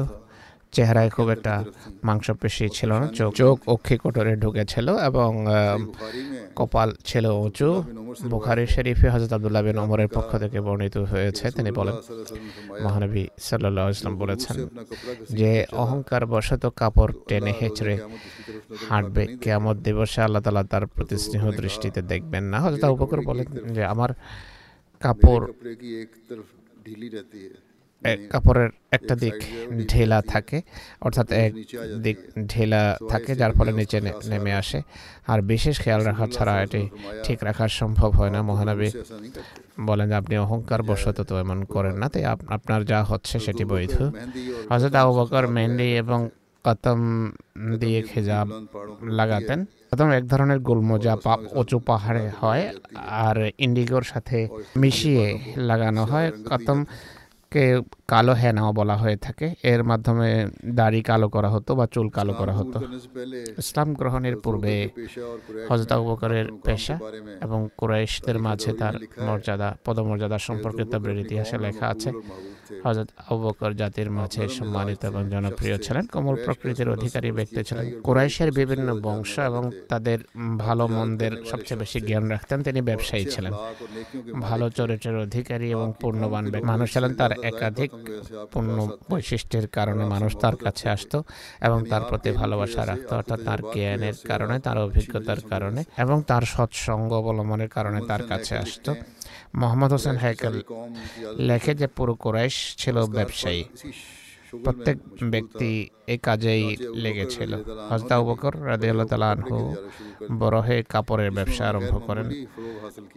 চেহারায় 0.77 1.11
খুব 1.17 1.27
একটা 1.37 1.55
মাংসপেশি 2.09 2.65
ছিল 2.77 2.91
না। 3.01 3.07
চোখ 3.19 3.31
চোখ 3.41 3.57
অক্ষিকটরে 3.75 4.33
ঢুকেছিল 4.45 4.89
এবং 5.09 5.31
কপাল 6.59 6.89
ছিল 7.09 7.25
উঁচু। 7.45 7.69
বুখারি 8.33 8.65
শরীফে 8.75 9.09
হজরত 9.15 9.33
আবদুল্লাহ 9.37 9.63
বিন 9.67 9.79
ওমরের 9.85 10.11
পক্ষ 10.17 10.31
থেকে 10.43 10.59
বর্ণিত 10.67 10.97
হয়েছে। 11.13 11.45
তিনি 11.57 11.71
বলেন 11.79 11.97
মহানবী 12.85 13.25
সাল্লাহ 13.49 13.85
ইসলাম 13.95 14.15
বলেছেন 14.23 14.57
যে 15.41 15.51
অহংকার 15.83 16.23
বশত 16.33 16.63
কাপড় 16.81 17.13
টেনে 17.29 17.53
হেঁচড়ে 17.61 17.95
হাঁটবে 18.89 19.23
কিয়ামত 19.43 19.77
দিবসে 19.87 20.21
আল্লাহ 20.27 20.43
তাআলা 20.45 20.63
তার 20.73 20.85
প্রতি 20.95 21.17
স্নেহ 21.25 21.45
দৃষ্টিতে 21.63 22.01
দেখবেন 22.13 22.45
না। 22.53 22.59
হযরত 22.65 22.83
আবু 22.89 22.97
বকর 23.01 23.21
বলেন 23.29 23.49
যে 23.77 23.83
আমার 23.93 24.11
কাপড় 25.05 25.45
ঢিলি 26.85 27.09
কাপড়ের 28.33 28.71
একটা 28.97 29.15
দিক 29.23 29.37
ঢেলা 29.91 30.19
থাকে 30.33 30.59
অর্থাৎ 31.07 31.29
এক 31.45 31.53
দিক 32.05 32.17
ঢেলা 32.53 32.83
থাকে 33.13 33.33
যার 33.41 33.53
ফলে 33.57 33.73
নিচে 33.81 33.99
নেমে 34.31 34.53
আসে। 34.61 34.79
আর 35.33 35.39
বিশেষ 35.51 35.77
খেয়াল 35.83 36.01
রাখা 36.09 36.27
ছাড়া 36.35 36.55
এটি 36.65 36.83
ঠিক 37.27 37.39
রাখা 37.49 37.65
সম্ভব 37.81 38.11
হয় 38.19 38.33
না। 38.35 38.41
মহানবী 38.51 38.89
বলেন 39.89 40.09
আপনি 40.21 40.35
অহংকার 40.45 40.81
বশত 40.91 41.19
তো 41.29 41.35
এমন 41.45 41.59
করেন 41.75 41.95
না 42.03 42.07
তাই 42.13 42.25
আপনার 42.57 42.81
যা 42.91 42.99
হচ্ছে 43.11 43.37
সেটি 43.45 43.65
বৈধ। 43.73 43.97
হজরত 44.71 44.95
আবু 45.01 45.13
বকর 45.19 45.45
মেহেন্দি 45.55 45.89
এবং 46.03 46.21
কতম 46.65 47.01
দিয়ে 47.81 48.01
খেজাব 48.11 48.47
লাগাতেন। 49.19 49.61
প্রথম 49.89 50.09
এক 50.19 50.25
ধরনের 50.33 50.59
গুল্ম 50.69 50.91
যা 51.07 51.15
পাপ 51.25 51.41
উঁচু 51.61 51.77
পাহাড়ে 51.89 52.25
হয় 52.41 52.65
আর 53.27 53.37
ইন্ডিগোর 53.65 54.05
সাথে 54.13 54.39
মিশিয়ে 54.83 55.27
লাগানো 55.69 56.03
হয়। 56.13 56.29
কতম 56.51 56.79
কে 57.51 57.81
কালো 58.09 58.33
হেনাও 58.33 58.73
বলা 58.73 58.97
হয়ে 58.97 59.17
থাকে। 59.17 59.55
এর 59.63 59.85
মাধ্যমে 59.85 60.47
দাড়ি 60.65 61.03
কালো 61.03 61.29
করা 61.29 61.51
হতো 61.51 61.75
বা 61.75 61.87
চুল 61.87 62.09
কালো 62.09 62.35
করা 62.35 62.53
হতো। 62.53 62.81
ইসলাম 63.59 63.95
গ্রহণের 63.95 64.37
পূর্বে 64.37 64.89
হজরত 65.71 65.93
বকরের 65.93 66.47
পেশা 66.65 66.99
এবং 67.43 67.69
কুরাইশদের 67.77 68.39
মাঝে 68.39 68.73
তার 68.73 68.95
মর্যাদা 69.25 69.77
পদমর্যাদা 69.85 70.39
সম্পর্কে 70.39 70.85
তাবরের 70.85 71.19
ইতিহাসে 71.19 71.59
লেখা 71.59 71.87
আছে। 71.87 72.13
হজরত 72.85 73.09
বকর 73.33 73.73
জাতির 73.73 74.11
মাঝে 74.11 74.49
সম্মানিত 74.49 75.05
এবং 75.05 75.31
জনপ্রিয় 75.31 75.79
ছিলেন। 75.79 76.07
কোমল 76.07 76.37
প্রকৃতির 76.45 76.89
অধিকারী 76.89 77.33
ব্যক্তি 77.33 77.65
ছিলেন। 77.65 78.01
কুরাইশের 78.01 78.53
বিভিন্ন 78.53 79.01
বংশ 79.01 79.39
এবং 79.39 79.71
তাদের 79.89 80.19
ভালো 80.59 80.89
মন্দের 80.89 81.43
সবচেয়ে 81.51 81.79
বেশি 81.79 82.01
জ্ঞান 82.01 82.29
রাখতেন। 82.29 82.63
তিনি 82.63 82.81
ব্যবসায়ী 82.81 83.25
ছিলেন। 83.25 83.53
ভালো 84.41 84.71
চরিত্রের 84.71 85.17
অধিকারী 85.17 85.71
এবং 85.71 85.93
পূর্ণবান 86.01 86.53
মানুষ 86.65 86.93
ছিলেন 86.93 87.15
তার 87.15 87.31
একাধিক 87.43 87.91
পূর্ণ 88.53 88.89
বৈশিষ্ট্যের 89.11 89.69
কারণে 89.69 90.05
মানুষ 90.05 90.37
তার 90.37 90.57
কাছে 90.57 90.89
আসতো 90.89 91.25
এবং 91.61 91.85
তার 91.85 92.03
প্রতি 92.09 92.31
ভালোবাসা 92.31 92.87
রাখতো 92.87 93.17
অর্থাৎ 93.17 93.41
তার 93.45 93.59
জ্ঞানের 93.75 94.15
কারণে 94.29 94.59
তার 94.61 94.79
অভিজ্ঞতার 94.79 95.41
কারণে 95.41 95.85
এবং 95.99 96.23
তার 96.27 96.43
সৎসঙ্গ 96.43 97.13
অবলম্বনের 97.13 97.69
কারণে 97.69 98.01
তার 98.07 98.23
কাছে 98.23 98.59
আসতো। 98.59 98.95
মোহাম্মদ 99.55 99.93
হোসেন 99.93 100.17
হাইকেল 100.17 100.63
লেখে 101.39 101.75
যে 101.75 101.87
পুরো 101.87 102.15
কোরাইশ 102.15 102.77
ছিল 102.79 103.07
ব্যবসায়ী। 103.07 103.65
প্রত্যেক 104.65 104.97
ব্যক্তি 105.25 105.71
এই 106.07 106.19
কাজেই 106.19 106.77
লেগেছিল। 106.95 107.53
হজরত 107.91 108.13
আবু 108.13 108.25
বকর 108.31 108.53
রাদিয়াল্লাহু 108.67 109.09
তাআলা 109.09 109.31
আনহু 109.31 109.75
বরহে 110.39 110.77
কাপড়ের 110.83 111.31
ব্যবসা 111.31 111.69
আরম্ভ 111.69 111.93
করেন 112.07 112.27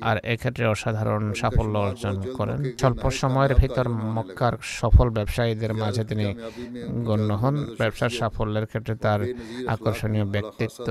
আর 0.02 0.18
এক্ষেত্রে 0.24 0.66
অসাধারণ 0.68 1.34
সাফল্য 1.34 1.76
অর্জন 1.80 2.16
করেন। 2.38 2.60
স্বল্প 2.80 3.04
সময়ের 3.22 3.54
ভিতর 3.56 3.86
মক্কার 3.90 4.54
সফল 4.80 5.08
ব্যবসায়ীদের 5.10 5.74
মাঝে 5.74 6.04
তিনি 6.04 6.28
গণ্য 7.08 7.34
হন। 7.34 7.56
ব্যবসার 7.78 8.10
সাফল্যের 8.10 8.66
ক্ষেত্রে 8.66 8.96
তার 8.96 9.20
আকর্ষণীয় 9.68 10.26
ব্যক্তিত্ব 10.26 10.88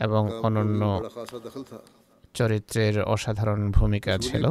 এবং 0.00 0.22
অনন্য 0.42 0.82
চরিত্রের 2.38 2.96
অসাধারণ 3.12 3.60
ভূমিকা 3.76 4.12
ছিল। 4.26 4.44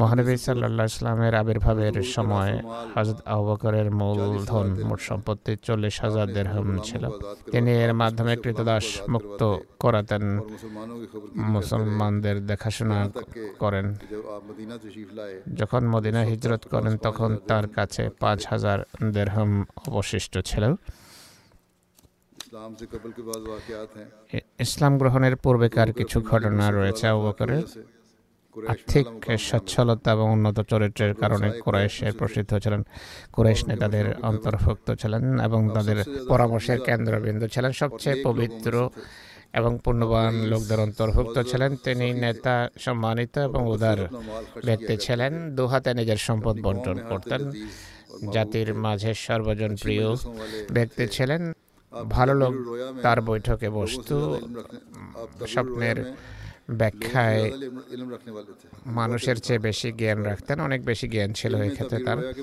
মহানবী 0.00 0.34
সাল্লাহ 0.36 0.86
ইসলামের 0.92 1.34
আবির্ভাবের 1.40 1.96
সময় 2.16 2.52
হজরত 2.94 3.20
আহবকরের 3.32 3.88
মূলধন 4.00 4.68
মোট 4.88 5.00
সম্পত্তি 5.00 5.52
চল্লিশ 5.66 5.96
হাজার 6.04 6.26
দেরহম 6.36 6.68
ছিল। 6.88 7.04
তিনি 7.52 7.70
এর 7.84 7.92
মাধ্যমে 8.02 8.34
কৃতদাস 8.36 8.86
মুক্ত 9.08 9.42
করাতেন। 9.82 10.24
মুসলমানদের 11.54 12.36
দেখাশোনা 12.46 12.98
করেন। 13.58 13.86
যখন 15.60 15.82
মদিনা 15.94 16.20
হিজরত 16.30 16.62
করেন 16.72 16.94
তখন 17.06 17.30
তার 17.48 17.66
কাছে 17.76 18.02
পাঁচ 18.22 18.40
হাজার 18.50 18.78
দেরহম 19.16 19.50
অবশিষ্ট 19.88 20.34
ছিল। 20.44 20.64
ইসলাম 24.58 24.98
গ্রহণের 24.98 25.36
পূর্বেকার 25.36 25.92
কিছু 25.92 26.20
ঘটনা 26.20 26.70
রয়েছে 26.70 27.06
আবু 27.06 27.32
আর্থিক 28.68 29.06
সচ্ছলতা 29.38 30.12
এবং 30.12 30.32
উন্নত 30.32 30.60
চরিত্রের 30.60 31.14
কারণে 31.14 31.60
কোরাইশের 31.60 32.12
প্রসিদ্ধ 32.12 32.58
ছিলেন। 32.58 32.82
কোরাইশ 33.32 33.68
নেতাদের 33.68 34.06
অন্তর্ভুক্ত 34.22 34.94
ছিলেন 34.94 35.40
এবং 35.40 35.70
তাদের 35.74 36.04
পরামর্শের 36.28 36.80
কেন্দ্রবিন্দু 36.80 37.46
ছিলেন। 37.48 37.72
সবচেয়ে 37.72 38.22
পবিত্র 38.24 38.90
এবং 39.52 39.78
পূর্ণবান 39.84 40.34
লোকদের 40.34 40.80
অন্তর্ভুক্ত 40.80 41.42
ছিলেন। 41.42 41.76
তিনি 41.76 42.12
নেতা 42.12 42.68
সম্মানিত 42.78 43.38
এবং 43.38 43.66
উদার 43.66 44.08
ব্যক্তি 44.64 44.96
ছিলেন। 44.96 45.56
দুহাতে 45.56 45.94
নিজের 45.94 46.16
সম্পদ 46.16 46.56
বন্টন 46.60 46.98
করতেন। 47.08 47.50
জাতির 48.32 48.74
মাঝে 48.74 49.14
সর্বজন 49.14 49.76
প্রিয় 49.76 50.08
ব্যক্তি 50.72 51.08
ছিলেন। 51.08 51.52
ভালো 52.08 52.34
লোক 52.34 52.52
তার 53.02 53.18
বৈঠকে 53.20 53.68
বস্তু 53.70 54.16
স্বপ্নের 55.46 55.98
ব্যাখ্যায় 56.70 57.52
মানুষের 58.86 59.40
চেয়ে 59.40 59.58
বেশি 59.58 59.92
জ্ঞান 59.92 60.22
রাখতেন 60.22 60.60
অনেক 60.60 60.84
বেশি 60.84 61.08
জ্ঞান 61.08 61.32
ছিল 61.32 61.62
এই 61.62 61.70
ক্ষেত্রে 61.70 62.04
তার। 62.04 62.34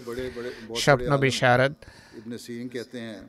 স্বপ্ন 0.75 1.17
বিশারদ 1.17 1.73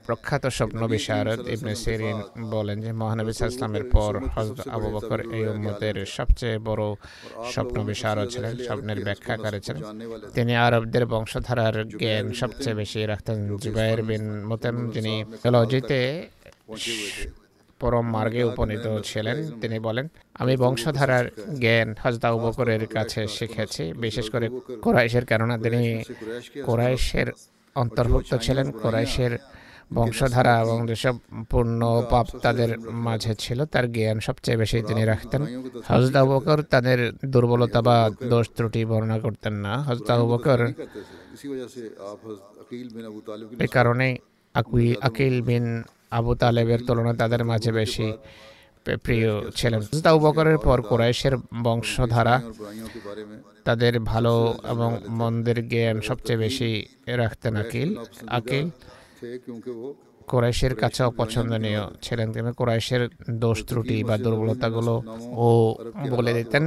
প্রখ্যাত 0.07 0.47
স্বপ্ন 0.47 0.89
বিশারদ 0.89 1.49
ইবনে 1.49 1.75
সিরিন 1.75 2.23
বলেন 2.51 2.81
যে 2.81 2.93
মহানবী 2.93 3.31
ইসলামের 3.31 3.85
পর 3.85 4.19
হজরত 4.19 4.69
আবু 4.69 4.91
বকর 4.91 5.21
এই 5.21 5.47
উম্মতের 5.47 6.07
সবচেয়ে 6.07 6.59
বড় 6.59 6.95
স্বপ্ন 7.53 7.85
বিশারদ 7.85 8.29
ছিলেন 8.29 8.57
স্বপ্নের 8.57 9.05
ব্যাখ্যা 9.05 9.37
করেছিলেন 9.37 9.83
তিনি 10.35 10.57
আরবদের 10.57 11.07
বংশধারার 11.07 11.89
জ্ঞান 11.89 12.33
সবচেয়ে 12.33 12.75
বেশি 12.75 13.07
রাখতেন। 13.07 13.57
জুবাইর 13.57 14.03
বিন 14.03 14.45
মোতেন 14.45 14.91
যিনি 14.91 15.25
লজিতে 15.45 16.27
পরম 17.81 18.07
মার্গে 18.11 18.43
উপনীত 18.45 18.87
ছিলেন 19.05 19.37
তিনি 19.61 19.77
বলেন 19.79 20.07
আমি 20.35 20.55
বংশধারার 20.57 21.27
জ্ঞান 21.61 21.89
হজদা 22.03 22.29
উবকরের 22.31 22.83
কাছে 22.87 23.21
শিখেছি 23.37 23.85
বিশেষ 24.05 24.27
করে 24.31 24.47
কোরাইশের 24.83 25.25
কেননা 25.25 25.57
তিনি 25.59 25.83
কোরাইশের 26.67 27.29
অন্তর্ভুক্ত 27.75 28.33
ছিলেন 28.45 28.67
কোরাইশের 28.83 29.33
বংশধারা 29.95 30.55
এবং 30.61 30.79
যেসব 30.87 31.15
পূর্ণ 31.51 31.81
পাপ 32.11 32.27
তাদের 32.43 32.71
মাঝে 33.07 33.33
ছিল 33.35 33.59
তার 33.65 33.87
জ্ঞান 33.93 34.19
সবচেয়ে 34.21 34.57
বেশি 34.57 34.79
তিনি 34.89 35.03
রাখতেন। 35.05 35.43
হজদা 35.87 36.23
বকর 36.25 36.59
তাদের 36.73 36.99
দুর্বলতা 37.25 37.81
বা 37.83 37.97
দোষ 38.29 38.47
ত্রুটি 38.57 38.81
বর্ণনা 38.85 39.19
করতেন 39.19 39.55
না। 39.65 39.73
হজদা 39.83 40.15
বকর 40.31 40.61
এ 43.61 43.67
কারণে 43.77 44.09
আকিল 45.09 45.37
বিন 45.49 45.67
আবু 46.13 46.33
তালেবের 46.41 46.81
তুলনায় 46.87 47.17
তাদের 47.23 47.43
মাঝে 47.51 47.71
বেশি 47.81 48.07
প্রিয় 49.05 49.31
ছিলেন। 49.59 49.81
তাও 50.05 50.17
বকরের 50.25 50.59
পর 50.67 50.79
কোরাইশের 50.91 51.35
বংশধারা 51.67 52.37
তাদের 53.67 53.95
ভালো 54.13 54.35
এবং 54.73 54.91
মন্দের 55.21 55.59
জ্ঞান 55.71 55.97
সবচেয়ে 56.09 56.39
বেশি 56.45 56.71
রাখতেন 57.21 57.55
আকিল। 57.63 57.91
আকিল 58.39 58.67
কোরাইশের 60.31 60.75
কাছে 60.83 61.01
অপছন্দনীয় 61.11 61.83
ছিলেন। 62.05 62.29
কিন্তু 62.35 62.53
কোরাইশের 62.61 63.03
দোষ 63.43 63.59
ত্রুটি 63.69 63.97
বা 64.09 64.15
দুর্বলতাগুলো 64.25 64.95
ও 65.47 65.49
বলে 66.15 66.33
দিতেন। 66.39 66.65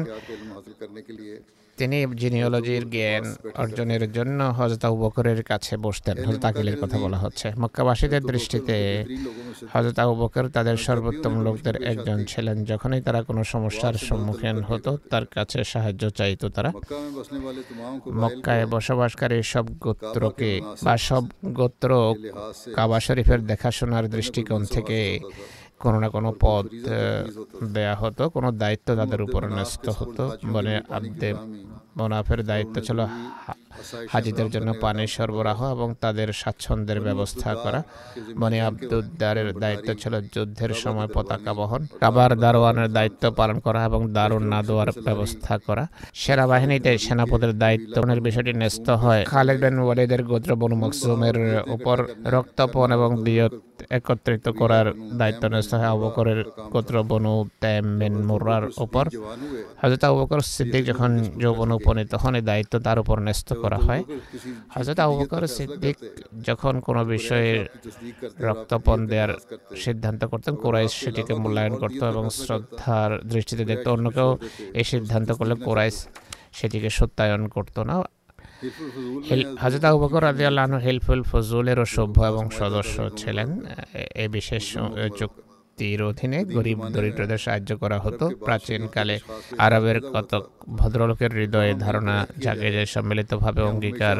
তিনি 1.77 1.97
জিনিওলজির 2.21 2.89
জ্ঞান 2.89 3.23
অর্জনের 3.61 4.03
জন্য 4.11 4.39
হজরত 4.43 4.85
আবু 4.85 4.97
বকরের 4.97 5.43
কাছে 5.43 5.73
বসতেন 5.77 6.15
হজরত 6.25 6.45
আকিলের 6.45 6.77
কথা 6.81 6.97
বলা 6.97 7.17
হচ্ছে। 7.17 7.47
মক্কাবাসীদের 7.59 8.23
দৃষ্টিতে 8.31 9.05
হজরত 9.73 9.99
আবু 9.99 10.15
বকর 10.15 10.45
তাদের 10.49 10.77
সর্বোত্তম 10.77 11.33
লোকদের 11.43 11.75
একজন 11.83 12.19
ছিলেন। 12.25 12.57
যখনই 12.63 13.01
তারা 13.01 13.19
কোনো 13.23 13.43
সমস্যার 13.43 13.93
সম্মুখীন 13.93 14.57
হতো 14.61 14.97
তার 15.11 15.25
কাছে 15.25 15.63
সাহায্য 15.63 16.03
চাইত 16.09 16.45
তারা। 16.45 16.71
মক্কায় 18.21 18.65
বসবাসকারী 18.65 19.37
সব 19.43 19.65
গোত্রকে 19.79 20.51
বা 20.83 20.97
সব 20.97 21.23
গোত্র 21.45 22.15
কাবা 22.75 22.99
শরীফের 22.99 23.41
দেখাশোনার 23.45 24.09
দৃষ্টিকোণ 24.09 24.61
থেকে 24.65 24.99
কোনো 25.81 25.97
না 26.03 26.07
কোনো 26.15 26.29
পদ 26.43 26.63
দেয়া 27.75 27.95
হতো 27.95 28.23
কোনো 28.35 28.49
দায়িত্ব 28.61 28.87
তাদের 28.99 29.19
উপর 29.25 29.41
ন্যস্ত 29.55 29.85
হতো। 29.99 30.23
মানে 30.53 30.73
আব্দে 30.97 31.29
মোনাফের 31.97 32.39
দায়িত্ব 32.49 32.75
ছিল 32.87 32.99
হাজিদের 34.11 34.47
জন্য 34.53 34.69
পানির 34.83 35.09
সরবরাহ 35.15 35.59
এবং 35.75 35.87
তাদের 36.03 36.29
স্বাচ্ছন্দ্যের 36.41 36.99
ব্যবস্থা 37.07 37.49
করা। 37.63 37.79
মনি 38.41 38.59
আব্দুদ্দারের 38.67 39.49
দায়িত্ব 39.63 39.89
ছিল 40.01 40.13
যুদ্ধের 40.33 40.71
সময় 40.83 41.09
পতাকা 41.15 41.51
বহন 41.59 41.81
কাবার 42.01 42.31
দারোয়ানের 42.43 42.89
দায়িত্ব 42.97 43.23
পালন 43.39 43.57
করা 43.59 43.79
এবং 43.89 44.01
দারুণ 44.17 44.43
না 44.53 44.59
দেওয়ার 44.67 44.89
ব্যবস্থা 45.05 45.53
করা। 45.67 45.83
সেনাবাহিনীতে 46.13 46.91
সেনাপতির 46.97 47.53
দায়িত্ব 47.63 47.95
বিষয়টি 48.27 48.51
ন্যস্ত 48.53 48.87
হয়। 49.03 49.21
খালেদ 49.33 49.57
বিন 49.63 49.75
ওয়ালিদের 49.79 50.21
গোত্র 50.23 50.51
বনু 50.61 50.75
মকসুমের 50.75 51.37
উপর 51.75 51.97
রক্তপণ 52.35 52.89
এবং 52.97 53.09
দিয়ত 53.25 53.53
একত্রিত 53.97 54.45
করার 54.59 54.87
দায়িত্ব 55.19 55.43
ন্যস্ত 55.47 55.71
হয়। 55.79 55.91
অবকরের 55.95 56.39
গোত্র 56.73 56.95
বনু 57.09 57.33
বিন 57.99 58.15
মুরার 58.27 58.63
উপর। 58.85 59.05
হযরত 59.81 60.03
আবু 60.07 60.15
বকর 60.21 60.39
সিদ্দিক 60.55 60.83
যখন 60.85 61.11
যৌবন 61.41 61.69
উপনীত 61.71 62.11
হন, 62.21 62.33
এই 62.39 62.43
দায়িত্ব 62.49 62.73
তার 62.85 62.97
উপর 63.03 63.15
ন্যস্ত 63.27 63.49
করা 63.63 63.79
হয়। 63.85 64.03
হজরত 64.73 64.99
আবু 65.05 65.13
বকর 65.19 65.43
সিদ্দিক 65.57 65.97
যখন 66.47 66.73
কোনো 66.87 67.01
বিষয়ে 67.13 67.51
রক্তপণ 68.47 68.99
দেওয়ার 69.11 69.31
সিদ্ধান্ত 69.85 70.21
করতেন, 70.31 70.53
কোরাইশ 70.63 70.91
সেটিকে 71.03 71.33
মূল্যায়ন 71.43 71.73
করত 71.81 72.01
এবং 72.13 72.25
শ্রদ্ধার 72.39 73.11
দৃষ্টিতে 73.31 73.63
দেখত 73.71 73.85
অন্য 73.95 74.07
কেউ 74.17 74.29
এই 74.79 74.85
সিদ্ধান্ত 74.93 75.29
করলে 75.39 75.55
কোরাইশ 75.67 75.97
সেটিকে 76.57 76.89
সত্যায়ন 76.99 77.43
করত 77.55 77.75
না। 77.89 77.95
হাজরত 79.61 79.83
আবু 79.89 79.97
বকর 80.03 80.21
রাদিয়াল্লাহু 80.29 80.75
হেল্পফুল 80.85 81.21
ফজুলেরও 81.31 81.85
সভ্য 81.95 82.17
এবং 82.31 82.43
সদস্য 82.59 82.95
ছিলেন। 83.21 83.49
এই 84.21 84.29
বিশেষ 84.37 84.65
চুক্তির 85.73 86.01
অধীনে 86.09 86.39
গরিব 86.55 86.79
দরিদ্রদের 86.95 87.41
সাহায্য 87.45 87.71
করা 87.77 87.97
হতো। 88.05 88.25
প্রাচীনকালে 88.45 89.15
আরবের 89.65 89.97
কতক 90.13 90.43
ভদ্রলোকের 90.79 91.31
হৃদয়ে 91.37 91.73
ধারণা 91.85 92.15
জাগে 92.43 92.69
যে 92.75 92.83
সম্মিলিতভাবে 92.85 93.61
অঙ্গীকার 93.61 94.17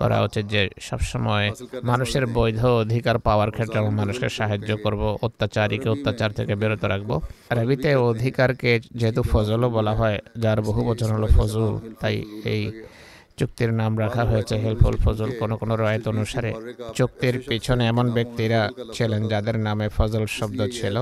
করা 0.00 0.18
উচিত 0.26 0.44
যে 0.54 0.62
সবসময় 0.88 1.46
মানুষের 1.82 2.24
বৈধ 2.36 2.60
অধিকার 2.82 3.16
পাওয়ার 3.18 3.50
ক্ষেত্রে 3.50 3.78
আমরা 3.80 3.94
মানুষকে 4.00 4.28
সাহায্য 4.38 4.70
করব 4.84 5.02
অত্যাচারীকে 5.22 5.88
অত্যাচার 5.94 6.30
থেকে 6.38 6.52
বিরত 6.60 6.82
রাখব। 6.92 7.10
আরবিতে 7.50 7.90
অধিকারকে 8.10 8.72
যেহেতু 9.00 9.20
ফজলও 9.32 9.68
বলা 9.76 9.92
হয় 9.94 10.16
যার 10.42 10.58
বহু 10.68 10.80
বচন 10.88 11.08
হলো 11.16 11.26
ফজল 11.36 11.72
তাই 12.00 12.16
এই 12.54 12.62
চুক্তির 13.40 13.72
নাম 13.80 13.92
রাখা 13.98 14.22
হয়েছে 14.30 14.54
হেলফুল 14.64 14.96
ফজল 15.04 15.30
কোনো 15.40 15.54
কোনো 15.60 15.74
রায়ত 15.76 16.04
অনুসারে 16.12 16.50
চুক্তির 16.98 17.36
পিছনে 17.48 17.82
এমন 17.92 18.06
ব্যক্তিরা 18.16 18.60
ছিলেন 18.94 19.22
যাদের 19.32 19.56
নামে 19.66 19.86
ফজল 19.96 20.24
শব্দ 20.38 20.60
ছিল। 20.78 20.96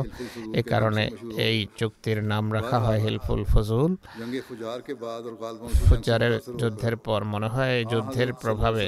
এ 0.61 0.63
কারণে 0.63 1.05
এই 1.49 1.59
চুক্তির 1.79 2.19
নাম 2.33 2.45
রাখা 2.53 2.79
হয় 2.79 3.01
হেলফুল 3.05 3.43
ফজল। 3.45 3.91
ফুজারের 5.89 6.35
যুদ্ধের 6.61 6.97
পর 7.07 7.21
মনে 7.25 7.49
হয় 7.55 7.73
এই 7.79 7.85
যুদ্ধের 7.93 8.31
প্রভাবে 8.43 8.85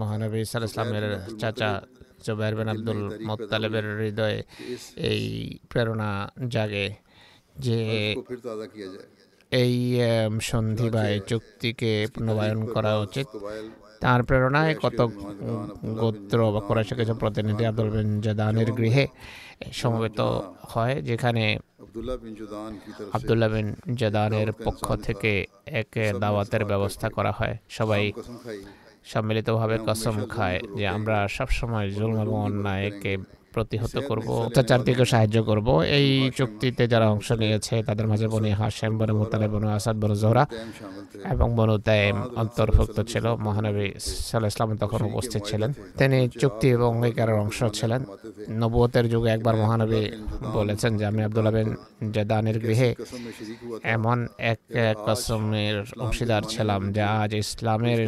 মহানবী 0.00 0.38
ইসলামের 0.40 1.04
চাচা 1.40 1.70
জুবাইর 2.24 2.54
বিন 2.58 2.68
আব্দুল 2.68 3.00
মোত্তালেবের 3.28 3.86
হৃদয়ে 4.00 4.38
এই 5.10 5.22
প্রেরণা 5.70 6.10
জাগে 6.48 6.86
যে 7.58 7.78
এই 9.52 9.74
সন্ধি 10.40 10.88
বা 10.94 11.02
এই 11.14 11.20
চুক্তিকে 11.30 11.92
পুনর্বায়ন 12.14 12.60
করা 12.74 12.92
উচিত। 12.98 13.26
তার 14.00 14.20
প্রেরণায় 14.22 14.72
কত 14.82 14.98
গোত্র 16.02 16.38
বা 16.54 16.60
কোরআশ 16.60 16.90
কিছু 16.94 17.14
প্রতিনিধি 17.14 17.64
আব্দুল 17.66 17.88
বিন 17.90 18.08
জাদানের 18.20 18.68
গৃহে 18.72 19.04
সমবেত 19.72 20.20
হয় 20.72 20.94
যেখানে 21.02 21.44
আবদুল্লাহ 23.16 23.48
বিন 23.54 23.68
জাদানের 23.94 24.48
পক্ষ 24.64 24.86
থেকে 25.06 25.32
এক 25.80 25.90
দাওয়াতের 26.20 26.62
ব্যবস্থা 26.64 27.08
করা 27.08 27.32
হয়। 27.32 27.54
সবাই 27.68 28.02
সম্মিলিতভাবে 29.04 29.76
কসম 29.86 30.16
খায় 30.34 30.58
যে 30.78 30.84
আমরা 30.88 31.16
সবসময় 31.28 31.86
জুলম 31.90 32.16
এবং 32.24 32.38
অন্যায়কে 32.48 33.12
প্রতিহত 33.56 33.94
করব 34.08 34.28
অত্যাচারদেরকে 34.46 35.04
সাহায্য 35.12 35.38
করব। 35.48 35.68
এই 35.98 36.08
চুক্তিতে 36.38 36.84
যারা 36.92 37.06
অংশ 37.14 37.28
নিয়েছে 37.42 37.74
তাদের 37.88 38.06
মাঝে 38.10 38.26
বনি 38.34 38.50
হাসেম 38.60 38.92
বনে 38.98 39.14
মোতালে 39.18 39.46
বনু 39.54 39.68
আসাদ 39.76 39.96
বনু 40.02 40.16
জোহরা 40.22 40.44
এবং 41.34 41.48
বনু 41.58 41.76
তাইম 41.86 42.16
অন্তর্ভুক্ত 42.42 42.98
ছিল। 43.12 43.24
মহানবী 43.46 43.86
সাল্লাহ 44.28 44.50
ইসলাম 44.52 44.70
তখন 44.82 45.00
উপস্থিত 45.10 45.42
ছিলেন। 45.50 45.70
তিনি 45.98 46.18
চুক্তি 46.42 46.66
এবং 46.76 46.88
অঙ্গীকারের 46.96 47.38
অংশ 47.44 47.58
ছিলেন। 47.78 48.00
নবুয়তের 48.60 49.06
যুগে 49.12 49.30
একবার 49.36 49.54
মহানবী 49.62 50.02
বলেছেন 50.56 50.92
যে 50.98 51.04
আমি 51.10 51.20
আব্দুল 51.26 51.46
বিন 51.56 51.68
জেদানের 52.14 52.56
গৃহে 52.64 52.90
এমন 53.96 54.18
এক 54.52 54.60
কসমের 55.06 55.76
অংশীদার 56.04 56.42
ছিলাম 56.52 56.80
যে 56.94 57.02
আজ 57.20 57.30
ইসলামের 57.44 58.00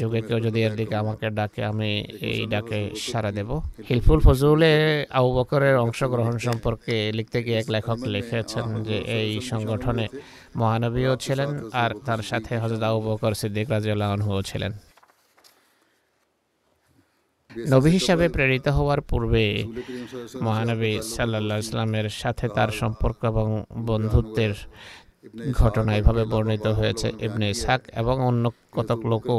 যুগে 0.00 0.20
কেউ 0.26 0.38
যদি 0.46 0.58
এর 0.66 0.74
দিকে 0.80 0.94
আমাকে 1.02 1.26
ডাকে 1.38 1.60
আমি 1.72 1.90
এই 2.30 2.40
ডাকে 2.52 2.78
সারা 3.10 3.30
দেব। 3.38 3.50
হিলফুল 3.88 4.20
ফজুল 4.26 4.51
রুলে 4.52 4.74
আবু 5.18 5.30
বকরের 5.36 5.76
অংশগ্রহণ 5.84 6.36
সম্পর্কে 6.46 6.94
লিখতে 7.18 7.38
গিয়ে 7.44 7.58
এক 7.58 7.68
লেখক 7.70 7.98
লিখেছেন 8.14 8.66
যে 8.88 8.96
এই 9.18 9.30
সংগঠনে 9.50 10.06
মহানবীও 10.56 11.14
ছিলেন 11.24 11.50
আর 11.82 11.90
তার 12.06 12.20
সাথে 12.30 12.52
হজরত 12.62 12.82
আবু 12.82 13.00
বকর 13.08 13.32
সিদ্দিক 13.40 13.66
রাজিউল্লাহও 13.70 14.42
ছিলেন। 14.50 14.72
নবী 17.70 17.90
হিসাবে 17.90 18.24
প্রেরিত 18.28 18.66
হওয়ার 18.68 19.00
পূর্বে 19.00 19.44
মহানবী 20.42 20.92
সাল্লাহ 21.14 21.58
ইসলামের 21.58 22.08
সাথে 22.22 22.46
তার 22.56 22.70
সম্পর্ক 22.80 23.20
এবং 23.32 23.48
বন্ধুত্বের 23.88 24.54
ঘটনা 25.52 25.92
এভাবে 25.96 26.22
বর্ণিত 26.24 26.66
হয়েছে। 26.78 27.08
ইবনে 27.26 27.46
ইসাক 27.54 27.80
এবং 28.00 28.16
অন্য 28.28 28.44
কতক 28.76 29.00
লোকও 29.12 29.38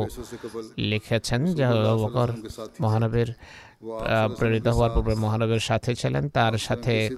লিখেছেন 0.92 1.42
যে 1.58 1.64
বকর 2.04 2.30
মহানবীর 2.82 3.30
প্রেরিত 4.38 4.68
হওয়ার 4.68 4.92
পূর্বে 4.96 5.16
মহানবের 5.16 5.60
সাথে 5.60 5.96
ছিলেন। 5.96 6.30
তার 6.30 6.58
সাথে 6.58 7.10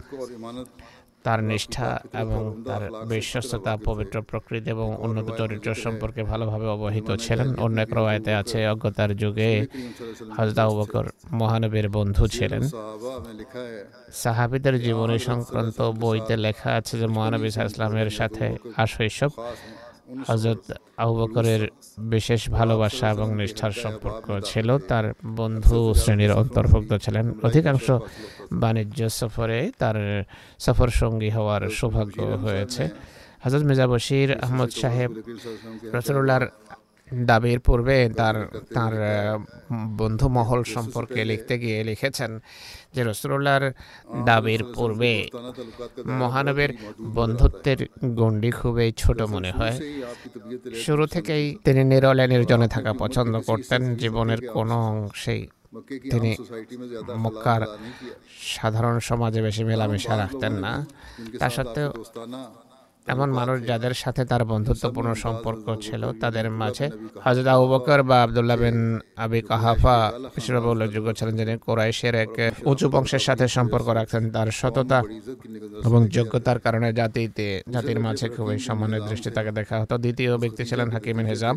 তার 1.24 1.43
নিষ্ঠা 1.43 1.99
এবং 2.13 2.63
তার 2.68 2.84
বিশ্বস্ততা 3.05 3.78
পবিত্র 3.78 4.22
প্রকৃতি 4.22 4.70
এবং 4.70 4.97
উন্নত 4.99 5.28
চরিত্র 5.38 5.76
সম্পর্কে 5.76 6.24
ভালোভাবে 6.24 6.68
অবহিত 6.68 7.11
ছিলেন। 7.16 7.55
অন্য 7.55 7.82
এক 7.82 7.93
রায়তে 7.93 8.34
আছে 8.34 8.68
অজ্ঞতার 8.68 9.18
যুগে 9.18 9.66
হজরত 10.38 10.93
মহানবীর 11.32 11.89
বন্ধু 11.89 12.28
ছিলেন। 12.28 12.63
সাহাবিদের 14.13 14.76
জীবনী 14.82 15.18
সংক্রান্ত 15.20 15.82
বইতে 15.82 16.38
লেখা 16.38 16.70
আছে 16.72 16.93
যে 16.99 17.07
মহানবী 17.07 17.47
ইসলামের 17.47 18.09
সাথে 18.09 18.57
আশৈশব 18.78 19.30
হজরত 20.28 20.64
আবু 20.97 21.14
বকরের 21.20 21.62
বিশেষ 21.97 22.49
ভালোবাসা 22.49 23.06
এবং 23.10 23.28
নিষ্ঠার 23.36 23.74
সম্পর্ক 23.84 24.26
ছিল। 24.45 24.78
তার 24.89 25.06
বন্ধু 25.39 25.93
শ্রেণির 25.93 26.32
অন্তর্ভুক্ত 26.32 26.91
ছিলেন। 26.93 27.26
অধিকাংশ 27.43 27.91
বাণিজ্য 28.53 29.10
সফরে 29.10 29.60
তার 29.80 29.97
সফর 30.60 30.89
সঙ্গী 31.01 31.30
হওয়ার 31.30 31.70
সৌভাগ্য 31.70 32.18
হয়েছে। 32.45 32.84
হজরত 33.43 33.64
মির্জা 33.64 33.88
বশির 33.88 34.30
আহমদ 34.45 34.70
সাহেব 34.82 35.12
রসুল্লাহর 35.93 36.45
দাবির 37.30 37.60
পূর্বে 37.60 37.97
তার 38.20 38.36
তার 38.74 38.93
বন্ধু 39.97 40.28
মহল 40.30 40.62
সম্পর্কে 40.76 41.26
লিখতে 41.26 41.60
গিয়ে 41.60 41.84
লিখেছেন 41.84 42.32
যে 42.96 43.02
রসুল্লাহর 43.04 43.66
দাবির 44.26 44.62
পূর্বে 44.76 45.14
মহানবের 46.20 46.72
বন্ধুত্বের 47.18 47.80
গণ্ডি 48.20 48.52
খুবই 48.52 48.89
ছোট 49.02 49.20
মনে 49.34 49.52
হয়। 49.52 49.76
শুরু 50.86 51.04
থেকেই 51.06 51.46
তিনি 51.66 51.82
নিরলে 51.91 52.26
নির্জনে 52.34 52.68
থাকা 52.68 52.91
পছন্দ 52.93 53.34
করতেন 53.50 53.82
জীবনের 54.02 54.39
কোনো 54.56 54.76
অংশেই। 54.91 55.43
তিনি 56.12 56.32
মক্কার 57.18 57.62
সাধারণ 58.56 58.96
সমাজে 59.10 59.39
বেশি 59.48 59.64
মেলামেশা 59.70 60.14
রাখতেন 60.18 60.54
না। 60.66 60.74
তা 61.39 61.48
সত্ত্বেও 61.56 61.89
এমন 63.14 63.30
মানুষ 63.39 63.58
যাদের 63.70 63.93
সাথে 63.93 64.22
তার 64.26 64.43
বন্ধুত্বপূর্ণ 64.45 65.10
সম্পর্ক 65.14 65.66
ছিল, 65.86 66.03
তাদের 66.24 66.45
মাঝে 66.62 66.86
হজরত 67.26 67.47
আবু 67.47 67.66
বকর 67.74 67.99
বা 68.10 68.18
আবদুল্লাহ 68.24 68.58
বিন 68.58 68.78
আবি 69.24 69.39
কাহাফা 69.41 69.95
হিসেবে 70.36 70.60
উল্লেখযোগ্য 70.74 71.10
ছিলেন, 71.18 71.36
যিনি 71.38 71.53
কোরাইশের 71.66 72.16
এক 72.16 72.34
উঁচু 72.66 72.89
বংশের 72.89 73.24
সাথে 73.28 73.45
সম্পর্ক 73.47 73.88
রাখতেন। 73.89 74.24
তার 74.32 74.49
সততা 74.51 74.99
এবং 75.88 76.01
যোগ্যতার 76.16 76.60
কারণে 76.60 76.89
জাতিতে, 76.93 77.47
জাতির 77.74 77.99
মাঝে 77.99 78.28
খুবই 78.30 78.58
সম্মানের 78.60 79.01
দৃষ্টি 79.10 79.30
তাকে 79.30 79.51
দেখা 79.51 79.76
হতো। 79.82 79.95
দ্বিতীয় 79.97 80.32
ব্যক্তি 80.38 80.64
ছিলেন 80.66 80.88
হাকিম 80.91 81.18
হিজাম। 81.32 81.56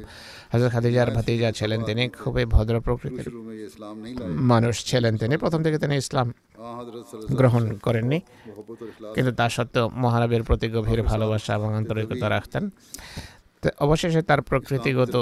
হজরত 0.52 0.70
খাদিজার 0.72 1.10
ভাতিজা 1.10 1.50
ছিলেন 1.52 1.80
তিনি, 1.88 2.04
খুবই 2.08 2.44
ভদ্র 2.44 2.74
প্রকৃতির 2.80 3.28
মানুষ 4.52 4.74
ছিলেন 4.90 5.12
তিনি। 5.16 5.34
প্রথম 5.36 5.60
থেকে 5.62 5.78
তিনি 5.78 5.94
ইসলাম 5.96 6.26
গ্রহণ 7.38 7.64
করেননি। 7.76 8.20
কিন্তু 9.14 9.32
তা 9.32 9.48
সত্ত্বেও 9.48 9.88
মহারাবের 9.88 10.42
প্রতি 10.42 10.68
গভীর 10.68 11.02
ভালোবাসা 11.02 11.54
এবং 11.54 11.74
আন্তরিকতা 11.74 12.28
রাখতেন। 12.28 12.70
অবশেষে 13.78 14.22
তার 14.22 14.42
প্রকৃতিগত 14.42 15.14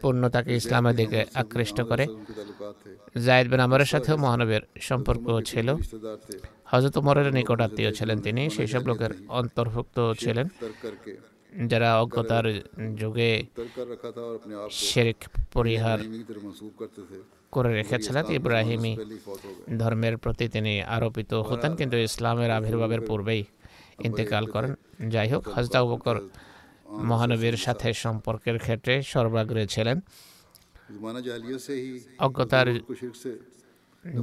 পূর্ণতাকে 0.00 0.56
ইসলামের 0.56 0.96
দিকে 0.96 1.24
আকৃষ্ট 1.34 1.80
করে। 1.80 2.06
জায়দ 3.24 3.46
বিন 3.50 3.60
আমরের 3.60 3.86
সাথেও 3.86 4.16
মহানবের 4.16 4.60
সম্পর্ক 4.80 5.26
ছিল। 5.46 5.68
হজরত 6.64 6.96
উমরের 6.96 7.34
নিকট 7.34 7.60
আত্মীয় 7.60 7.92
ছিলেন 7.92 8.18
তিনি 8.20 8.50
সেই 8.50 8.66
সব 8.66 8.82
লোকের 8.86 9.10
অন্তর্ভুক্ত 9.28 10.12
ছিলেন 10.18 10.46
যারা 11.66 11.88
অজ্ঞতার 12.02 12.46
যুগে 12.96 13.30
শেরিক 14.70 15.20
পরিহার 15.52 15.98
করে 17.54 17.70
রেখেছিলেন 17.78 18.24
ইব্রাহিমী 18.38 18.92
ধর্মের 19.80 20.14
প্রতি 20.22 20.46
তিনি 20.54 20.72
আরোপিত। 20.96 21.32
হতেন 21.48 21.72
কিন্তু 21.78 21.96
ইসলামের 22.08 22.50
আবির্ভাবের 22.58 23.02
পূর্বেই 23.08 23.42
ইন্তেকাল 24.06 24.44
করেন। 24.54 24.72
যাই 25.12 25.28
হোক 25.32 25.42
হজরত 25.54 25.76
বকর 25.90 26.16
মহানবীর 27.10 27.56
সাথে 27.64 27.88
সম্পর্কের 28.04 28.56
ক্ষেত্রে 28.64 28.94
সর্বাগ্রে 29.12 29.62
ছিলেন। 29.74 29.96
অজ্ঞতার 32.26 32.68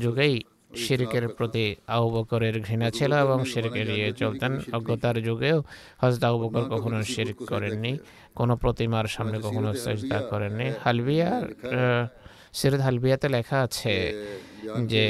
যুগেই 0.04 0.36
শিরকের 0.84 1.26
প্রতি 1.38 1.66
আবু 1.96 2.08
বকরের 2.16 2.56
ঘৃণা 2.68 2.88
ছিল 2.98 3.12
এবং 3.26 3.38
শিরকে 3.52 3.82
নিয়ে 3.92 4.08
চলতেন। 4.22 4.52
অজ্ঞতার 4.78 5.18
যুগেও 5.28 5.58
হজরত 6.02 6.24
আবু 6.30 6.38
বকর 6.44 6.64
কখনো 6.74 6.98
শিরক 7.14 7.38
করেননি 7.52 7.94
কোনো 8.40 8.54
প্রতিমার 8.64 9.08
সামনে 9.16 9.38
কখনো 9.46 9.70
চেষ্টা 9.86 10.18
করেননি। 10.32 10.68
হালবিয়ার 10.84 11.44
সিরাত 12.58 12.82
হালবিয়াতে 12.88 13.28
লেখা 13.36 13.58
আছে 13.66 13.94
যে 14.92 15.06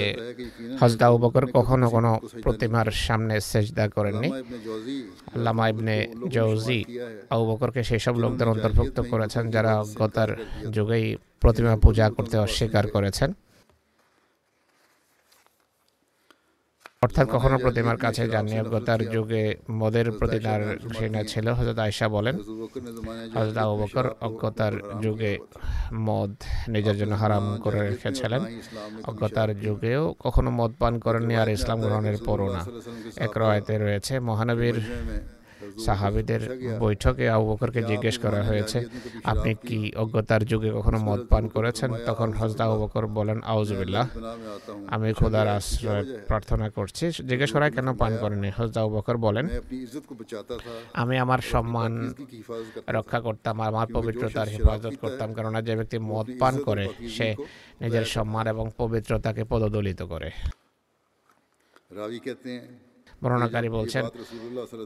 হজরত 0.79 1.01
আবু 1.07 1.17
বকর 1.23 1.43
কখনো 1.57 1.85
কোনো 1.95 2.11
প্রতিমার 2.43 2.87
সামনে 3.05 3.35
সেজদা 3.49 3.85
করেননি। 3.95 4.29
আল্লামা 5.35 5.63
ইবনে 5.73 5.95
জৌজি 6.35 6.79
আবু 7.33 7.43
বকরকে 7.49 7.81
সেসব 7.89 8.15
লোকদের 8.23 8.47
অন্তর্ভুক্ত 8.53 8.97
করেছেন 9.11 9.43
যারা 9.55 9.71
অজ্ঞতার 9.83 10.29
যুগেই 10.75 11.05
প্রতিমা 11.43 11.73
পূজা 11.83 12.05
করতে 12.15 12.35
অস্বীকার 12.45 12.85
করেছেন। 12.95 13.29
অর্থাৎ 17.01 17.27
কখনো 17.31 17.55
প্রতিমার 17.57 17.97
কাছে 17.97 18.23
যাননি 18.27 18.55
অজ্ঞতার 18.59 19.01
যুগে 19.09 19.43
মদের 19.71 20.07
প্রতি 20.11 20.39
তার 20.39 20.61
ঘৃণা 20.95 21.23
ছিল 21.23 21.47
হজরত 21.49 21.79
আয়সা 21.79 22.07
বলেন। 22.07 22.35
হজরত 23.35 23.57
আবু 23.57 23.75
বকর 23.81 24.05
অজ্ঞতার 24.21 24.73
যুগে 25.01 25.33
মদ 26.07 26.31
নিজের 26.67 26.95
জন্য 26.97 27.13
হারাম 27.13 27.45
করে 27.63 27.79
রেখেছিলেন। 27.89 28.41
অজ্ঞতার 29.03 29.49
যুগেও 29.59 30.03
কখনো 30.19 30.49
মদ 30.51 30.71
পান 30.79 30.93
করেননি 30.99 31.35
আর 31.35 31.49
ইসলাম 31.49 31.79
গ্রহণের 31.81 32.17
পরও 32.25 32.47
না। 32.55 32.61
এক 33.25 33.33
রয়েতে 33.37 33.73
রয়েছে 33.77 34.13
মহানবীর 34.19 34.77
সাহাবিদের 35.79 36.77
বৈঠকে 36.79 37.29
আবু 37.29 37.53
বকরকে 37.53 37.83
জিজ্ঞেস 37.83 38.17
করা 38.17 38.43
হয়েছে 38.43 38.85
আপনি 39.23 39.55
কি 39.55 39.91
অজ্ঞতার 39.95 40.45
যুগে 40.45 40.71
কখনো 40.71 40.97
মদ 40.97 41.25
পান 41.29 41.47
করেছেন? 41.47 41.93
তখন 42.05 42.33
হজরত 42.33 42.61
আবু 42.61 42.83
বকর 42.83 43.07
বলেন 43.07 43.41
আউজবিল্লাহ 43.41 44.07
আমি 44.87 45.13
খোদার 45.13 45.47
আশ্রয় 45.47 46.17
প্রার্থনা 46.27 46.69
করছি 46.69 47.11
জিজ্ঞেস 47.11 47.51
করা 47.51 47.69
কেন 47.69 47.97
পান 47.97 48.17
করেনি 48.17 48.51
হজরত 48.57 48.77
আবু 48.77 48.95
বকর 48.95 49.17
বলেন 49.17 49.47
আমি 50.93 51.17
আমার 51.17 51.39
সম্মান 51.39 52.13
রক্ষা 52.89 53.19
করতাম 53.19 53.61
আর 53.61 53.67
আমার 53.67 53.87
পবিত্রতার 53.93 54.47
হেফাজত 54.47 54.93
করতাম 55.01 55.33
কেননা 55.33 55.61
যে 55.61 55.75
ব্যক্তি 55.75 55.97
মদ 55.99 56.31
পান 56.39 56.57
করে 56.57 56.89
সে 57.17 57.35
নিজের 57.81 58.05
সম্মান 58.05 58.47
এবং 58.47 58.71
পবিত্রতাকে 58.77 59.43
পদদলিত 59.43 60.01
করে। 60.01 60.31
রাবি 61.95 62.19
কেতে 62.19 62.84
বর্ণনাকারী 63.25 63.69
বলছেন 63.69 64.03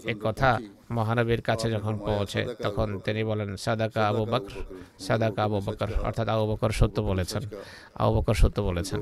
এ 0.05 0.13
কথা 0.23 0.49
মহানবীর 0.91 1.41
কাছে 1.41 1.71
যখন 1.71 1.97
পৌঁছে 1.97 2.41
তখন 2.63 2.99
তিনি 2.99 3.23
বলেন 3.23 3.55
সাদাকা 3.55 4.07
আবু 4.07 4.25
বকর 4.25 4.53
সাদাকা 4.99 5.43
আবু 5.43 5.59
বকর 5.65 5.89
অর্থাৎ 6.03 6.27
আবু 6.27 6.45
বকর 6.51 6.69
সত্য 6.69 7.01
বলেছেন। 7.01 7.43
আবু 7.95 8.11
বকর। 8.15 8.33
সত্য 8.33 8.61
বলেছেন। 8.61 8.99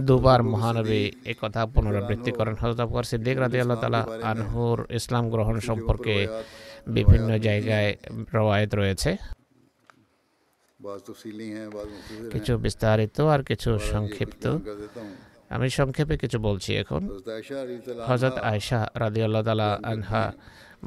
দুবার 0.00 0.42
মহানবী 0.42 1.02
এ 1.24 1.34
কথা 1.42 1.66
পুনরাবৃত্তি 1.66 2.30
করেন। 2.32 2.54
হজরত 2.60 2.80
বকর 2.80 3.02
সিদ্দিক 3.02 3.38
রাদিয়াল্লাহু 3.38 3.80
তাআলা 3.80 4.02
আনহুর 4.22 4.86
ইসলাম 4.90 5.30
গ্রহণ 5.30 5.60
সম্পর্কে 5.60 6.28
বিভিন্ন 6.88 7.38
জায়গায় 7.38 7.96
রওয়ায়ত 8.34 8.74
রয়েছে। 8.74 9.39
কিছু 12.34 12.52
বিস্তারিত 12.66 13.16
আর 13.34 13.40
কিছু 13.50 13.70
সংক্ষিপ্ত 13.92 14.44
আমি 15.54 15.66
সংক্ষেপে 15.78 16.14
কিছু 16.22 16.38
বলছি 16.48 16.70
এখন। 16.82 17.02
হজরত 18.10 18.36
আয়সা 18.50 18.80
রাদিয়াল্লাহ 19.04 19.42
তালা 19.48 19.68
আনহা 19.92 20.24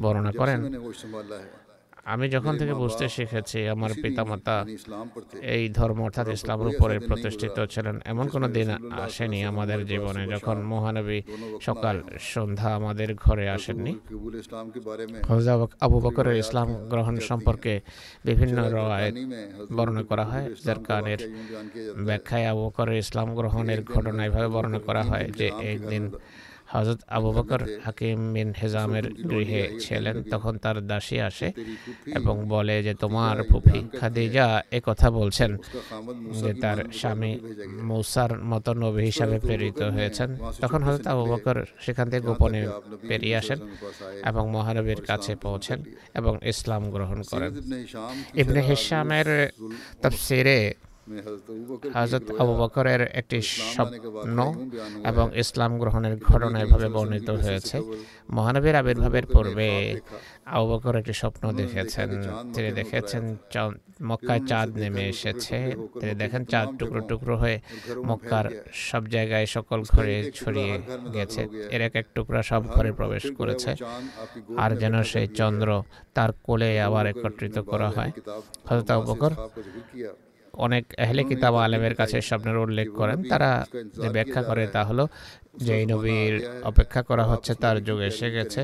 বর্ণনা 0.04 0.32
করেন। 0.39 0.60
আমি 2.06 2.26
যখন 2.30 2.54
থেকে 2.58 2.74
বুঝতে 2.74 3.06
শিখেছি 3.10 3.60
আমার 3.68 3.91
পিতামাতা 4.04 4.56
এই 5.41 5.64
ধর্ম 5.70 5.99
অর্থাৎ 6.01 6.28
ইসলামের 6.28 6.68
উপরে 6.68 6.95
প্রতিষ্ঠিত 6.99 7.58
ছিলেন 7.70 7.95
এমন 8.06 8.26
কোনো 8.28 8.47
দিন 8.47 8.70
আসেনি 8.91 9.39
আমাদের 9.43 9.80
জীবনে 9.86 10.28
যখন 10.28 10.58
মহানবী 10.62 11.20
সকাল 11.62 11.95
সন্ধ্যা 12.20 12.70
আমাদের 12.76 13.10
ঘরে 13.16 13.45
আসেননি। 13.49 13.93
আবু 15.82 15.97
বকরের 15.99 16.38
ইসলাম 16.38 16.68
গ্রহণ 16.89 17.16
সম্পর্কে 17.20 17.74
বিভিন্ন 18.26 18.58
রায় 18.70 19.12
বর্ণনা 19.76 20.04
করা 20.04 20.26
হয় 20.26 20.47
যার 20.66 20.80
কানের 20.84 21.20
ব্যাখ্যায় 22.06 22.45
আবু 22.47 22.62
বকরের 22.66 22.97
ইসলাম 22.97 23.28
গ্রহণের 23.36 23.80
ঘটনা 23.84 24.22
এভাবে 24.26 24.47
বর্ণনা 24.47 24.80
করা 24.80 25.04
হয় 25.04 25.28
যে 25.38 25.47
একদিন 25.62 26.04
হজরত 26.74 26.99
আবু 27.17 27.30
বকর 27.38 27.61
হাকিম 27.86 28.19
বিন 28.34 28.49
হেজামের 28.61 29.05
গৃহে 29.32 29.63
ছিলেন 29.84 30.15
তখন 30.34 30.53
তার 30.63 30.78
দাসী 30.89 31.17
আসে 31.30 31.47
এবং 32.19 32.36
বলে 32.53 32.76
যে 32.88 32.93
তোমার 33.03 33.36
ফুফি 33.49 33.80
খাদিজা 33.99 34.47
এ 34.78 34.80
কথা 34.89 35.07
বলছেন 35.19 35.51
যে 36.41 36.51
তার 36.63 36.78
স্বামী 36.99 37.32
মৌসার 37.89 38.32
মতো 38.51 38.71
নবী 38.84 39.01
হিসাবে 39.09 39.38
প্রেরিত 39.45 39.82
হয়েছেন। 39.95 40.30
তখন 40.63 40.80
হজরত 40.88 41.05
আবু 41.13 41.24
বকর 41.32 41.57
সেখান 41.86 42.05
থেকে 42.11 42.24
গোপনে 42.28 42.61
পেরিয়ে 43.09 43.38
আসেন 43.41 43.59
এবং 44.30 44.43
মহানবীর 44.55 45.01
কাছে 45.09 45.32
পৌঁছেন 45.45 45.80
এবং 46.19 46.34
ইসলাম 46.51 46.84
গ্রহণ 46.95 47.19
করেন। 47.32 47.51
ইবনে 48.41 48.61
হিসামের 48.69 49.28
তফসিরে 50.03 50.57
হাজরত 51.95 52.28
আবু 52.41 52.54
বকরের 52.62 53.01
একটি 53.20 53.38
স্বপ্ন 53.74 54.38
এবং 55.12 55.26
ইসলাম 55.43 55.72
গ্রহণের 55.82 56.16
ঘটনা 56.30 56.58
এভাবে 56.66 56.88
বর্ণিত 56.95 57.30
হয়েছে। 57.43 57.78
মহানবীর 58.36 58.76
আবির্ভাবের 58.82 59.26
পূর্বে 59.34 59.70
আবু 60.56 60.66
বকর 60.72 60.93
একটি 61.01 61.14
স্বপ্ন 61.22 61.43
দেখেছেন। 61.62 62.10
তিনি 62.56 62.70
দেখেছেন 62.80 63.24
মক্কায় 64.10 64.41
চাঁদ 64.49 64.70
নেমে 64.82 65.04
এসেছে। 65.14 65.58
তিনি 65.99 66.14
দেখেন 66.22 66.41
চাঁদ 66.51 66.68
টুকরো 66.80 67.01
টুকরো 67.10 67.36
হয়ে 67.43 67.58
মক্কার 68.10 68.45
সব 68.88 69.04
জায়গায় 69.16 69.45
সকল 69.56 69.80
ঘরে 69.93 70.16
ছড়িয়ে 70.39 70.74
গেছে। 71.16 71.41
এর 71.76 71.82
এক 71.88 71.95
এক 72.01 72.06
টুকরা 72.16 72.41
সব 72.51 72.62
ঘরে 72.74 72.91
প্রবেশ 72.99 73.24
করেছে। 73.39 73.72
আর 74.64 74.72
যেন 74.82 74.95
সেই 75.12 75.28
চন্দ্র 75.39 75.70
তার 76.16 76.32
কোলে 76.45 76.70
আবার 76.88 77.06
একত্রিত 77.12 77.58
করা 77.72 77.89
হয়। 77.95 78.12
হজরত 78.68 78.89
আবু 78.95 79.04
বকর 79.10 79.32
অনেক 80.54 80.84
আহলে 81.04 81.24
কিতাব 81.24 81.56
আলেমের 81.56 81.95
কাছে 81.95 82.18
স্বপ্নের 82.22 82.58
উল্লেখ 82.58 82.88
করেন। 82.99 83.18
তারা 83.30 83.66
যে 84.01 84.10
ব্যাখ্যা 84.10 84.41
করে 84.43 84.68
তা 84.68 84.84
হলো 84.84 85.08
যে 85.66 85.74
এই 85.80 85.86
নবীর 85.86 86.34
অপেক্ষা 86.64 87.01
করা 87.04 87.24
হচ্ছে 87.24 87.51
তার 87.56 87.84
যুগ 87.84 87.99
এসে 87.99 88.32
গেছে। 88.32 88.62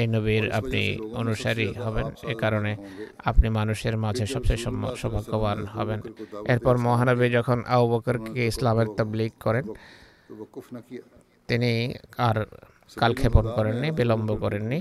এই 0.00 0.06
নবীর 0.06 0.44
আপনি 0.52 0.82
অনুসারী 1.20 1.68
হবেন। 1.84 2.06
এ 2.32 2.34
কারণে 2.34 2.72
আপনি 3.24 3.48
মানুষের 3.48 3.96
মাঝে 3.96 4.26
সবচেয়ে 4.26 4.60
সৌভাগ্যবান 5.00 5.58
হবেন। 5.66 6.00
এরপর 6.52 6.74
মহানবী 6.78 7.26
যখন 7.30 7.58
আউ 7.74 7.82
বকরকে 7.92 8.42
ইসলামের 8.46 8.88
তাবলিগ 8.96 9.32
করেন 9.40 9.64
তিনি 11.48 11.94
আর 12.18 12.36
কালক্ষেপণ 12.90 13.44
করেননি 13.56 13.88
বিলম্ব 13.90 14.28
করেননি 14.36 14.78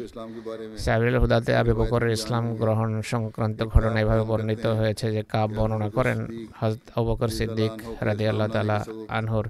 সাবিরুল 0.77 1.17
হুদাতে 1.23 1.51
আবি 1.55 1.73
বকরের 1.73 2.11
ইসলাম 2.17 2.43
গ্রহণ 2.55 2.89
সংক্রান্ত 3.11 3.59
ঘটনা 3.63 3.97
এভাবে 3.99 4.23
বর্ণিত 4.23 4.65
হয়েছে 4.79 5.05
যে 5.15 5.21
কাব 5.23 5.49
বর্ণনা 5.57 5.87
করেন 5.89 6.19
হজরত 6.59 6.85
আবু 6.95 7.05
বকর 7.07 7.29
সিদ্দিক 7.37 7.73
রাদিয়াল্লাহু 8.01 8.49
তাআলা 8.55 8.77
আনহুর 9.09 9.45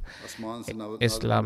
ইসলাম 1.01 1.43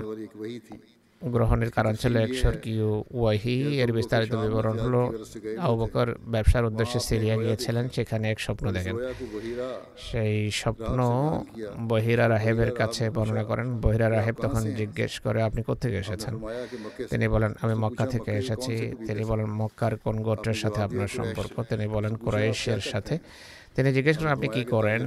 গ্রহণের 1.23 1.71
কারণ 1.71 1.93
ছিল 1.93 2.17
এক 2.17 2.33
স্বর্গীয় 2.33 2.85
ওয়াহি 2.85 3.79
এর 3.79 3.93
বিস্তারিত 3.93 4.35
বিবরণ 4.35 4.79
হলো 4.79 5.13
আবকর 5.59 6.15
ব্যবসার 6.27 6.65
উদ্দেশ্যে 6.65 6.99
সিরিয়া 6.99 7.37
গিয়েছিলেন 7.37 7.89
সেখানে 7.89 8.31
এক 8.31 8.39
স্বপ্ন 8.39 8.71
দেখেন। 8.71 8.95
সেই 9.97 10.51
স্বপ্ন 10.51 10.97
বহিরা 11.87 12.29
রাহেবের 12.29 12.71
কাছে 12.75 13.09
বর্ণনা 13.09 13.43
করেন। 13.43 13.81
বহিরা 13.81 14.09
রাহেব 14.09 14.35
তখন 14.41 14.73
জিজ্ঞেস 14.73 15.19
করে 15.19 15.41
আপনি 15.41 15.63
কোথেকে 15.63 15.97
এসেছেন? 15.97 16.39
তিনি 17.09 17.27
বলেন 17.27 17.53
আমি 17.61 17.75
মক্কা 17.75 18.05
থেকে 18.05 18.31
এসেছি। 18.31 18.95
তিনি 19.07 19.23
বলেন 19.23 19.45
মক্কার 19.45 19.97
কোন 19.97 20.21
গোত্রের 20.21 20.53
সাথে 20.53 20.81
আপনার 20.81 21.07
সম্পর্ক? 21.07 21.63
তিনি 21.63 21.87
বলেন 21.87 22.15
কোরাইশের 22.15 22.79
সাথে। 22.79 23.17
তিনি 23.77 23.89
জিজ্ঞেস 23.93 24.17
করেন 24.17 24.31
আপনি 24.31 24.47
কি 24.47 24.63
করেন? 24.65 25.03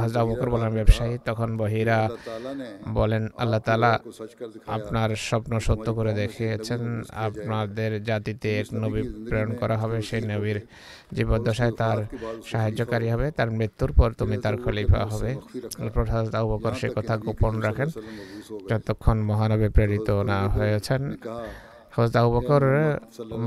হাজরা 0.00 0.24
বকর 0.24 0.48
বলেন 0.50 0.70
ব্যবসায়ী। 0.70 1.14
তখন 1.24 1.56
বহিরা 1.56 1.98
বলেন 2.88 3.28
আল্লাহ 3.38 3.60
তালা 3.60 3.92
আপনার 4.66 5.10
স্বপ্ন 5.28 5.52
সত্য 5.58 5.86
করে 5.94 6.12
দেখিয়েছেন। 6.22 6.82
আপনাদের 7.26 7.90
জাতিতে 8.08 8.48
এক 8.60 8.68
নবী 8.74 9.02
প্রেরণ 9.28 9.52
করা 9.52 9.76
হবে। 9.78 10.02
সেই 10.02 10.22
নবীর 10.32 10.58
জীবদ্দশায় 11.12 11.72
তার 11.80 11.98
সাহায্যকারী 12.46 13.06
হবে 13.08 13.30
তার 13.30 13.50
মৃত্যুর 13.50 13.92
পর 13.92 14.08
তুমি 14.18 14.36
তার 14.44 14.56
খলিফা 14.56 15.02
হবে। 15.12 15.30
এরপর 15.84 16.04
বকর 16.50 16.72
সে 16.80 16.88
কথা 16.96 17.14
গোপন 17.16 17.54
রাখেন। 17.60 17.88
যতক্ষণ 18.70 19.16
মহানবী 19.30 19.68
প্রেরিত 19.68 20.08
না 20.10 20.38
হয়েছেন 20.48 21.02
হজরত 21.94 22.16
আবু 22.16 22.30
বকর 22.36 22.62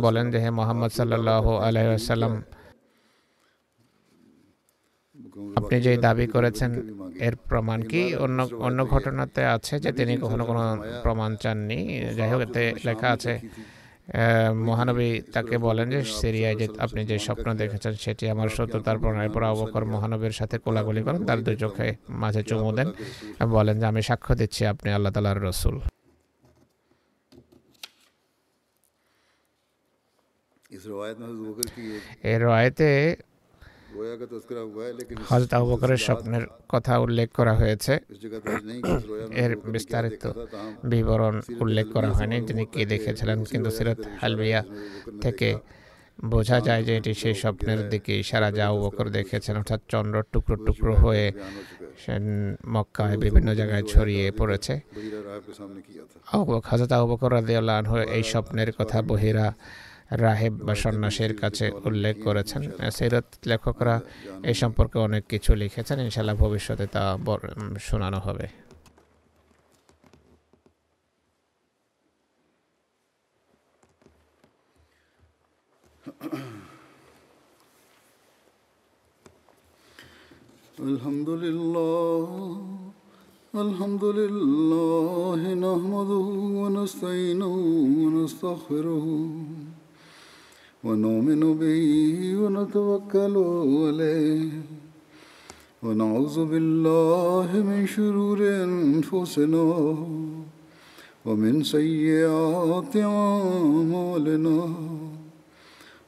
বলেন 0.06 0.26
যে 0.32 0.38
হে 0.40 0.50
মোহাম্মদ 0.50 0.92
সাল্লাহ 0.92 1.46
আলাইসাল্লাম 1.66 2.34
আপনি 5.56 5.82
যে 5.82 5.98
দাবি 5.98 6.28
করেছেন 6.28 6.72
এর 7.20 7.36
প্রমাণ 7.36 7.82
কি? 7.82 8.16
অন্য 8.16 8.40
অন্য 8.58 8.86
ঘটনাতে 8.86 9.42
আছে 9.46 9.80
যে 9.80 9.92
তিনি 9.92 10.18
কখনো 10.18 10.44
কোনো 10.46 10.62
প্রমাণ 11.04 11.36
চাননি? 11.36 11.80
যাই 12.18 12.30
হোক 12.32 12.42
এতে 12.42 12.74
লেখা 12.86 13.08
আছে 13.08 13.34
মহানবী 14.66 15.10
তাকে 15.34 15.58
বলেন 15.58 15.90
যে 15.90 16.00
সিরিয়ায় 16.04 16.56
যে 16.56 16.68
আপনি 16.78 17.06
যে 17.06 17.20
স্বপ্ন 17.20 17.54
দেখেছেন 17.54 17.94
সেটি 17.94 18.30
আমার 18.30 18.50
সত্যতার 18.50 19.00
প্রণয়ের 19.00 19.30
পর 19.30 19.44
অবকর 19.44 19.86
মহানবীর 19.86 20.32
সাথে 20.32 20.58
কোলাগুলি 20.58 21.02
করেন 21.04 21.26
তার 21.26 21.44
দুই 21.44 21.56
চোখে 21.56 21.96
মাঝে 22.10 22.44
চুমু 22.44 22.72
দেন 22.72 22.90
বলেন 23.50 23.80
যে 23.80 23.86
আমি 23.86 24.02
সাক্ষ্য 24.02 24.36
দিচ্ছি 24.36 24.62
আপনি 24.66 24.92
আল্লাহ 24.92 25.12
তালার 25.14 25.42
রসুল। 25.42 25.80
এর 32.24 32.42
রায়তে 32.46 32.90
হজরত 35.30 35.54
আবু 35.54 35.66
বকরের 35.72 35.98
স্বপ্নের 35.98 36.42
কথা 36.70 36.94
উল্লেখ 37.06 37.28
করা 37.32 37.54
হয়েছে। 37.54 37.94
এর 39.44 39.52
বিস্তারিত 39.74 40.24
বিবরণ 40.86 41.42
উল্লেখ 41.60 41.88
করা 41.94 42.10
হয়নি। 42.18 42.38
তিনি 42.48 42.64
কি 42.66 42.82
দেখেছিলেন? 42.86 43.44
কিন্তু 43.44 43.70
সিরাত 43.72 44.00
হালবিয়া 44.22 44.62
থেকে 45.22 45.50
বোঝা 46.26 46.58
যায় 46.60 46.84
যে 46.84 46.94
এটি 46.98 47.14
সেই 47.14 47.34
স্বপ্নের 47.34 47.90
দিকে 47.90 48.20
ইশারা 48.20 48.52
যা 48.52 48.68
বকর 48.74 49.10
দেখেছেন। 49.10 49.58
অর্থাৎ 49.58 49.82
চন্দ্র 49.88 50.24
টুকরো 50.32 50.56
টুকরো 50.66 50.94
হয়ে 50.96 51.26
মক্কায় 52.68 53.18
বিভিন্ন 53.18 53.50
জায়গায় 53.56 53.84
ছড়িয়ে 53.84 54.32
পড়েছে। 54.32 54.74
হাজরত 56.64 56.92
আবু 56.92 57.06
বকর 57.12 57.34
রাদিয়াল্লাহু 57.34 57.96
এই 58.18 58.24
স্বপ্নের 58.24 58.70
কথা 58.72 59.02
বহিরা 59.02 59.54
রাহেব 60.19 60.53
বা 60.63 60.75
সন্ন্যাসীর 60.75 61.33
কাছে 61.37 61.65
উল্লেখ 61.85 62.17
করেছেন 62.25 62.63
সিরাত 62.91 63.27
লেখকরা 63.47 63.95
এই 64.43 64.55
সম্পর্কে 64.55 64.99
অনেক 64.99 65.23
কিছু 65.29 65.51
লিখেছেন 65.55 66.01
ইনশাআল্লাহ 66.01 66.37
ভবিষ্যতে 66.37 66.87
তা 66.87 67.17
বর- 67.25 67.53
উম, 67.57 67.75
শোনানো 67.81 68.19
হবে 68.19 68.47
الحمد 80.83 81.29
لله 81.45 82.27
الحمد 83.55 84.05
لله 84.13 85.41
نحمده 85.67 86.27
ونستعينه 86.61 87.55
ونستغفره 87.99 89.07
ونؤمن 90.84 91.42
به 91.60 91.88
ونتوكل 92.42 93.36
عليه. 93.84 94.52
ونعوذ 95.84 96.38
بالله 96.46 97.50
من 97.70 97.88
شرور 97.88 98.40
أنفسنا 98.40 99.68
ومن 101.26 101.64
سيئات 101.64 102.94
أعمالنا. 102.96 104.60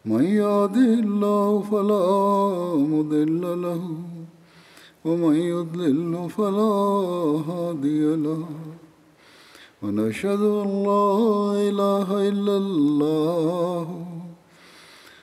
من 0.06 0.24
يهده 0.24 0.92
الله 1.04 1.62
فلا 1.72 2.08
مضل 2.94 3.44
له 3.66 3.84
ومن 5.06 5.36
يضلل 5.36 6.30
فلا 6.30 6.76
هادي 7.50 8.16
له. 8.16 8.46
ونشهد 9.84 10.42
أن 10.64 10.70
لا 10.90 11.10
إله 11.70 12.08
إلا 12.30 12.56
الله 12.58 14.11